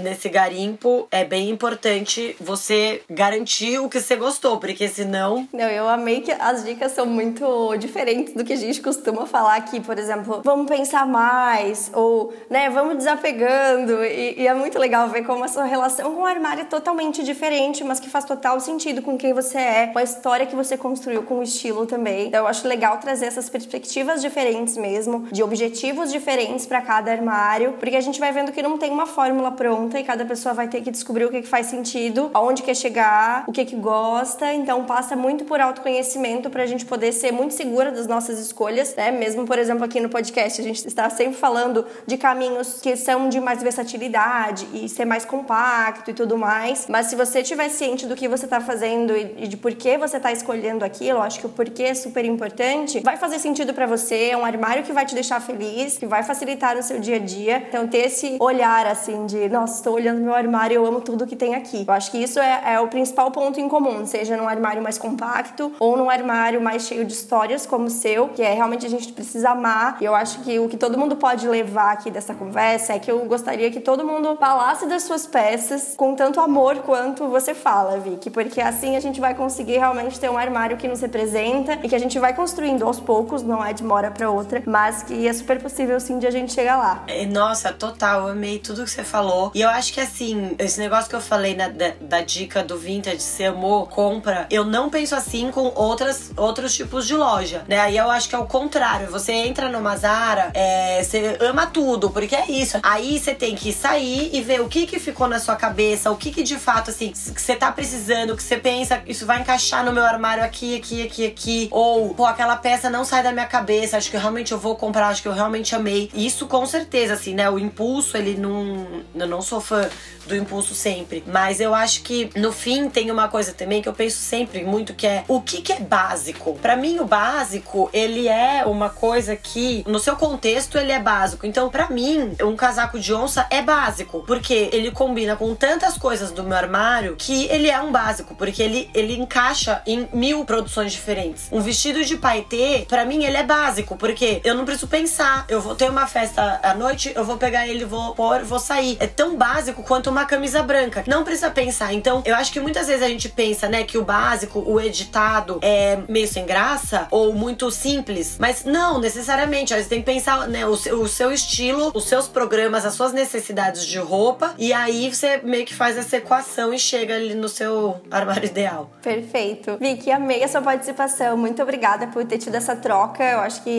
nesse 0.02 0.28
garimpo 0.28 1.08
é 1.10 1.24
bem 1.24 1.50
importante 1.50 2.36
você 2.40 3.02
garantir 3.10 3.80
o 3.80 3.88
que 3.88 4.02
você 4.02 4.16
gostou, 4.16 4.58
porque 4.58 4.88
senão. 4.88 5.48
Não, 5.54 5.70
eu 5.70 5.88
amei 5.88 6.22
que 6.22 6.32
as 6.32 6.64
dicas 6.66 6.92
são 6.92 7.06
muito 7.06 7.76
diferentes 7.78 8.34
do 8.34 8.44
que 8.44 8.54
a 8.54 8.58
gente 8.58 8.82
costuma 8.82 9.26
falar 9.26 9.56
aqui, 9.56 9.80
por 9.80 9.98
exemplo, 9.98 10.42
vamos 10.44 10.68
pensar 10.68 11.08
mais, 11.08 11.90
ou, 11.94 12.34
né, 12.50 12.70
vamos 12.70 12.98
desapegando. 12.98 14.04
E, 14.04 14.42
e 14.42 14.48
é 14.48 14.54
muito 14.54 14.78
legal 14.78 15.08
ver 15.08 15.24
como 15.24 15.44
a 15.44 15.48
sua 15.48 15.64
relação 15.64 16.14
com 16.14 16.24
o 16.24 16.26
armário 16.26 16.62
é 16.62 16.66
totalmente 16.66 17.24
diferente, 17.24 17.84
mas 17.84 18.00
que 18.00 18.10
faz 18.10 18.26
total 18.26 18.60
sentido 18.60 19.02
com 19.02 19.18
quem 19.18 19.34
você 19.34 19.58
é, 19.58 19.88
com 19.88 20.00
a 20.00 20.04
história 20.04 20.46
que 20.46 20.56
você 20.56 20.76
construiu, 20.78 21.24
com 21.24 21.40
o 21.40 21.44
estilo 21.44 21.86
também. 21.86 22.28
Então, 22.28 22.42
eu 22.42 22.48
acho 22.48 22.68
legal 22.68 22.98
trazer 22.98 23.28
essas 23.28 23.50
perspectivas 23.50 24.22
diferentes 24.34 24.76
mesmo, 24.76 25.28
de 25.32 25.44
objetivos 25.44 26.12
diferentes 26.12 26.66
para 26.66 26.82
cada 26.82 27.12
armário, 27.12 27.74
porque 27.80 27.96
a 27.96 28.02
gente 28.02 28.20
vai 28.20 28.32
vendo 28.32 28.52
que 28.52 28.64
não 28.64 28.80
tem 28.80 28.90
uma 28.90 29.06
fórmula 29.06 29.52
pronta 29.52 30.00
e 30.00 30.04
cada 30.04 30.26
pessoa 30.26 30.56
vai 30.56 30.68
ter 30.68 30.82
que 30.82 30.90
descobrir 30.90 31.26
o 31.26 31.30
que, 31.30 31.44
que 31.44 31.48
faz 31.48 31.68
sentido, 31.68 32.32
aonde 32.34 32.64
quer 32.64 32.76
chegar, 32.76 33.44
o 33.48 33.52
que 33.52 33.64
que 33.64 33.76
gosta. 33.76 34.52
Então 34.52 34.86
passa 34.86 35.16
muito 35.16 35.46
por 35.46 35.62
autoconhecimento 35.62 36.50
para 36.50 36.64
a 36.64 36.66
gente 36.66 36.84
poder 36.84 37.12
ser 37.12 37.32
muito 37.32 37.54
segura 37.54 37.92
das 37.92 38.08
nossas 38.08 38.40
escolhas, 38.40 38.96
né? 38.96 39.12
Mesmo, 39.12 39.46
por 39.46 39.60
exemplo, 39.60 39.86
aqui 39.86 40.00
no 40.00 40.10
podcast, 40.10 40.60
a 40.60 40.64
gente 40.64 40.84
está 40.88 41.08
sempre 41.12 41.36
falando 41.36 41.86
de 42.08 42.18
caminhos 42.18 42.82
que 42.82 42.96
são 42.96 43.30
de 43.30 43.40
mais 43.40 43.62
versatilidade 43.62 44.68
e 44.74 44.90
ser 44.90 45.06
mais 45.06 45.26
compacto 45.26 46.10
e 46.10 46.14
tudo 46.14 46.40
mais. 46.40 46.88
Mas 46.90 47.06
se 47.06 47.16
você 47.16 47.42
estiver 47.42 47.70
ciente 47.70 48.08
do 48.08 48.16
que 48.16 48.28
você 48.28 48.46
está 48.46 48.60
fazendo 48.60 49.16
e 49.16 49.48
de 49.48 49.58
por 49.58 49.74
que 49.76 49.96
você 49.96 50.18
está 50.18 50.32
escolhendo 50.32 50.84
aquilo, 50.84 51.22
acho 51.22 51.40
que 51.40 51.46
o 51.46 51.50
porquê 51.50 51.84
é 51.84 51.94
super 51.94 52.26
importante, 52.26 53.00
vai 53.02 53.16
fazer 53.18 53.38
sentido 53.38 53.76
para 53.76 53.86
você 53.86 54.23
é 54.32 54.38
um 54.38 54.46
armário 54.46 54.84
que 54.84 54.94
vai 54.94 55.06
te 55.06 55.14
deixar 55.14 55.40
feliz, 55.42 55.98
que 55.98 56.06
vai 56.06 56.24
facilitar 56.24 56.76
no 56.76 56.84
seu 56.84 57.00
dia 57.00 57.18
a 57.18 57.20
dia. 57.20 57.64
Então, 57.68 57.88
ter 57.88 58.06
esse 58.06 58.38
olhar 58.40 58.86
assim 58.86 59.26
de, 59.26 59.50
nossa, 59.50 59.76
estou 59.76 59.94
olhando 59.94 60.22
meu 60.22 60.34
armário, 60.34 60.76
eu 60.76 60.86
amo 60.86 61.02
tudo 61.02 61.26
que 61.26 61.36
tem 61.36 61.56
aqui. 61.56 61.86
Eu 61.88 61.94
acho 61.94 62.12
que 62.12 62.18
isso 62.18 62.40
é, 62.40 62.74
é 62.74 62.80
o 62.80 62.88
principal 62.88 63.32
ponto 63.32 63.60
em 63.60 63.68
comum, 63.68 64.06
seja 64.06 64.38
num 64.38 64.48
armário 64.48 64.82
mais 64.82 64.98
compacto 64.98 65.72
ou 65.80 65.98
num 65.98 66.10
armário 66.10 66.62
mais 66.62 66.84
cheio 66.84 67.06
de 67.06 67.14
histórias 67.14 67.66
como 67.66 67.86
o 67.86 67.90
seu, 67.90 68.30
que 68.30 68.42
é 68.42 68.54
realmente 68.54 68.86
a 68.86 68.90
gente 68.90 69.12
precisa 69.14 69.52
amar. 69.52 69.98
E 70.02 70.06
eu 70.06 70.16
acho 70.16 70.40
que 70.42 70.60
o 70.60 70.68
que 70.68 70.78
todo 70.78 70.98
mundo 70.98 71.16
pode 71.16 71.48
levar 71.48 71.94
aqui 71.94 72.10
dessa 72.10 72.34
conversa 72.34 72.94
é 72.94 73.00
que 73.00 73.12
eu 73.12 73.20
gostaria 73.26 73.70
que 73.72 73.80
todo 73.80 74.06
mundo 74.06 74.38
falasse 74.40 74.86
das 74.86 75.04
suas 75.04 75.26
peças 75.26 75.94
com 75.96 76.16
tanto 76.16 76.40
amor 76.40 76.78
quanto 76.80 77.28
você 77.28 77.54
fala, 77.54 78.00
Vicky, 78.00 78.30
porque 78.30 78.62
assim 78.62 78.96
a 78.96 79.00
gente 79.00 79.20
vai 79.20 79.34
conseguir 79.34 79.78
realmente 79.78 80.20
ter 80.20 80.30
um 80.30 80.38
armário 80.38 80.78
que 80.78 80.88
nos 80.88 81.02
representa 81.02 81.80
e 81.84 81.90
que 81.90 81.96
a 81.96 82.00
gente 82.00 82.20
vai 82.20 82.34
construindo 82.34 82.84
aos 82.86 83.00
poucos, 83.00 83.44
não 83.44 83.64
é 83.64 83.74
de 83.74 83.84
mora 83.84 84.12
para 84.14 84.30
outra, 84.30 84.62
mas 84.66 85.04
que 85.04 85.28
é 85.28 85.34
super 85.34 85.62
possível 85.62 86.00
sim 86.00 86.20
de 86.20 86.28
a 86.28 86.32
gente 86.32 86.54
chegar 86.54 86.78
lá. 86.78 87.04
É, 87.08 87.26
nossa, 87.26 87.72
total, 87.74 88.22
eu 88.22 88.28
amei 88.30 88.60
tudo 88.60 88.84
que 88.84 88.90
você 88.90 89.04
falou. 89.04 89.52
E 89.54 89.62
eu 89.62 89.70
acho 89.70 89.94
que 89.94 90.00
assim, 90.00 90.56
esse 90.60 90.80
negócio 90.80 91.10
que 91.10 91.16
eu 91.16 91.22
falei 91.22 91.56
na, 91.56 91.68
da, 91.68 91.94
da, 92.00 92.22
dica 92.22 92.64
do 92.64 92.78
vintage, 92.78 93.22
se 93.22 93.44
amou, 93.44 93.86
compra, 93.88 94.48
eu 94.50 94.64
não 94.64 94.90
penso 94.90 95.16
assim 95.16 95.52
com 95.52 95.72
outras, 95.76 96.32
outros 96.38 96.76
tipos 96.76 97.08
de 97.08 97.16
loja, 97.16 97.64
né? 97.68 97.80
Aí 97.80 97.98
eu 97.98 98.10
acho 98.10 98.30
que 98.30 98.36
é 98.36 98.38
o 98.38 98.46
contrário. 98.46 99.10
Você 99.10 99.32
entra 99.32 99.70
numa 99.70 99.96
Zara, 99.98 100.52
é, 100.54 101.04
você 101.04 101.38
ama 101.42 101.68
tudo, 101.68 102.10
porque 102.10 102.36
é 102.36 102.50
isso. 102.50 102.80
Aí 102.84 103.20
você 103.20 103.34
tem 103.34 103.56
que 103.56 103.74
sair 103.74 104.30
e 104.34 104.42
ver 104.42 104.62
o 104.62 104.68
que 104.68 104.86
que 104.86 105.00
ficou 105.00 105.28
na 105.28 105.40
sua 105.40 105.56
cabeça, 105.56 106.12
o 106.12 106.16
que 106.16 106.32
que 106.32 106.44
de 106.44 106.58
fato, 106.58 106.92
assim, 106.92 107.12
que 107.12 107.42
você 107.42 107.56
tá 107.56 107.72
precisando, 107.72 108.36
que 108.36 108.44
você 108.44 108.58
pensa, 108.58 109.02
isso 109.08 109.26
vai 109.26 109.42
encaixar 109.42 109.84
no 109.84 109.92
meu 109.92 110.04
armário 110.04 110.44
aqui, 110.44 110.78
aqui, 110.78 111.04
aqui, 111.04 111.26
aqui. 111.26 111.68
Ou, 111.72 112.14
pô, 112.14 112.26
aquela 112.26 112.56
peça 112.56 112.90
não 112.90 113.04
sai 113.04 113.24
da 113.24 113.32
minha 113.32 113.46
cabeça, 113.46 113.98
acho 114.04 114.12
que 114.12 114.18
realmente 114.18 114.52
eu 114.52 114.60
vou 114.60 114.76
comprar, 114.76 115.08
acho 115.08 115.22
que 115.22 115.28
eu 115.28 115.34
realmente 115.34 115.74
amei. 115.74 116.12
Isso 116.14 116.46
com 116.46 116.66
certeza, 116.66 117.14
assim, 117.14 117.34
né? 117.34 117.50
O 117.50 117.58
impulso, 117.58 118.18
ele 118.18 118.36
não. 118.36 119.04
Eu 119.16 119.28
não 119.28 119.42
sou 119.42 119.62
fã 119.62 119.90
do 120.28 120.36
impulso 120.36 120.74
sempre. 120.74 121.24
Mas 121.28 121.60
eu 121.60 121.74
acho 121.74 122.02
que 122.04 122.30
no 122.36 122.52
fim 122.52 122.90
tem 122.90 123.12
uma 123.12 123.28
coisa 123.28 123.54
também 123.54 123.82
que 123.82 123.90
eu 123.90 123.94
penso 123.94 124.18
sempre 124.18 124.64
muito 124.64 124.94
que 124.94 125.06
é 125.06 125.24
o 125.28 125.42
que, 125.42 125.62
que 125.62 125.74
é 125.74 125.80
básico. 125.80 126.56
Para 126.62 126.76
mim, 126.76 127.00
o 127.00 127.06
básico, 127.06 127.90
ele 127.94 128.28
é 128.28 128.64
uma 128.66 128.90
coisa 128.90 129.36
que, 129.36 129.84
no 129.88 130.00
seu 130.00 130.16
contexto, 130.16 130.78
ele 130.78 130.92
é 130.92 131.00
básico. 131.00 131.46
Então, 131.46 131.70
para 131.70 131.90
mim, 131.90 132.34
um 132.42 132.56
casaco 132.56 133.00
de 133.00 133.14
onça 133.14 133.46
é 133.50 133.62
básico, 133.62 134.24
porque 134.26 134.70
ele 134.72 134.92
combina 134.92 135.36
com 135.36 135.54
tantas 135.56 135.98
coisas 135.98 136.32
do 136.32 136.44
meu 136.44 136.58
armário 136.58 137.16
que 137.18 137.46
ele 137.48 137.70
é 137.70 137.80
um 137.80 137.92
básico, 137.92 138.36
porque 138.36 138.62
ele, 138.62 138.90
ele 138.94 139.18
encaixa 139.18 139.82
em 139.86 140.08
mil 140.14 140.46
produções 140.46 140.92
diferentes. 140.92 141.48
Um 141.52 141.60
vestido 141.60 142.04
de 142.04 142.18
paetê, 142.18 142.86
para 142.88 143.06
mim, 143.06 143.24
ele 143.24 143.38
é 143.38 143.44
básico, 143.44 143.83
porque 143.84 144.42
eu 144.44 144.56
não 144.56 144.66
preciso 144.66 144.88
pensar. 144.88 145.46
Eu 145.48 145.62
vou 145.62 145.76
ter 145.76 145.90
uma 145.90 146.08
festa 146.08 146.60
à 146.64 146.74
noite, 146.74 147.12
eu 147.16 147.24
vou 147.24 147.38
pegar 147.38 147.68
ele, 147.68 147.86
vou 147.86 148.16
pôr, 148.16 148.44
vou 148.44 148.60
sair. 148.60 148.98
É 149.00 149.08
tão 149.08 149.36
básico 149.36 149.84
quanto 149.84 150.10
uma 150.10 150.26
camisa 150.26 150.64
branca. 150.64 151.04
Não 151.08 151.24
precisa 151.24 151.52
pensar. 151.52 151.94
Então, 151.94 152.22
eu 152.26 152.36
acho 152.36 152.52
que 152.52 152.60
muitas 152.60 152.88
vezes 152.88 153.04
a 153.04 153.08
gente 153.08 153.30
pensa, 153.30 153.68
né, 153.68 153.84
que 153.84 153.98
o 153.98 154.04
básico, 154.04 154.60
o 154.60 154.80
editado 154.80 155.60
é 155.62 156.00
meio 156.08 156.28
sem 156.28 156.46
graça 156.46 157.08
ou 157.12 157.34
muito 157.34 157.70
simples, 157.72 158.38
mas 158.40 158.64
não 158.64 159.00
necessariamente. 159.00 159.74
Você 159.74 159.84
tem 159.84 160.00
que 160.00 160.06
pensar, 160.06 160.48
né, 160.48 160.66
o 160.66 160.76
seu, 160.76 161.02
o 161.02 161.08
seu 161.08 161.32
estilo, 161.32 161.92
os 161.94 162.06
seus 162.06 162.28
programas, 162.28 162.86
as 162.86 162.94
suas 162.94 163.14
necessidades 163.14 163.86
de 163.86 163.98
roupa 163.98 164.54
e 164.58 164.72
aí 164.74 165.14
você 165.14 165.40
meio 165.44 165.66
que 165.66 165.74
faz 165.74 165.98
essa 165.98 166.18
equação 166.18 166.74
e 166.74 166.80
chega 166.80 167.16
ali 167.16 167.34
no 167.34 167.50
seu 167.50 168.02
armário 168.10 168.46
ideal. 168.46 168.90
Perfeito. 169.02 169.78
Vicky, 169.80 170.12
amei 170.12 170.44
a 170.44 170.48
sua 170.48 170.62
participação. 170.62 171.36
Muito 171.38 171.62
obrigada 171.62 172.08
por 172.08 172.26
ter 172.26 172.38
tido 172.38 172.56
essa 172.56 172.76
troca. 172.76 173.24
Eu 173.24 173.40
acho 173.40 173.64
que 173.64 173.70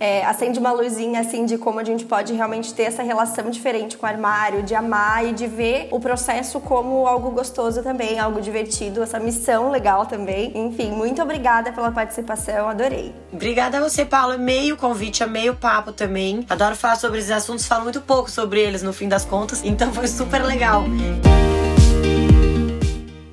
é, 0.00 0.24
acende 0.24 0.58
uma 0.58 0.72
luzinha 0.72 1.20
assim 1.20 1.44
de 1.44 1.58
como 1.58 1.80
a 1.80 1.84
gente 1.84 2.04
pode 2.04 2.32
realmente 2.32 2.72
ter 2.74 2.84
essa 2.84 3.02
relação 3.02 3.50
diferente 3.50 3.96
com 3.96 4.06
o 4.06 4.08
armário, 4.08 4.62
de 4.62 4.74
amar 4.74 5.26
e 5.26 5.32
de 5.32 5.46
ver 5.46 5.88
o 5.90 6.00
processo 6.00 6.60
como 6.60 7.06
algo 7.06 7.30
gostoso 7.30 7.82
também, 7.82 8.18
algo 8.18 8.40
divertido, 8.40 9.02
essa 9.02 9.18
missão 9.18 9.70
legal 9.70 10.06
também. 10.06 10.52
Enfim, 10.54 10.90
muito 10.90 11.22
obrigada 11.22 11.72
pela 11.72 11.90
participação, 11.90 12.68
adorei. 12.68 13.14
Obrigada 13.32 13.78
a 13.78 13.80
você, 13.80 14.04
Paulo. 14.04 14.34
Amei 14.34 14.72
o 14.72 14.76
convite, 14.76 15.22
amei 15.22 15.48
o 15.50 15.54
papo 15.54 15.92
também. 15.92 16.44
Adoro 16.48 16.76
falar 16.76 16.96
sobre 16.96 17.18
esses 17.18 17.30
assuntos, 17.30 17.66
falo 17.66 17.84
muito 17.84 18.00
pouco 18.00 18.30
sobre 18.30 18.60
eles 18.60 18.82
no 18.82 18.92
fim 18.92 19.08
das 19.08 19.24
contas, 19.24 19.62
então 19.64 19.92
foi 19.92 20.06
super 20.08 20.42
legal. 20.42 20.84